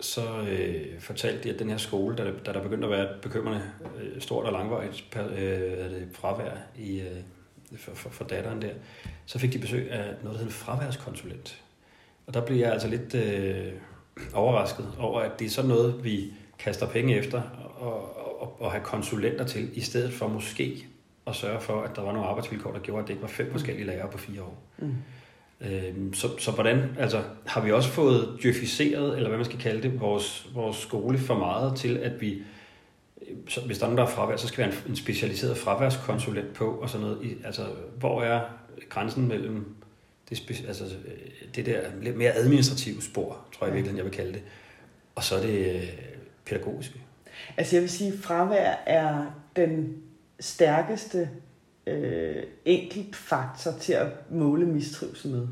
så 0.00 0.46
øh, 0.48 1.00
fortalte 1.00 1.42
de, 1.44 1.54
at 1.54 1.58
den 1.58 1.70
her 1.70 1.76
skole, 1.76 2.16
da, 2.16 2.24
da 2.46 2.52
der 2.52 2.62
begyndte 2.62 2.86
at 2.86 2.90
være 2.90 3.02
et 3.02 3.20
bekymrende 3.22 3.62
øh, 4.00 4.20
stort 4.20 4.44
og 4.44 4.52
langvarigt 4.52 5.16
øh, 5.16 5.40
det, 5.40 6.08
fravær 6.12 6.56
i, 6.78 7.00
øh, 7.00 7.16
for, 7.76 7.94
for, 7.94 8.10
for 8.10 8.24
datteren 8.24 8.62
der, 8.62 8.70
så 9.26 9.38
fik 9.38 9.52
de 9.52 9.58
besøg 9.58 9.90
af 9.90 10.04
noget, 10.04 10.22
der 10.22 10.30
hedder 10.30 10.44
en 10.44 10.50
fraværskonsulent. 10.50 11.62
Og 12.26 12.34
der 12.34 12.46
blev 12.46 12.56
jeg 12.56 12.72
altså 12.72 12.88
lidt 12.88 13.14
øh, 13.14 13.72
overrasket 14.34 14.86
over, 14.98 15.20
at 15.20 15.38
det 15.38 15.44
er 15.44 15.50
sådan 15.50 15.68
noget, 15.68 16.04
vi 16.04 16.32
kaster 16.58 16.88
penge 16.88 17.16
efter 17.16 17.42
og, 17.78 18.16
og, 18.40 18.60
og 18.60 18.70
have 18.70 18.84
konsulenter 18.84 19.44
til, 19.44 19.78
i 19.78 19.80
stedet 19.80 20.12
for 20.12 20.28
måske 20.28 20.86
at 21.26 21.34
sørge 21.34 21.60
for, 21.60 21.82
at 21.82 21.96
der 21.96 22.02
var 22.02 22.12
nogle 22.12 22.28
arbejdsvilkår, 22.28 22.72
der 22.72 22.80
gjorde, 22.80 23.02
at 23.02 23.08
det 23.08 23.14
ikke 23.14 23.22
var 23.22 23.28
fem 23.28 23.52
forskellige 23.52 23.86
lærere 23.86 24.10
på 24.10 24.18
fire 24.18 24.42
år. 24.42 24.62
Mm. 24.78 24.94
Øhm, 25.60 26.14
så, 26.14 26.38
så 26.38 26.50
hvordan, 26.50 26.96
altså, 26.98 27.22
har 27.46 27.60
vi 27.60 27.72
også 27.72 27.88
fået 27.88 28.38
djøfiseret, 28.42 29.16
eller 29.16 29.28
hvad 29.28 29.38
man 29.38 29.44
skal 29.44 29.58
kalde 29.58 29.82
det, 29.82 30.00
vores, 30.00 30.48
vores 30.54 30.76
skole 30.76 31.18
for 31.18 31.34
meget 31.34 31.76
til, 31.76 31.96
at 31.96 32.20
vi, 32.20 32.42
så 33.48 33.60
hvis 33.60 33.78
der 33.78 33.84
er 33.84 33.88
nogen, 33.88 33.98
der 33.98 34.04
er 34.04 34.08
fravær, 34.08 34.36
så 34.36 34.48
skal 34.48 34.66
vi 34.66 34.70
have 34.70 34.84
en, 34.84 34.90
en 34.90 34.96
specialiseret 34.96 35.56
fraværskonsulent 35.56 36.52
på, 36.54 36.70
og 36.70 36.90
sådan 36.90 37.06
noget. 37.06 37.36
Altså, 37.44 37.66
hvor 37.98 38.22
er 38.22 38.40
grænsen 38.88 39.28
mellem 39.28 39.74
det, 40.30 40.64
altså, 40.68 40.84
det 41.54 41.66
der 41.66 41.80
lidt 42.02 42.16
mere 42.16 42.32
administrative 42.32 43.02
spor, 43.02 43.38
tror 43.58 43.66
jeg 43.66 43.74
virkelig, 43.74 43.96
jeg 43.96 44.04
vil 44.04 44.12
kalde 44.12 44.32
det, 44.32 44.42
og 45.14 45.24
så 45.24 45.36
er 45.36 45.40
det 45.40 45.74
øh, 45.74 45.82
pædagogiske? 46.46 47.00
Altså 47.56 47.76
jeg 47.76 47.82
vil 47.82 47.90
sige, 47.90 48.12
at 48.12 48.18
fravær 48.18 48.74
er 48.86 49.26
den 49.56 49.96
stærkeste 50.40 51.30
øh, 51.86 52.42
enkelt 52.64 53.16
faktor 53.16 53.70
til 53.80 53.92
at 53.92 54.06
måle 54.30 54.66
mistrivsel 54.66 55.30
med. 55.30 55.46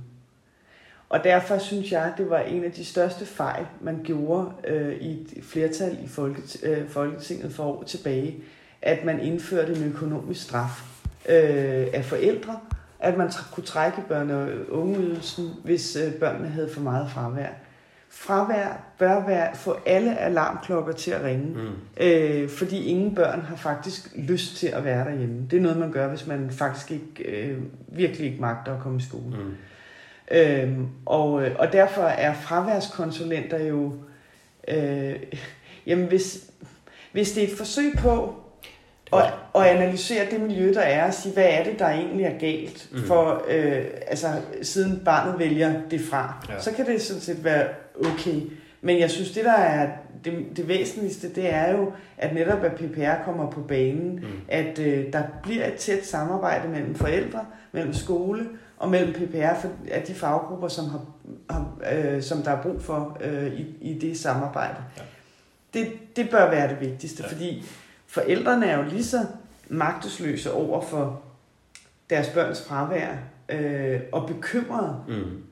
og 1.09 1.25
derfor 1.25 1.59
synes 1.59 1.93
jeg, 1.93 2.13
det 2.19 2.31
var 2.31 2.39
en 2.39 2.65
af 2.65 2.73
de 2.73 2.85
største 2.85 3.27
fejl, 3.27 3.67
man 3.81 4.01
gjorde 4.05 4.51
øh, 4.67 4.97
i 4.97 5.13
et 5.13 5.45
flertal 5.45 5.99
i 6.05 6.09
Folket, 6.09 6.57
øh, 6.63 6.89
Folketinget 6.89 7.53
for 7.53 7.65
år 7.65 7.83
tilbage, 7.83 8.37
at 8.83 9.05
man 9.05 9.21
indførte 9.21 9.73
en 9.73 9.85
økonomisk 9.85 10.43
straf 10.43 10.83
øh, 11.29 11.87
af 11.93 12.05
forældre, 12.05 12.61
at 12.99 13.17
man 13.17 13.31
kunne 13.53 13.65
trække 13.65 14.03
børne- 14.11 14.33
og 14.33 14.49
ungeydelsen, 14.71 15.51
hvis 15.65 15.97
øh, 15.97 16.15
børnene 16.15 16.49
havde 16.49 16.71
for 16.71 16.81
meget 16.81 17.11
fravær. 17.11 17.49
Fravær 18.17 18.95
bør 18.99 19.27
være, 19.27 19.57
få 19.57 19.77
alle 19.87 20.19
alarmklokker 20.19 20.93
til 20.93 21.11
at 21.11 21.25
ringe, 21.25 21.47
mm. 21.47 22.05
øh, 22.05 22.49
fordi 22.49 22.85
ingen 22.85 23.15
børn 23.15 23.41
har 23.41 23.57
faktisk 23.57 24.13
lyst 24.17 24.57
til 24.57 24.67
at 24.67 24.85
være 24.85 25.05
derhjemme. 25.05 25.47
Det 25.51 25.57
er 25.57 25.61
noget, 25.61 25.79
man 25.79 25.93
gør, 25.93 26.09
hvis 26.09 26.27
man 26.27 26.51
faktisk 26.51 26.91
ikke, 26.91 27.25
øh, 27.25 27.59
virkelig 27.89 28.27
ikke 28.27 28.41
magter 28.41 28.75
at 28.75 28.81
komme 28.81 28.99
i 28.99 29.03
skole. 29.03 29.37
Mm. 29.37 29.55
Øhm, 30.31 30.89
og, 31.07 31.33
og 31.33 31.73
derfor 31.73 32.03
er 32.03 32.35
fraværskonsulenter 32.35 33.65
jo, 33.65 33.95
øh, 34.69 35.17
jamen 35.87 36.07
hvis, 36.07 36.51
hvis 37.13 37.33
det 37.33 37.45
er 37.45 37.49
et 37.49 37.59
forsøg 37.59 37.93
på 37.99 38.44
at, 39.19 39.33
at 39.55 39.77
analysere 39.77 40.31
det 40.31 40.41
miljø, 40.41 40.75
der 40.75 40.81
er, 40.81 41.07
og 41.07 41.15
sige, 41.15 41.33
hvad 41.33 41.47
er 41.49 41.65
det, 41.65 41.79
der 41.79 41.89
egentlig 41.89 42.27
er 42.27 42.39
galt, 42.39 42.89
mm. 42.93 42.99
for 42.99 43.43
øh, 43.49 43.85
altså, 44.07 44.27
siden 44.63 45.03
barnet 45.05 45.39
vælger 45.39 45.73
det 45.91 46.01
fra, 46.01 46.47
ja. 46.49 46.61
så 46.61 46.73
kan 46.73 46.87
det 46.87 47.03
sådan 47.03 47.23
set 47.23 47.45
være 47.45 47.67
okay. 48.01 48.41
Men 48.81 48.99
jeg 48.99 49.11
synes, 49.11 49.31
det 49.31 49.45
der 49.45 49.53
er 49.53 49.89
det, 50.25 50.47
det 50.57 50.69
væsentligste, 50.69 51.35
det 51.35 51.55
er 51.55 51.73
jo, 51.73 51.93
at 52.19 52.35
netop 52.35 52.65
at 52.65 52.73
PPR 52.73 53.25
kommer 53.25 53.51
på 53.51 53.61
banen, 53.61 54.15
mm. 54.15 54.27
at 54.49 54.79
øh, 54.79 55.13
der 55.13 55.23
bliver 55.43 55.67
et 55.67 55.75
tæt 55.75 56.07
samarbejde 56.07 56.69
mellem 56.69 56.95
forældre, 56.95 57.47
mellem 57.73 57.95
skole 57.95 58.49
og 58.77 58.91
mellem 58.91 59.13
PPR 59.13 59.61
for, 59.61 59.69
af 59.91 60.03
de 60.03 60.15
faggrupper, 60.15 60.69
som, 60.69 60.85
har, 60.89 61.01
har, 61.51 61.79
øh, 61.93 62.23
som 62.23 62.43
der 62.43 62.51
er 62.51 62.63
brug 62.63 62.83
for 62.83 63.19
øh, 63.21 63.53
i, 63.53 63.67
i 63.81 63.99
det 63.99 64.19
samarbejde. 64.19 64.77
Ja. 64.97 65.03
Det, 65.75 65.93
det 66.17 66.31
bør 66.31 66.51
være 66.51 66.69
det 66.69 66.81
vigtigste, 66.81 67.23
ja. 67.23 67.33
fordi 67.33 67.67
forældrene 68.15 68.67
er 68.67 68.77
jo 68.77 68.83
lige 68.91 69.05
så 69.05 69.27
magtesløse 69.69 70.53
over 70.53 70.81
for 70.81 71.23
deres 72.11 72.29
børns 72.29 72.63
fravær 72.63 73.15
øh, 73.49 74.01
og 74.13 74.27
bekymrede. 74.27 74.97
Mm. 75.09 75.43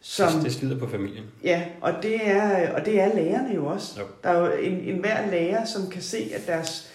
Som, 0.00 0.32
det, 0.32 0.44
det 0.44 0.52
slider 0.52 0.78
på 0.78 0.88
familien. 0.88 1.24
Ja, 1.44 1.64
og 1.80 1.92
det 2.02 2.28
er, 2.28 2.74
og 2.74 2.86
det 2.86 3.00
er 3.00 3.14
lærerne 3.14 3.54
jo 3.54 3.66
også. 3.66 4.00
Jo. 4.00 4.06
Der 4.24 4.30
er 4.30 4.40
jo 4.40 4.52
en, 4.52 4.72
en 4.72 4.98
hver 4.98 5.30
lærer, 5.30 5.64
som 5.64 5.90
kan 5.90 6.02
se, 6.02 6.30
at 6.34 6.46
deres 6.46 6.92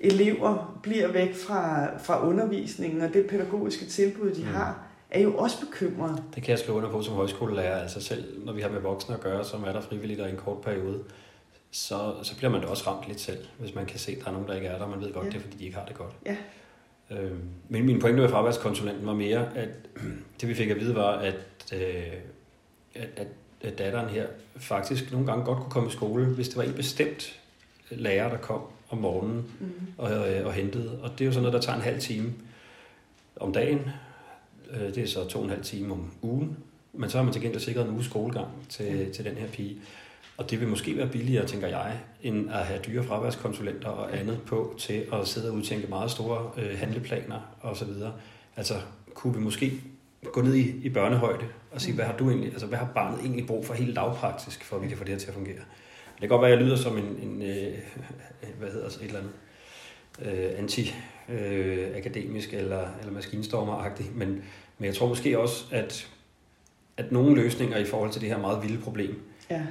elever 0.00 0.78
bliver 0.82 1.12
væk 1.12 1.36
fra, 1.36 1.88
fra 1.98 2.28
undervisningen 2.28 3.00
og 3.00 3.14
det 3.14 3.26
pædagogiske 3.26 3.86
tilbud, 3.86 4.30
de 4.30 4.40
mm. 4.40 4.46
har, 4.46 4.78
er 5.10 5.20
jo 5.20 5.36
også 5.36 5.60
bekymrede. 5.60 6.22
Det 6.34 6.42
kan 6.42 6.50
jeg 6.50 6.58
skrive 6.58 6.76
under 6.76 6.90
på 6.90 7.02
som 7.02 7.14
højskolelærer. 7.14 7.82
Altså 7.82 8.00
selv 8.00 8.44
når 8.44 8.52
vi 8.52 8.60
har 8.60 8.68
med 8.68 8.80
voksne 8.80 9.14
at 9.14 9.20
gøre, 9.20 9.44
som 9.44 9.64
er 9.64 9.72
der 9.72 9.80
frivilligt 9.80 10.20
og 10.20 10.28
i 10.28 10.30
en 10.30 10.36
kort 10.36 10.60
periode, 10.60 10.98
så, 11.70 12.14
så 12.22 12.36
bliver 12.36 12.50
man 12.50 12.60
da 12.60 12.66
også 12.66 12.90
ramt 12.90 13.08
lidt 13.08 13.20
selv, 13.20 13.46
hvis 13.58 13.74
man 13.74 13.86
kan 13.86 13.98
se, 13.98 14.12
at 14.12 14.18
der 14.18 14.26
er 14.26 14.32
nogen, 14.32 14.48
der 14.48 14.54
ikke 14.54 14.66
er 14.66 14.78
der, 14.78 14.84
og 14.84 14.90
man 14.90 15.00
ved 15.00 15.12
godt, 15.12 15.24
ja. 15.24 15.30
det 15.30 15.36
er, 15.36 15.40
fordi 15.40 15.56
de 15.56 15.64
ikke 15.64 15.76
har 15.76 15.84
det 15.84 15.96
godt. 15.96 16.12
Ja. 16.26 16.36
Øhm, 17.10 17.40
men 17.68 17.86
min 17.86 18.00
pointe 18.00 18.20
med 18.20 18.28
fraværskonsulenten 18.28 19.06
var 19.06 19.14
mere, 19.14 19.56
at 19.56 19.68
det 20.40 20.48
vi 20.48 20.54
fik 20.54 20.70
at 20.70 20.80
vide 20.80 20.94
var, 20.94 21.12
at, 21.12 21.72
øh, 21.72 22.12
at, 22.94 23.08
at, 23.16 23.26
at 23.60 23.78
datteren 23.78 24.08
her 24.08 24.26
faktisk 24.56 25.12
nogle 25.12 25.26
gange 25.26 25.44
godt 25.44 25.58
kunne 25.58 25.70
komme 25.70 25.88
i 25.88 25.92
skole, 25.92 26.26
hvis 26.26 26.48
det 26.48 26.56
var 26.56 26.62
en 26.62 26.74
bestemt 26.74 27.40
lærer, 27.90 28.28
der 28.28 28.36
kom 28.36 28.60
om 28.90 28.98
morgenen 28.98 29.50
mm. 29.60 29.72
og, 29.98 30.10
og, 30.10 30.44
og 30.44 30.52
hentede. 30.52 30.98
Og 31.02 31.10
det 31.10 31.20
er 31.20 31.26
jo 31.26 31.32
sådan 31.32 31.42
noget, 31.42 31.54
der 31.54 31.60
tager 31.60 31.76
en 31.76 31.82
halv 31.82 32.00
time 32.00 32.32
om 33.36 33.52
dagen. 33.52 33.80
Øh, 34.70 34.94
det 34.94 34.98
er 34.98 35.06
så 35.06 35.28
to 35.28 35.38
og 35.38 35.44
en 35.44 35.50
halv 35.50 35.64
time 35.64 35.92
om 35.92 36.10
ugen. 36.22 36.56
Men 36.92 37.10
så 37.10 37.18
har 37.18 37.24
man 37.24 37.32
til 37.32 37.42
gengæld 37.42 37.62
sikret 37.62 37.84
en 37.84 37.94
uge 37.94 38.04
skolegang 38.04 38.48
til, 38.68 39.06
mm. 39.06 39.12
til 39.12 39.24
den 39.24 39.34
her 39.34 39.48
pige. 39.48 39.80
Og 40.38 40.50
det 40.50 40.60
vil 40.60 40.68
måske 40.68 40.96
være 40.96 41.08
billigere, 41.08 41.46
tænker 41.46 41.68
jeg, 41.68 42.00
end 42.22 42.50
at 42.50 42.66
have 42.66 42.80
dyre 42.86 43.04
fraværskonsulenter 43.04 43.88
og 43.88 44.18
andet 44.18 44.40
på 44.46 44.74
til 44.78 45.06
at 45.12 45.28
sidde 45.28 45.50
og 45.50 45.54
udtænke 45.56 45.86
meget 45.86 46.10
store 46.10 46.50
øh, 46.56 46.78
handleplaner 46.78 47.40
osv. 47.62 47.88
Altså, 48.56 48.74
kunne 49.14 49.34
vi 49.34 49.40
måske 49.40 49.72
gå 50.32 50.42
ned 50.42 50.54
i, 50.54 50.74
i 50.82 50.88
børnehøjde 50.88 51.44
og 51.72 51.80
sige, 51.80 51.94
hvad 51.94 52.04
har 52.04 52.16
du 52.16 52.28
egentlig, 52.28 52.50
altså 52.50 52.66
hvad 52.66 52.78
har 52.78 52.90
barnet 52.94 53.20
egentlig 53.20 53.46
brug 53.46 53.66
for 53.66 53.74
helt 53.74 53.94
lavpraktisk, 53.94 54.64
for 54.64 54.76
at 54.76 54.82
vi 54.82 54.88
kan 54.88 54.96
få 54.96 55.04
det 55.04 55.12
her 55.12 55.18
til 55.18 55.28
at 55.28 55.34
fungere. 55.34 55.56
Det 55.56 56.20
kan 56.20 56.28
godt 56.28 56.42
være, 56.42 56.50
at 56.50 56.58
jeg 56.58 56.66
lyder 56.66 56.76
som 56.76 56.98
en, 56.98 57.18
en 57.22 57.42
øh, 57.42 57.74
hvad 58.58 58.70
hedder 58.70 58.88
det, 58.88 58.96
et 58.96 59.06
eller 59.06 59.20
andet, 59.20 59.32
øh, 60.22 60.58
anti-akademisk 60.58 62.52
øh, 62.52 62.58
eller, 62.58 62.88
eller 63.00 63.12
maskinstormer 63.12 63.90
men, 64.14 64.28
men 64.78 64.86
jeg 64.86 64.94
tror 64.94 65.08
måske 65.08 65.38
også, 65.38 65.64
at, 65.70 66.08
at 66.96 67.12
nogle 67.12 67.42
løsninger 67.42 67.76
i 67.78 67.84
forhold 67.84 68.10
til 68.10 68.20
det 68.20 68.28
her 68.28 68.38
meget 68.38 68.62
vilde 68.62 68.82
problem, 68.82 69.22
ja 69.50 69.62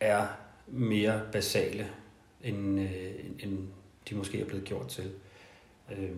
er 0.00 0.26
mere 0.66 1.20
basale, 1.32 1.86
end, 2.42 2.80
øh, 2.80 2.88
end 3.38 3.58
de 4.10 4.14
måske 4.14 4.40
er 4.40 4.44
blevet 4.44 4.64
gjort 4.64 4.88
til. 4.88 5.10
Øh. 5.90 6.10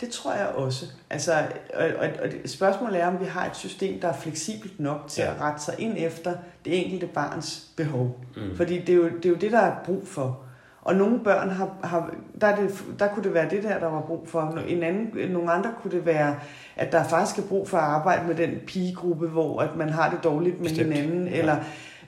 Det 0.00 0.10
tror 0.10 0.34
jeg 0.34 0.46
også. 0.46 0.86
Altså, 1.10 1.32
og, 1.74 1.86
og, 1.98 2.08
og 2.22 2.28
spørgsmålet 2.46 3.00
er, 3.00 3.06
om 3.06 3.20
vi 3.20 3.24
har 3.24 3.46
et 3.46 3.56
system, 3.56 4.00
der 4.00 4.08
er 4.08 4.16
fleksibelt 4.16 4.80
nok 4.80 5.04
til 5.08 5.22
ja. 5.22 5.34
at 5.34 5.40
rette 5.40 5.62
sig 5.62 5.74
ind 5.78 5.94
efter 5.98 6.34
det 6.64 6.84
enkelte 6.84 7.06
barns 7.06 7.70
behov. 7.76 8.20
Mm. 8.36 8.56
Fordi 8.56 8.78
det 8.78 8.88
er, 8.88 8.94
jo, 8.96 9.04
det 9.08 9.24
er 9.24 9.28
jo 9.28 9.34
det, 9.34 9.52
der 9.52 9.58
er 9.58 9.84
brug 9.84 10.08
for. 10.08 10.42
Og 10.82 10.94
nogle 10.94 11.20
børn 11.24 11.50
har, 11.50 11.76
har 11.84 12.14
der, 12.40 12.46
er 12.46 12.56
det, 12.56 12.84
der 12.98 13.08
kunne 13.08 13.24
det 13.24 13.34
være 13.34 13.50
det 13.50 13.62
der, 13.62 13.78
der 13.78 13.86
var 13.86 14.00
brug 14.00 14.28
for. 14.28 14.58
En 14.68 14.82
anden, 14.82 15.30
nogle 15.30 15.52
andre 15.52 15.74
kunne 15.82 15.90
det 15.90 16.06
være, 16.06 16.36
at 16.76 16.92
der 16.92 17.04
faktisk 17.04 17.38
er 17.38 17.48
brug 17.48 17.68
for 17.68 17.78
at 17.78 17.84
arbejde 17.84 18.26
med 18.26 18.34
den 18.34 18.50
pigegruppe, 18.66 19.28
hvor 19.28 19.60
at 19.60 19.76
man 19.76 19.88
har 19.88 20.10
det 20.10 20.24
dårligt 20.24 20.60
med 20.60 20.68
Bestemt. 20.68 20.94
hinanden, 20.94 21.28
ja. 21.28 21.56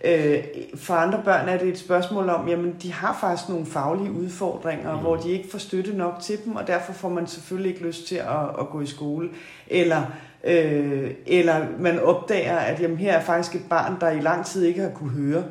Øh, 0.05 0.45
for 0.75 0.95
andre 0.95 1.23
børn 1.25 1.49
er 1.49 1.59
det 1.59 1.69
et 1.69 1.79
spørgsmål 1.79 2.29
om, 2.29 2.49
jamen 2.49 2.77
de 2.83 2.93
har 2.93 3.19
faktisk 3.21 3.49
nogle 3.49 3.67
faglige 3.67 4.13
udfordringer, 4.13 4.95
mm. 4.95 5.01
hvor 5.01 5.17
de 5.17 5.31
ikke 5.31 5.51
får 5.51 5.59
støtte 5.59 5.97
nok 5.97 6.15
til 6.21 6.45
dem, 6.45 6.57
og 6.57 6.67
derfor 6.67 6.93
får 6.93 7.09
man 7.09 7.27
selvfølgelig 7.27 7.73
ikke 7.73 7.87
lyst 7.87 8.07
til 8.07 8.17
at, 8.17 8.61
at 8.61 8.69
gå 8.71 8.81
i 8.81 8.87
skole. 8.87 9.29
Eller, 9.67 10.03
øh, 10.45 11.11
eller 11.27 11.67
man 11.79 12.01
opdager, 12.01 12.57
at 12.57 12.81
jamen, 12.81 12.97
her 12.97 13.13
er 13.13 13.23
faktisk 13.23 13.55
et 13.55 13.69
barn, 13.71 13.97
der 14.01 14.11
i 14.11 14.21
lang 14.21 14.47
tid 14.47 14.65
ikke 14.65 14.81
har 14.81 14.91
kunne 14.91 15.11
høre. 15.11 15.45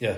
Ja. 0.00 0.14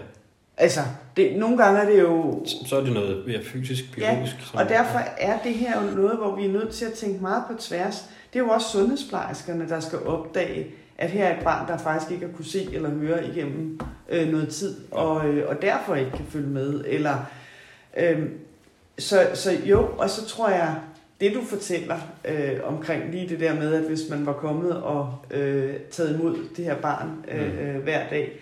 Altså, 0.57 0.81
det, 1.17 1.37
nogle 1.37 1.57
gange 1.57 1.81
er 1.81 1.87
det 1.91 2.01
jo... 2.01 2.43
Så, 2.47 2.57
så 2.67 2.77
er 2.77 2.81
det 2.81 2.93
noget 2.93 3.27
mere 3.27 3.45
fysisk, 3.45 3.95
biologisk. 3.95 4.55
Ja, 4.55 4.61
og 4.61 4.69
derfor 4.69 4.99
er 5.19 5.39
det 5.45 5.55
her 5.55 5.83
jo 5.83 5.97
noget, 5.97 6.17
hvor 6.17 6.37
vi 6.37 6.45
er 6.45 6.53
nødt 6.53 6.71
til 6.71 6.85
at 6.85 6.93
tænke 6.93 7.23
meget 7.23 7.43
på 7.51 7.57
tværs. 7.59 8.05
Det 8.33 8.39
er 8.39 8.45
jo 8.45 8.51
også 8.51 8.69
sundhedsplejerskerne, 8.69 9.69
der 9.69 9.81
skal 9.81 9.99
opdage, 10.07 10.67
at 10.99 11.11
her 11.11 11.25
er 11.25 11.39
et 11.39 11.45
barn, 11.45 11.69
der 11.69 11.79
faktisk 11.79 12.13
ikke 12.13 12.27
har 12.27 12.33
kunne 12.33 12.45
se 12.45 12.69
eller 12.73 12.91
høre 12.91 13.29
igennem 13.29 13.81
øh, 14.09 14.29
noget 14.29 14.49
tid, 14.49 14.77
og, 14.91 15.29
øh, 15.29 15.49
og 15.49 15.63
derfor 15.63 15.95
ikke 15.95 16.11
kan 16.11 16.27
følge 16.29 16.49
med. 16.49 16.85
Eller, 16.87 17.31
øh, 17.97 18.23
så, 18.99 19.31
så 19.35 19.53
jo, 19.65 19.89
og 19.99 20.11
så 20.11 20.27
tror 20.27 20.49
jeg, 20.49 20.77
det 21.21 21.35
du 21.35 21.45
fortæller 21.45 21.99
øh, 22.25 22.61
omkring 22.65 23.11
lige 23.11 23.29
det 23.29 23.41
der 23.41 23.55
med, 23.55 23.75
at 23.75 23.83
hvis 23.83 24.01
man 24.11 24.27
var 24.27 24.33
kommet 24.33 24.83
og 24.83 25.19
øh, 25.31 25.75
taget 25.91 26.15
imod 26.15 26.39
det 26.57 26.65
her 26.65 26.77
barn 26.81 27.25
øh, 27.29 27.53
mm. 27.53 27.59
øh, 27.59 27.83
hver 27.83 28.09
dag, 28.09 28.33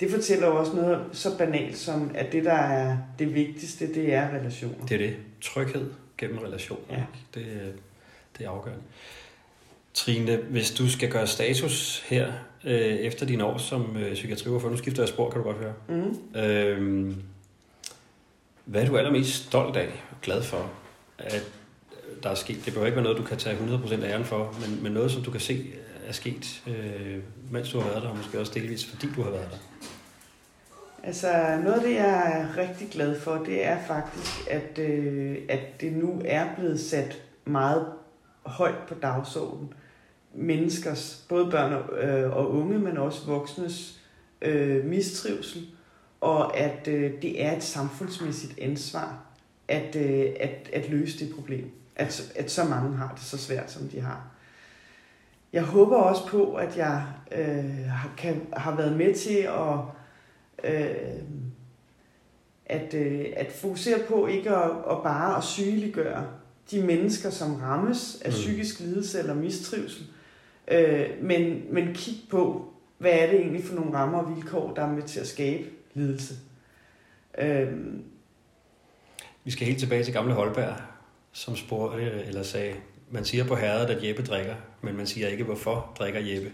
det 0.00 0.10
fortæller 0.10 0.46
jo 0.46 0.56
også 0.56 0.76
noget 0.76 1.04
så 1.12 1.38
banalt 1.38 1.76
som, 1.76 2.10
at 2.14 2.32
det, 2.32 2.44
der 2.44 2.52
er 2.52 2.96
det 3.18 3.34
vigtigste, 3.34 3.94
det 3.94 4.14
er 4.14 4.28
relationer. 4.30 4.86
Det 4.86 4.94
er 4.94 4.98
det. 4.98 5.16
Tryghed 5.40 5.90
gennem 6.18 6.38
relationer. 6.38 6.84
Ja. 6.90 7.02
Det, 7.34 7.72
det 8.38 8.46
er 8.46 8.50
afgørende. 8.50 8.82
Trine, 9.94 10.36
hvis 10.36 10.70
du 10.70 10.90
skal 10.90 11.10
gøre 11.10 11.26
status 11.26 12.04
her 12.06 12.32
øh, 12.64 12.72
efter 12.80 13.26
dine 13.26 13.44
år 13.44 13.58
som 13.58 13.96
øh, 13.96 14.14
psykiatriordfører, 14.14 14.72
nu 14.72 14.78
skifter 14.78 15.02
jeg 15.02 15.08
spor, 15.08 15.30
kan 15.30 15.42
du 15.42 15.46
godt 15.46 15.56
høre. 15.56 15.74
Mm. 15.88 16.38
Øh, 16.40 17.12
hvad 18.64 18.82
er 18.82 18.86
du 18.86 18.96
allermest 18.96 19.46
stolt 19.46 19.76
af 19.76 19.88
og 20.10 20.16
glad 20.22 20.42
for, 20.42 20.70
at 21.18 21.50
der 22.22 22.30
er 22.30 22.34
sket? 22.34 22.56
Det 22.56 22.64
behøver 22.64 22.86
ikke 22.86 22.96
være 22.96 23.02
noget, 23.02 23.18
du 23.18 23.22
kan 23.22 23.36
tage 23.36 23.56
100% 23.56 24.04
af 24.04 24.10
æren 24.10 24.24
for, 24.24 24.56
men, 24.60 24.82
men 24.82 24.92
noget, 24.92 25.10
som 25.10 25.22
du 25.22 25.30
kan 25.30 25.40
se 25.40 25.72
er 26.06 26.12
sket, 26.12 26.62
øh, 26.66 27.22
mens 27.50 27.70
du 27.70 27.80
har 27.80 27.88
været 27.88 28.02
der, 28.02 28.08
og 28.08 28.16
måske 28.16 28.40
også 28.40 28.52
delvis 28.54 28.86
fordi 28.86 29.06
du 29.16 29.22
har 29.22 29.30
været 29.30 29.48
der. 29.50 29.58
Altså 31.02 31.28
noget 31.64 31.74
af 31.74 31.82
det, 31.82 31.94
jeg 31.94 32.32
er 32.40 32.58
rigtig 32.58 32.88
glad 32.90 33.20
for, 33.20 33.34
det 33.34 33.66
er 33.66 33.78
faktisk, 33.86 34.48
at, 34.50 34.78
øh, 34.78 35.38
at 35.48 35.80
det 35.80 35.92
nu 35.92 36.22
er 36.24 36.54
blevet 36.56 36.80
sat 36.80 37.22
meget 37.44 37.86
højt 38.42 38.78
på 38.88 38.94
dagsordenen 38.94 39.72
menneskers, 40.34 41.26
både 41.28 41.50
børn 41.50 41.72
og, 41.72 42.02
øh, 42.02 42.36
og 42.36 42.50
unge, 42.50 42.78
men 42.78 42.96
også 42.96 43.26
voksnes 43.26 44.00
øh, 44.42 44.84
mistrivsel, 44.84 45.66
og 46.20 46.56
at 46.56 46.88
øh, 46.88 47.12
det 47.22 47.44
er 47.44 47.56
et 47.56 47.62
samfundsmæssigt 47.62 48.58
ansvar 48.58 49.24
at, 49.68 49.96
øh, 49.96 50.26
at, 50.40 50.70
at 50.72 50.90
løse 50.90 51.26
det 51.26 51.34
problem. 51.34 51.70
At, 51.96 52.32
at 52.36 52.50
så 52.50 52.64
mange 52.64 52.96
har 52.96 53.12
det 53.14 53.24
så 53.24 53.38
svært, 53.38 53.70
som 53.70 53.88
de 53.88 54.00
har. 54.00 54.26
Jeg 55.52 55.62
håber 55.62 55.96
også 55.96 56.26
på, 56.26 56.54
at 56.54 56.76
jeg 56.76 57.06
øh, 57.32 57.88
kan, 58.16 58.46
har 58.52 58.76
været 58.76 58.96
med 58.96 59.14
til 59.14 59.34
at, 59.34 59.78
øh, 60.64 61.22
at, 62.66 62.94
øh, 62.94 63.24
at 63.36 63.52
fokusere 63.52 63.98
på 64.08 64.26
ikke 64.26 64.50
at, 64.50 64.70
at 64.90 65.02
bare 65.02 65.36
at 65.36 65.44
sygeliggøre 65.44 66.26
de 66.70 66.82
mennesker, 66.82 67.30
som 67.30 67.54
rammes 67.54 68.22
af 68.24 68.28
mm. 68.28 68.32
psykisk 68.32 68.80
lidelse 68.80 69.18
eller 69.18 69.34
mistrivsel, 69.34 70.06
Øh, 70.68 71.06
men, 71.22 71.62
men 71.70 71.94
kig 71.94 72.14
på, 72.30 72.72
hvad 72.98 73.12
er 73.12 73.26
det 73.26 73.40
egentlig 73.40 73.64
for 73.64 73.74
nogle 73.74 73.94
rammer 73.94 74.18
og 74.18 74.36
vilkår, 74.36 74.74
der 74.74 74.82
er 74.82 74.92
med 74.92 75.02
til 75.02 75.20
at 75.20 75.26
skabe 75.26 75.64
lidelse. 75.94 76.34
Øh, 77.38 77.72
Vi 79.44 79.50
skal 79.50 79.66
helt 79.66 79.78
tilbage 79.78 80.04
til 80.04 80.12
gamle 80.12 80.34
Holberg, 80.34 80.76
som 81.32 81.56
spurgte, 81.56 82.24
eller 82.26 82.42
sagde, 82.42 82.74
man 83.10 83.24
siger 83.24 83.44
på 83.44 83.54
herret, 83.54 83.86
at 83.86 84.08
Jeppe 84.08 84.22
drikker, 84.22 84.54
men 84.82 84.96
man 84.96 85.06
siger 85.06 85.28
ikke, 85.28 85.44
hvorfor 85.44 85.94
drikker 85.98 86.20
Jeppe. 86.20 86.52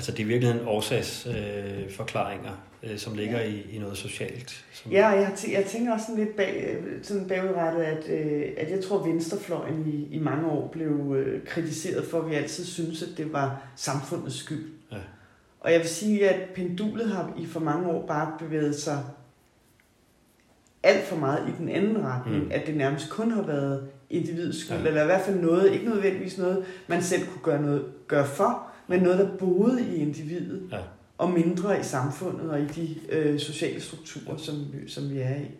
Altså 0.00 0.12
det 0.12 0.20
er 0.22 0.26
virkelig 0.26 0.50
en 0.50 0.66
årsagsforklaringer, 0.66 2.50
øh, 2.82 2.92
øh, 2.92 2.98
som 2.98 3.14
ligger 3.14 3.40
i, 3.40 3.66
i 3.72 3.78
noget 3.78 3.96
socialt. 3.96 4.64
Som... 4.72 4.92
Ja, 4.92 5.10
og 5.12 5.16
jeg, 5.20 5.32
tæ- 5.36 5.52
jeg 5.52 5.64
tænker 5.64 5.92
også 5.92 6.06
sådan 6.06 6.24
lidt 6.24 6.36
bag, 6.36 6.76
sådan 7.02 7.28
bagudrettet, 7.28 7.82
at, 7.82 8.08
øh, 8.10 8.42
at 8.56 8.70
jeg 8.70 8.84
tror, 8.84 8.98
at 9.00 9.08
venstrefløjen 9.08 9.86
i, 9.86 10.16
i 10.16 10.18
mange 10.18 10.46
år 10.48 10.68
blev 10.68 11.14
øh, 11.16 11.44
kritiseret 11.46 12.04
for, 12.06 12.20
at 12.22 12.30
vi 12.30 12.34
altid 12.34 12.64
synes, 12.64 13.02
at 13.02 13.08
det 13.16 13.32
var 13.32 13.62
samfundets 13.76 14.36
skyld. 14.36 14.64
Ja. 14.92 14.96
Og 15.60 15.72
jeg 15.72 15.80
vil 15.80 15.88
sige, 15.88 16.28
at 16.28 16.50
pendulet 16.54 17.08
har 17.10 17.32
i 17.38 17.46
for 17.46 17.60
mange 17.60 17.88
år 17.88 18.06
bare 18.06 18.32
bevæget 18.38 18.74
sig 18.76 18.98
alt 20.82 21.04
for 21.04 21.16
meget 21.16 21.48
i 21.48 21.52
den 21.58 21.68
anden 21.68 22.04
retning, 22.04 22.44
Mm. 22.44 22.50
at 22.54 22.66
det 22.66 22.76
nærmest 22.76 23.10
kun 23.10 23.30
har 23.30 23.42
været 23.42 23.88
individets 24.10 24.58
skyld, 24.64 24.76
Ja. 24.76 24.82
ja. 24.82 24.88
eller 24.88 25.02
i 25.02 25.06
hvert 25.06 25.20
fald 25.22 25.36
noget, 25.40 25.72
ikke 25.72 25.84
nødvendigvis 25.88 26.38
noget, 26.38 26.64
man 26.86 27.02
selv 27.02 27.26
kunne 27.26 27.42
gøre, 27.42 27.62
noget, 27.62 27.84
gøre 28.08 28.26
for, 28.26 28.66
men 28.90 29.00
noget, 29.02 29.18
der 29.18 29.36
boede 29.36 29.86
i 29.86 29.94
individet, 29.94 30.68
Ja. 30.72 30.78
og 31.18 31.30
mindre 31.30 31.80
i 31.80 31.82
samfundet 31.82 32.50
og 32.50 32.60
i 32.60 32.64
de 32.66 32.96
øh, 33.08 33.38
sociale 33.40 33.80
strukturer, 33.80 34.36
som, 34.36 34.54
vi- 34.72 34.88
som 34.90 35.10
vi 35.10 35.18
er 35.18 35.36
i. 35.36 35.50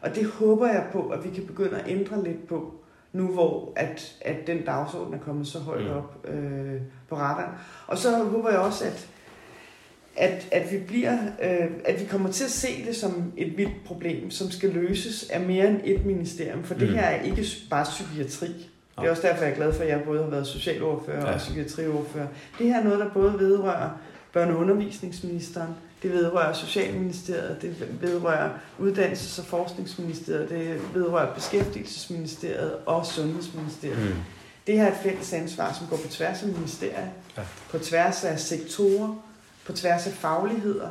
Og 0.00 0.14
det 0.14 0.26
håber 0.26 0.66
jeg 0.66 0.86
på, 0.92 1.08
at 1.08 1.24
vi 1.24 1.30
kan 1.34 1.46
begynde 1.46 1.78
at 1.78 1.88
ændre 1.90 2.24
lidt 2.24 2.46
på, 2.48 2.74
nu 3.12 3.26
hvor 3.26 3.72
at, 3.76 4.16
at 4.20 4.46
den 4.46 4.64
dagsorden 4.64 5.14
er 5.14 5.18
kommet 5.18 5.46
så 5.46 5.58
højt 5.58 5.88
op 5.88 6.26
øh, 6.28 6.80
på 7.08 7.16
radaren. 7.16 7.54
Og 7.86 7.98
så 7.98 8.18
håber 8.24 8.50
jeg 8.50 8.58
også, 8.58 8.84
at, 8.84 9.08
at, 10.16 10.48
at 10.52 10.72
vi 10.72 10.78
bliver, 10.86 11.18
øh, 11.42 11.70
at 11.84 12.00
vi 12.00 12.04
kommer 12.04 12.30
til 12.30 12.44
at 12.44 12.50
se 12.50 12.68
det 12.86 12.96
som 12.96 13.32
et 13.36 13.56
vildt 13.56 13.84
problem, 13.86 14.30
som 14.30 14.50
skal 14.50 14.70
løses 14.70 15.30
af 15.30 15.40
mere 15.40 15.68
end 15.68 15.80
et 15.84 16.06
ministerium, 16.06 16.62
for 16.64 16.74
det 16.74 16.88
Mm. 16.88 16.94
her 16.94 17.02
er 17.02 17.22
ikke 17.22 17.44
bare 17.70 17.84
psykiatri. 17.84 18.48
Det 19.00 19.06
er 19.06 19.10
også 19.10 19.22
derfor, 19.22 19.42
jeg 19.44 19.50
er 19.52 19.56
glad 19.56 19.72
for, 19.72 19.82
at 19.82 19.88
jeg 19.88 20.02
både 20.04 20.22
har 20.22 20.30
været 20.30 20.46
socialordfører 20.46 21.20
Ja. 21.20 21.26
ja. 21.26 21.32
og 21.34 21.38
psykiatriordfører. 21.38 22.26
Det 22.58 22.66
her 22.66 22.80
er 22.80 22.84
noget, 22.84 22.98
der 22.98 23.08
både 23.10 23.34
vedrører 23.38 23.90
børne- 24.36 24.38
og 24.52 24.56
undervisningsministeren, 24.56 25.68
det 26.02 26.12
vedrører 26.12 26.52
Socialministeriet, 26.52 27.58
det 27.62 27.86
vedrører 28.00 28.50
Uddannelses- 28.80 29.40
og 29.40 29.46
Forskningsministeriet, 29.46 30.48
det 30.50 30.80
vedrører 30.94 31.34
Beskæftigelsesministeriet 31.34 32.72
og 32.86 33.06
Sundhedsministeriet. 33.06 33.98
Mm. 33.98 34.14
Det 34.66 34.78
her 34.78 34.84
er 34.86 34.90
et 34.92 34.98
fælles 35.02 35.32
ansvar, 35.32 35.72
som 35.72 35.86
går 35.90 35.96
på 35.96 36.08
tværs 36.10 36.42
af 36.42 36.48
ministerier, 36.48 37.06
Ja. 37.36 37.42
på 37.70 37.78
tværs 37.78 38.24
af 38.24 38.40
sektorer, 38.40 39.22
på 39.66 39.72
tværs 39.72 40.06
af 40.06 40.12
fagligheder. 40.12 40.90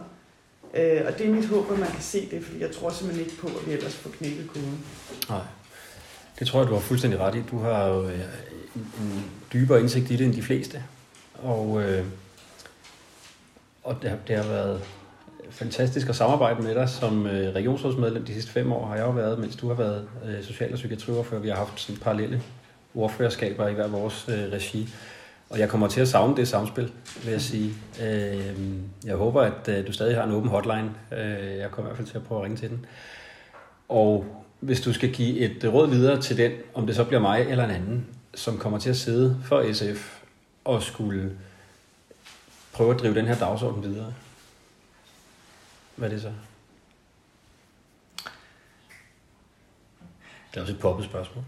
Øh, 0.73 1.01
og 1.07 1.17
det 1.17 1.27
er 1.27 1.31
mit 1.31 1.45
håb, 1.47 1.71
at 1.71 1.79
man 1.79 1.91
kan 1.91 2.01
se 2.01 2.27
det, 2.31 2.43
fordi 2.45 2.61
jeg 2.61 2.71
tror 2.71 2.89
simpelthen 2.89 3.25
ikke 3.25 3.37
på, 3.41 3.47
at 3.47 3.67
vi 3.67 3.71
ellers 3.73 3.95
får 3.95 4.09
knækket 4.09 4.47
koden. 4.53 4.85
Nej. 5.29 5.39
Det 6.39 6.47
tror 6.47 6.59
jeg, 6.59 6.67
du 6.69 6.73
har 6.73 6.81
fuldstændig 6.81 7.19
ret 7.19 7.35
i. 7.35 7.43
Du 7.51 7.59
har 7.59 7.85
jo 7.87 8.07
øh, 8.07 8.19
en, 8.75 8.91
en 9.01 9.25
dybere 9.53 9.79
indsigt 9.79 10.11
i 10.11 10.15
det 10.15 10.25
end 10.25 10.33
de 10.33 10.41
fleste. 10.41 10.83
Og, 11.43 11.83
øh, 11.83 12.05
og 13.83 13.97
det, 14.01 14.09
har, 14.09 14.17
det 14.27 14.35
har 14.35 14.43
været 14.43 14.81
fantastisk 15.49 16.09
at 16.09 16.15
samarbejde 16.15 16.61
med 16.63 16.75
dig 16.75 16.89
som 16.89 17.27
øh, 17.27 17.55
regionsrådsmedlem 17.55 18.25
de 18.25 18.33
sidste 18.33 18.51
fem 18.51 18.71
år. 18.71 18.85
Har 18.85 18.95
jeg 18.95 19.05
jo 19.05 19.11
været, 19.11 19.39
mens 19.39 19.55
du 19.55 19.67
har 19.67 19.75
været 19.75 20.07
øh, 20.25 20.43
social- 20.43 20.71
og 20.71 20.75
psykiatriordfører. 20.75 21.41
Vi 21.41 21.49
har 21.49 21.55
haft 21.55 21.79
sådan 21.79 22.01
parallelle 22.01 22.41
ordførerskaber 22.95 23.67
i 23.67 23.73
hver 23.73 23.87
vores 23.87 24.25
øh, 24.29 24.51
regi. 24.51 24.89
Og 25.49 25.59
jeg 25.59 25.69
kommer 25.69 25.87
til 25.87 26.01
at 26.01 26.07
savne 26.07 26.35
det 26.35 26.47
samspil, 26.47 26.91
vil 27.23 27.31
jeg 27.31 27.41
sige. 27.41 27.73
Øh, 28.01 28.55
jeg 29.05 29.15
håber, 29.15 29.41
at 29.41 29.67
øh, 29.67 29.87
du 29.87 29.91
stadig 29.91 30.15
har 30.15 30.23
en 30.23 30.31
åben 30.31 30.49
hotline. 30.49 30.91
Øh, 31.11 31.57
jeg 31.57 31.71
kommer 31.71 31.89
i 31.89 31.91
hvert 31.91 31.97
fald 31.97 32.07
til 32.07 32.17
at 32.17 32.23
prøve 32.23 32.39
at 32.39 32.43
ringe 32.43 32.57
til 32.57 32.69
den. 32.69 32.85
Og 33.89 34.25
hvis 34.59 34.81
du 34.81 34.93
skal 34.93 35.13
give 35.13 35.37
et 35.39 35.73
råd 35.73 35.89
videre 35.89 36.21
til 36.21 36.37
den, 36.37 36.51
om 36.73 36.87
det 36.87 36.95
så 36.95 37.03
bliver 37.03 37.21
mig 37.21 37.41
eller 37.41 37.63
en 37.63 37.71
anden, 37.71 38.07
som 38.33 38.57
kommer 38.57 38.79
til 38.79 38.89
at 38.89 38.97
sidde 38.97 39.41
for 39.45 39.73
SF 39.73 40.19
og 40.65 40.83
skulle 40.83 41.37
prøve 42.73 42.93
at 42.93 42.99
drive 42.99 43.15
den 43.15 43.25
her 43.25 43.35
dagsorden 43.35 43.83
videre, 43.83 44.13
hvad 45.95 46.09
er 46.09 46.13
det 46.13 46.21
så? 46.21 46.31
Det 50.51 50.57
er 50.57 50.61
også 50.61 50.73
et 50.73 50.79
poppet 50.79 51.05
spørgsmål. 51.05 51.43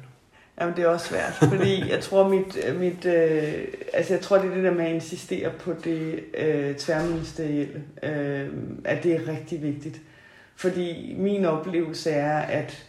Jamen, 0.62 0.76
det 0.76 0.84
er 0.84 0.88
også 0.88 1.08
svært, 1.08 1.34
fordi 1.34 1.90
jeg 1.90 2.04
tror, 2.04 2.28
mit, 2.28 2.78
mit, 2.80 3.06
øh, 3.06 3.68
altså, 3.94 4.14
jeg 4.14 4.22
tror, 4.22 4.38
det 4.38 4.52
er 4.52 4.56
det 4.56 4.64
der 4.64 4.74
med 4.74 4.86
at 4.86 4.94
insistere 4.94 5.52
på 5.60 5.74
det 5.84 6.24
øh, 6.38 6.76
tværministerielle, 6.76 7.84
øh, 8.04 8.50
at 8.86 9.04
det 9.04 9.16
er 9.16 9.28
rigtig 9.28 9.62
vigtigt. 9.62 10.02
Fordi 10.56 11.16
min 11.18 11.46
oplevelse 11.46 12.12
er, 12.12 12.40
at 12.40 12.88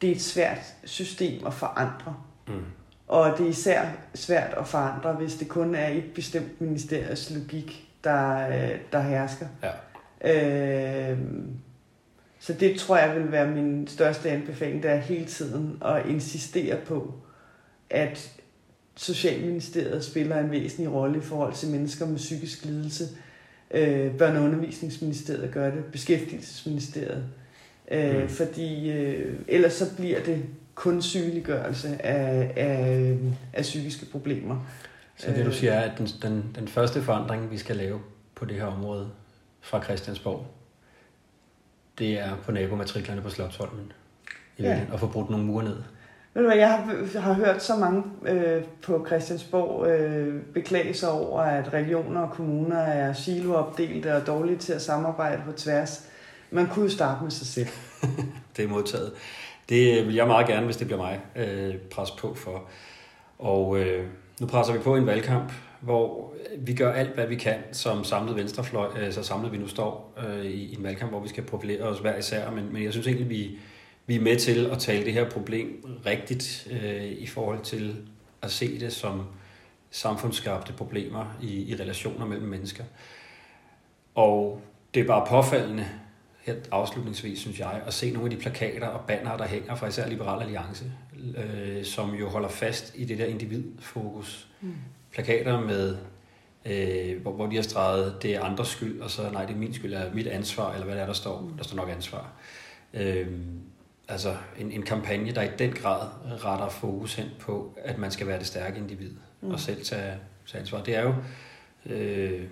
det 0.00 0.10
er 0.10 0.14
et 0.14 0.22
svært 0.22 0.74
system 0.84 1.46
at 1.46 1.54
forandre. 1.54 2.16
Mm. 2.48 2.64
Og 3.08 3.38
det 3.38 3.46
er 3.46 3.50
især 3.50 3.88
svært 4.14 4.54
at 4.58 4.68
forandre, 4.68 5.12
hvis 5.12 5.34
det 5.34 5.48
kun 5.48 5.74
er 5.74 5.88
et 5.88 6.04
bestemt 6.14 6.60
ministeriets 6.60 7.30
logik, 7.30 7.88
der, 8.04 8.48
øh, 8.48 8.78
der 8.92 9.00
hersker. 9.00 9.46
Ja. 9.62 11.12
Øh, 11.12 11.18
så 12.38 12.52
det 12.52 12.78
tror 12.78 12.96
jeg 12.96 13.16
vil 13.16 13.32
være 13.32 13.46
min 13.46 13.86
største 13.86 14.30
anbefaling, 14.30 14.82
det 14.82 14.90
er 14.90 14.96
hele 14.96 15.24
tiden 15.24 15.82
at 15.84 16.06
insistere 16.06 16.76
på, 16.86 17.14
at 17.90 18.32
Socialministeriet 18.96 20.04
spiller 20.04 20.40
en 20.40 20.50
væsentlig 20.50 20.92
rolle 20.92 21.18
i 21.18 21.20
forhold 21.20 21.54
til 21.54 21.68
mennesker 21.68 22.06
med 22.06 22.16
psykisk 22.16 22.64
lidelse. 22.64 23.04
Øh, 23.70 24.14
Børne- 24.14 24.36
og 24.36 24.42
undervisningsministeriet 24.42 25.52
gør 25.52 25.70
det, 25.70 25.84
Beskæftigelsesministeriet. 25.84 27.24
Øh, 27.90 28.22
Mm. 28.22 28.28
Fordi 28.28 28.90
øh, 28.90 29.34
ellers 29.48 29.72
så 29.72 29.96
bliver 29.96 30.22
det 30.22 30.44
kun 30.74 31.02
sygeliggørelse 31.02 32.06
af, 32.06 32.52
af, 32.56 33.16
af 33.52 33.62
psykiske 33.62 34.06
problemer. 34.06 34.56
Så 35.16 35.30
det 35.30 35.46
du 35.46 35.52
siger 35.52 35.72
er, 35.72 35.90
at 35.90 35.98
den, 35.98 36.06
den, 36.22 36.56
den 36.58 36.68
første 36.68 37.02
forandring, 37.02 37.50
vi 37.50 37.58
skal 37.58 37.76
lave 37.76 38.00
på 38.34 38.44
det 38.44 38.56
her 38.56 38.64
område 38.66 39.08
fra 39.60 39.82
Christiansborg, 39.82 40.46
det 41.98 42.18
er 42.18 42.36
på 42.44 42.52
nabomatriklerne 42.52 43.22
på 43.22 43.30
Slottsholmen. 43.30 43.92
I 44.58 44.62
ja. 44.62 44.80
Og 44.92 45.00
få 45.00 45.06
brudt 45.06 45.30
nogle 45.30 45.44
mure 45.44 45.64
ned. 45.64 45.76
Ved 46.34 46.42
du 46.42 46.48
hvad, 46.48 46.58
jeg 46.58 46.70
har, 46.70 47.20
har 47.20 47.32
hørt 47.32 47.62
så 47.62 47.76
mange 47.76 48.02
øh, 48.26 48.62
på 48.82 49.04
Christiansborg 49.06 49.86
øh, 49.86 50.42
beklage 50.42 50.94
sig 50.94 51.10
over, 51.10 51.40
at 51.40 51.72
regioner 51.72 52.20
og 52.20 52.30
kommuner 52.30 52.78
er 52.78 53.12
siloopdelte 53.12 54.16
og 54.16 54.26
dårlige 54.26 54.56
til 54.58 54.72
at 54.72 54.82
samarbejde 54.82 55.42
på 55.46 55.52
tværs. 55.52 56.08
Man 56.50 56.66
kunne 56.66 56.84
jo 56.84 56.90
starte 56.90 57.22
med 57.22 57.30
sig 57.30 57.46
selv. 57.46 57.68
Det 58.56 58.64
er 58.64 58.68
modtaget. 58.68 59.12
Det 59.68 60.00
øh, 60.00 60.06
vil 60.06 60.14
jeg 60.14 60.26
meget 60.26 60.46
gerne, 60.46 60.64
hvis 60.64 60.76
det 60.76 60.86
bliver 60.86 61.02
mig, 61.02 61.20
øh, 61.36 61.76
presse 61.76 62.14
på 62.18 62.34
for. 62.34 62.64
Og 63.38 63.78
øh, 63.78 64.06
nu 64.40 64.46
presser 64.46 64.72
vi 64.72 64.78
på 64.78 64.96
en 64.96 65.06
valgkamp, 65.06 65.52
hvor 65.80 66.34
vi 66.58 66.74
gør 66.74 66.92
alt, 66.92 67.14
hvad 67.14 67.26
vi 67.26 67.34
kan 67.34 67.58
som 67.72 68.04
samlet 68.04 68.36
venstrefløj, 68.36 68.88
øh, 68.98 69.12
så 69.12 69.22
samlet 69.22 69.52
vi 69.52 69.56
nu 69.56 69.68
står 69.68 70.14
øh, 70.26 70.44
i, 70.44 70.64
i 70.64 70.76
en 70.76 70.82
valgkamp, 70.82 71.12
hvor 71.12 71.20
vi 71.20 71.28
skal 71.28 71.44
profilere 71.44 71.82
os 71.82 71.98
hver 71.98 72.16
især. 72.18 72.50
Men, 72.50 72.72
men 72.72 72.84
jeg 72.84 72.92
synes 72.92 73.06
egentlig, 73.06 73.30
vi, 73.30 73.58
vi 74.06 74.16
er 74.16 74.20
med 74.20 74.36
til 74.36 74.66
at 74.66 74.78
tale 74.78 75.04
det 75.04 75.12
her 75.12 75.30
problem 75.30 75.98
rigtigt 76.06 76.68
øh, 76.70 77.04
i 77.04 77.26
forhold 77.26 77.60
til 77.60 77.96
at 78.42 78.50
se 78.50 78.80
det 78.80 78.92
som 78.92 79.22
samfundsskabte 79.90 80.72
problemer 80.72 81.36
i, 81.42 81.72
i 81.72 81.74
relationer 81.74 82.26
mellem 82.26 82.48
mennesker. 82.48 82.84
Og 84.14 84.60
det 84.94 85.02
er 85.02 85.06
bare 85.06 85.26
påfaldende, 85.28 85.86
her 86.46 86.54
afslutningsvis, 86.70 87.38
synes 87.38 87.60
jeg, 87.60 87.82
at 87.86 87.94
se 87.94 88.10
nogle 88.10 88.26
af 88.26 88.36
de 88.36 88.42
plakater 88.42 88.86
og 88.86 89.06
bannere, 89.06 89.38
der 89.38 89.46
hænger 89.46 89.74
fra 89.74 89.86
især 89.86 90.08
Liberal 90.08 90.42
Alliance, 90.42 90.92
øh, 91.36 91.84
som 91.84 92.14
jo 92.14 92.28
holder 92.28 92.48
fast 92.48 92.92
i 92.94 93.04
det 93.04 93.18
der 93.18 93.26
individfokus. 93.26 94.48
Mm. 94.60 94.74
Plakater 95.12 95.60
med, 95.60 95.96
øh, 96.64 97.22
hvor, 97.22 97.32
hvor 97.32 97.46
de 97.46 97.56
har 97.56 97.62
streget, 97.62 98.22
det 98.22 98.34
er 98.34 98.42
andres 98.42 98.68
skyld, 98.68 99.00
og 99.00 99.10
så 99.10 99.30
nej, 99.30 99.44
det 99.44 99.54
er 99.54 99.58
min 99.58 99.74
skyld, 99.74 99.94
eller 99.94 100.14
mit 100.14 100.26
ansvar, 100.26 100.72
eller 100.72 100.84
hvad 100.84 100.94
det 100.94 101.02
er, 101.02 101.06
der 101.06 101.12
står. 101.12 101.52
Der 101.58 101.64
står 101.64 101.76
nok 101.76 101.90
ansvar. 101.90 102.32
Øh, 102.94 103.28
altså 104.08 104.36
en, 104.58 104.72
en 104.72 104.82
kampagne, 104.82 105.32
der 105.32 105.42
i 105.42 105.50
den 105.58 105.72
grad 105.72 106.08
retter 106.44 106.68
fokus 106.68 107.14
hen 107.14 107.26
på, 107.40 107.78
at 107.84 107.98
man 107.98 108.10
skal 108.10 108.26
være 108.26 108.38
det 108.38 108.46
stærke 108.46 108.78
individ, 108.78 109.12
mm. 109.40 109.50
og 109.50 109.60
selv 109.60 109.84
tage, 109.84 110.14
tage 110.46 110.60
ansvar. 110.60 110.82
Det 110.82 110.96
er 110.96 111.02
jo, 111.02 111.14
øh, 111.86 112.44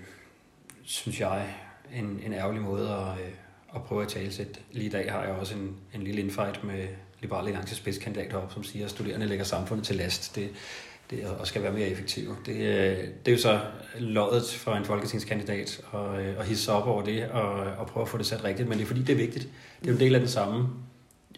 synes 0.83 1.21
jeg, 1.21 1.55
en, 1.95 2.21
en 2.27 2.33
ærgerlig 2.33 2.63
måde 2.63 2.91
at, 2.91 3.25
øh, 3.27 3.33
at 3.75 3.83
prøve 3.83 4.03
at 4.03 4.09
tale 4.09 4.33
sætte. 4.33 4.53
Lige 4.73 4.87
i 4.87 4.91
dag 4.91 5.13
har 5.13 5.23
jeg 5.23 5.33
også 5.33 5.55
en, 5.55 5.77
en 5.95 6.03
lille 6.03 6.21
infight 6.21 6.65
med 6.65 6.87
Liberale 7.21 7.49
Alliances 7.49 7.79
spidskandidat 7.79 8.33
heroppe, 8.33 8.55
som 8.55 8.65
siger, 8.65 8.85
at 8.85 8.91
studerende 8.91 9.27
lægger 9.27 9.45
samfundet 9.45 9.87
til 9.87 9.97
last. 9.97 10.37
Det, 10.37 10.51
det 11.11 11.27
og 11.27 11.47
skal 11.47 11.63
være 11.63 11.73
mere 11.73 11.89
effektive. 11.89 12.37
Det, 12.47 12.57
øh, 12.57 12.99
det 13.27 13.29
er 13.29 13.33
jo 13.33 13.39
så 13.39 13.61
loddet 13.99 14.45
for 14.45 14.73
en 14.73 14.85
folketingskandidat 14.85 15.81
at, 15.95 16.01
at 16.01 16.39
øh, 16.39 16.41
hisse 16.41 16.73
op 16.73 16.87
over 16.87 17.03
det 17.03 17.25
og, 17.25 17.53
og 17.53 17.87
prøve 17.87 18.03
at 18.03 18.09
få 18.09 18.19
det 18.19 18.27
sat 18.27 18.45
rigtigt, 18.45 18.69
men 18.69 18.79
det 18.79 18.85
er 18.85 18.89
fordi, 18.89 19.03
det 19.03 19.13
er 19.13 19.17
vigtigt. 19.17 19.49
Det 19.81 19.89
er 19.89 19.95
en 19.95 20.01
del 20.01 20.15
af 20.15 20.21
den 20.21 20.29
samme 20.29 20.69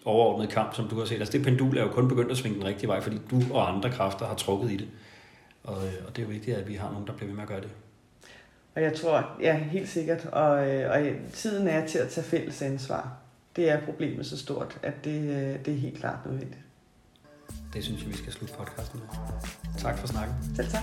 overordnede 0.05 0.51
kamp, 0.51 0.75
som 0.75 0.89
du 0.89 0.99
har 0.99 1.05
set. 1.05 1.19
Altså 1.19 1.33
det 1.33 1.43
pendul 1.43 1.77
er 1.77 1.83
jo 1.83 1.89
kun 1.89 2.09
begyndt 2.09 2.31
at 2.31 2.37
svinge 2.37 2.59
den 2.59 2.67
rigtige 2.67 2.89
vej, 2.89 3.01
fordi 3.01 3.21
du 3.31 3.43
og 3.51 3.75
andre 3.75 3.91
kræfter 3.91 4.27
har 4.27 4.35
trukket 4.35 4.71
i 4.71 4.77
det. 4.77 4.89
Og, 5.65 5.87
øh, 5.87 5.93
og 6.07 6.17
det 6.17 6.23
er 6.23 6.27
jo 6.27 6.33
vigtigt, 6.33 6.57
at 6.57 6.69
vi 6.69 6.75
har 6.75 6.91
nogen, 6.91 7.07
der 7.07 7.13
bliver 7.13 7.27
ved 7.27 7.35
med 7.35 7.43
at 7.43 7.49
gøre 7.49 7.61
det. 7.61 7.71
Og 8.77 8.83
jeg 8.83 8.95
tror, 8.95 9.37
ja, 9.41 9.59
helt 9.59 9.89
sikkert, 9.89 10.27
og, 10.27 10.71
øh, 10.71 10.91
og 10.91 11.33
tiden 11.33 11.69
er 11.69 11.87
til 11.87 11.99
at 11.99 12.09
tage 12.09 12.25
fælles 12.25 12.63
ansvar. 12.63 13.17
Det 13.57 13.71
er 13.71 13.81
problemet 13.85 14.27
så 14.27 14.39
stort, 14.39 14.79
at 14.83 15.05
det, 15.05 15.21
øh, 15.21 15.65
det 15.65 15.75
er 15.75 15.79
helt 15.79 15.99
klart 15.99 16.19
nødvendigt. 16.27 16.61
Det 17.73 17.85
synes 17.85 18.03
jeg, 18.03 18.11
vi 18.11 18.17
skal 18.17 18.33
slutte 18.33 18.55
podcasten 18.55 19.01
med. 19.01 19.09
Tak 19.79 19.99
for 19.99 20.07
snakken. 20.07 20.35
Selv 20.57 20.69
tak. 20.69 20.83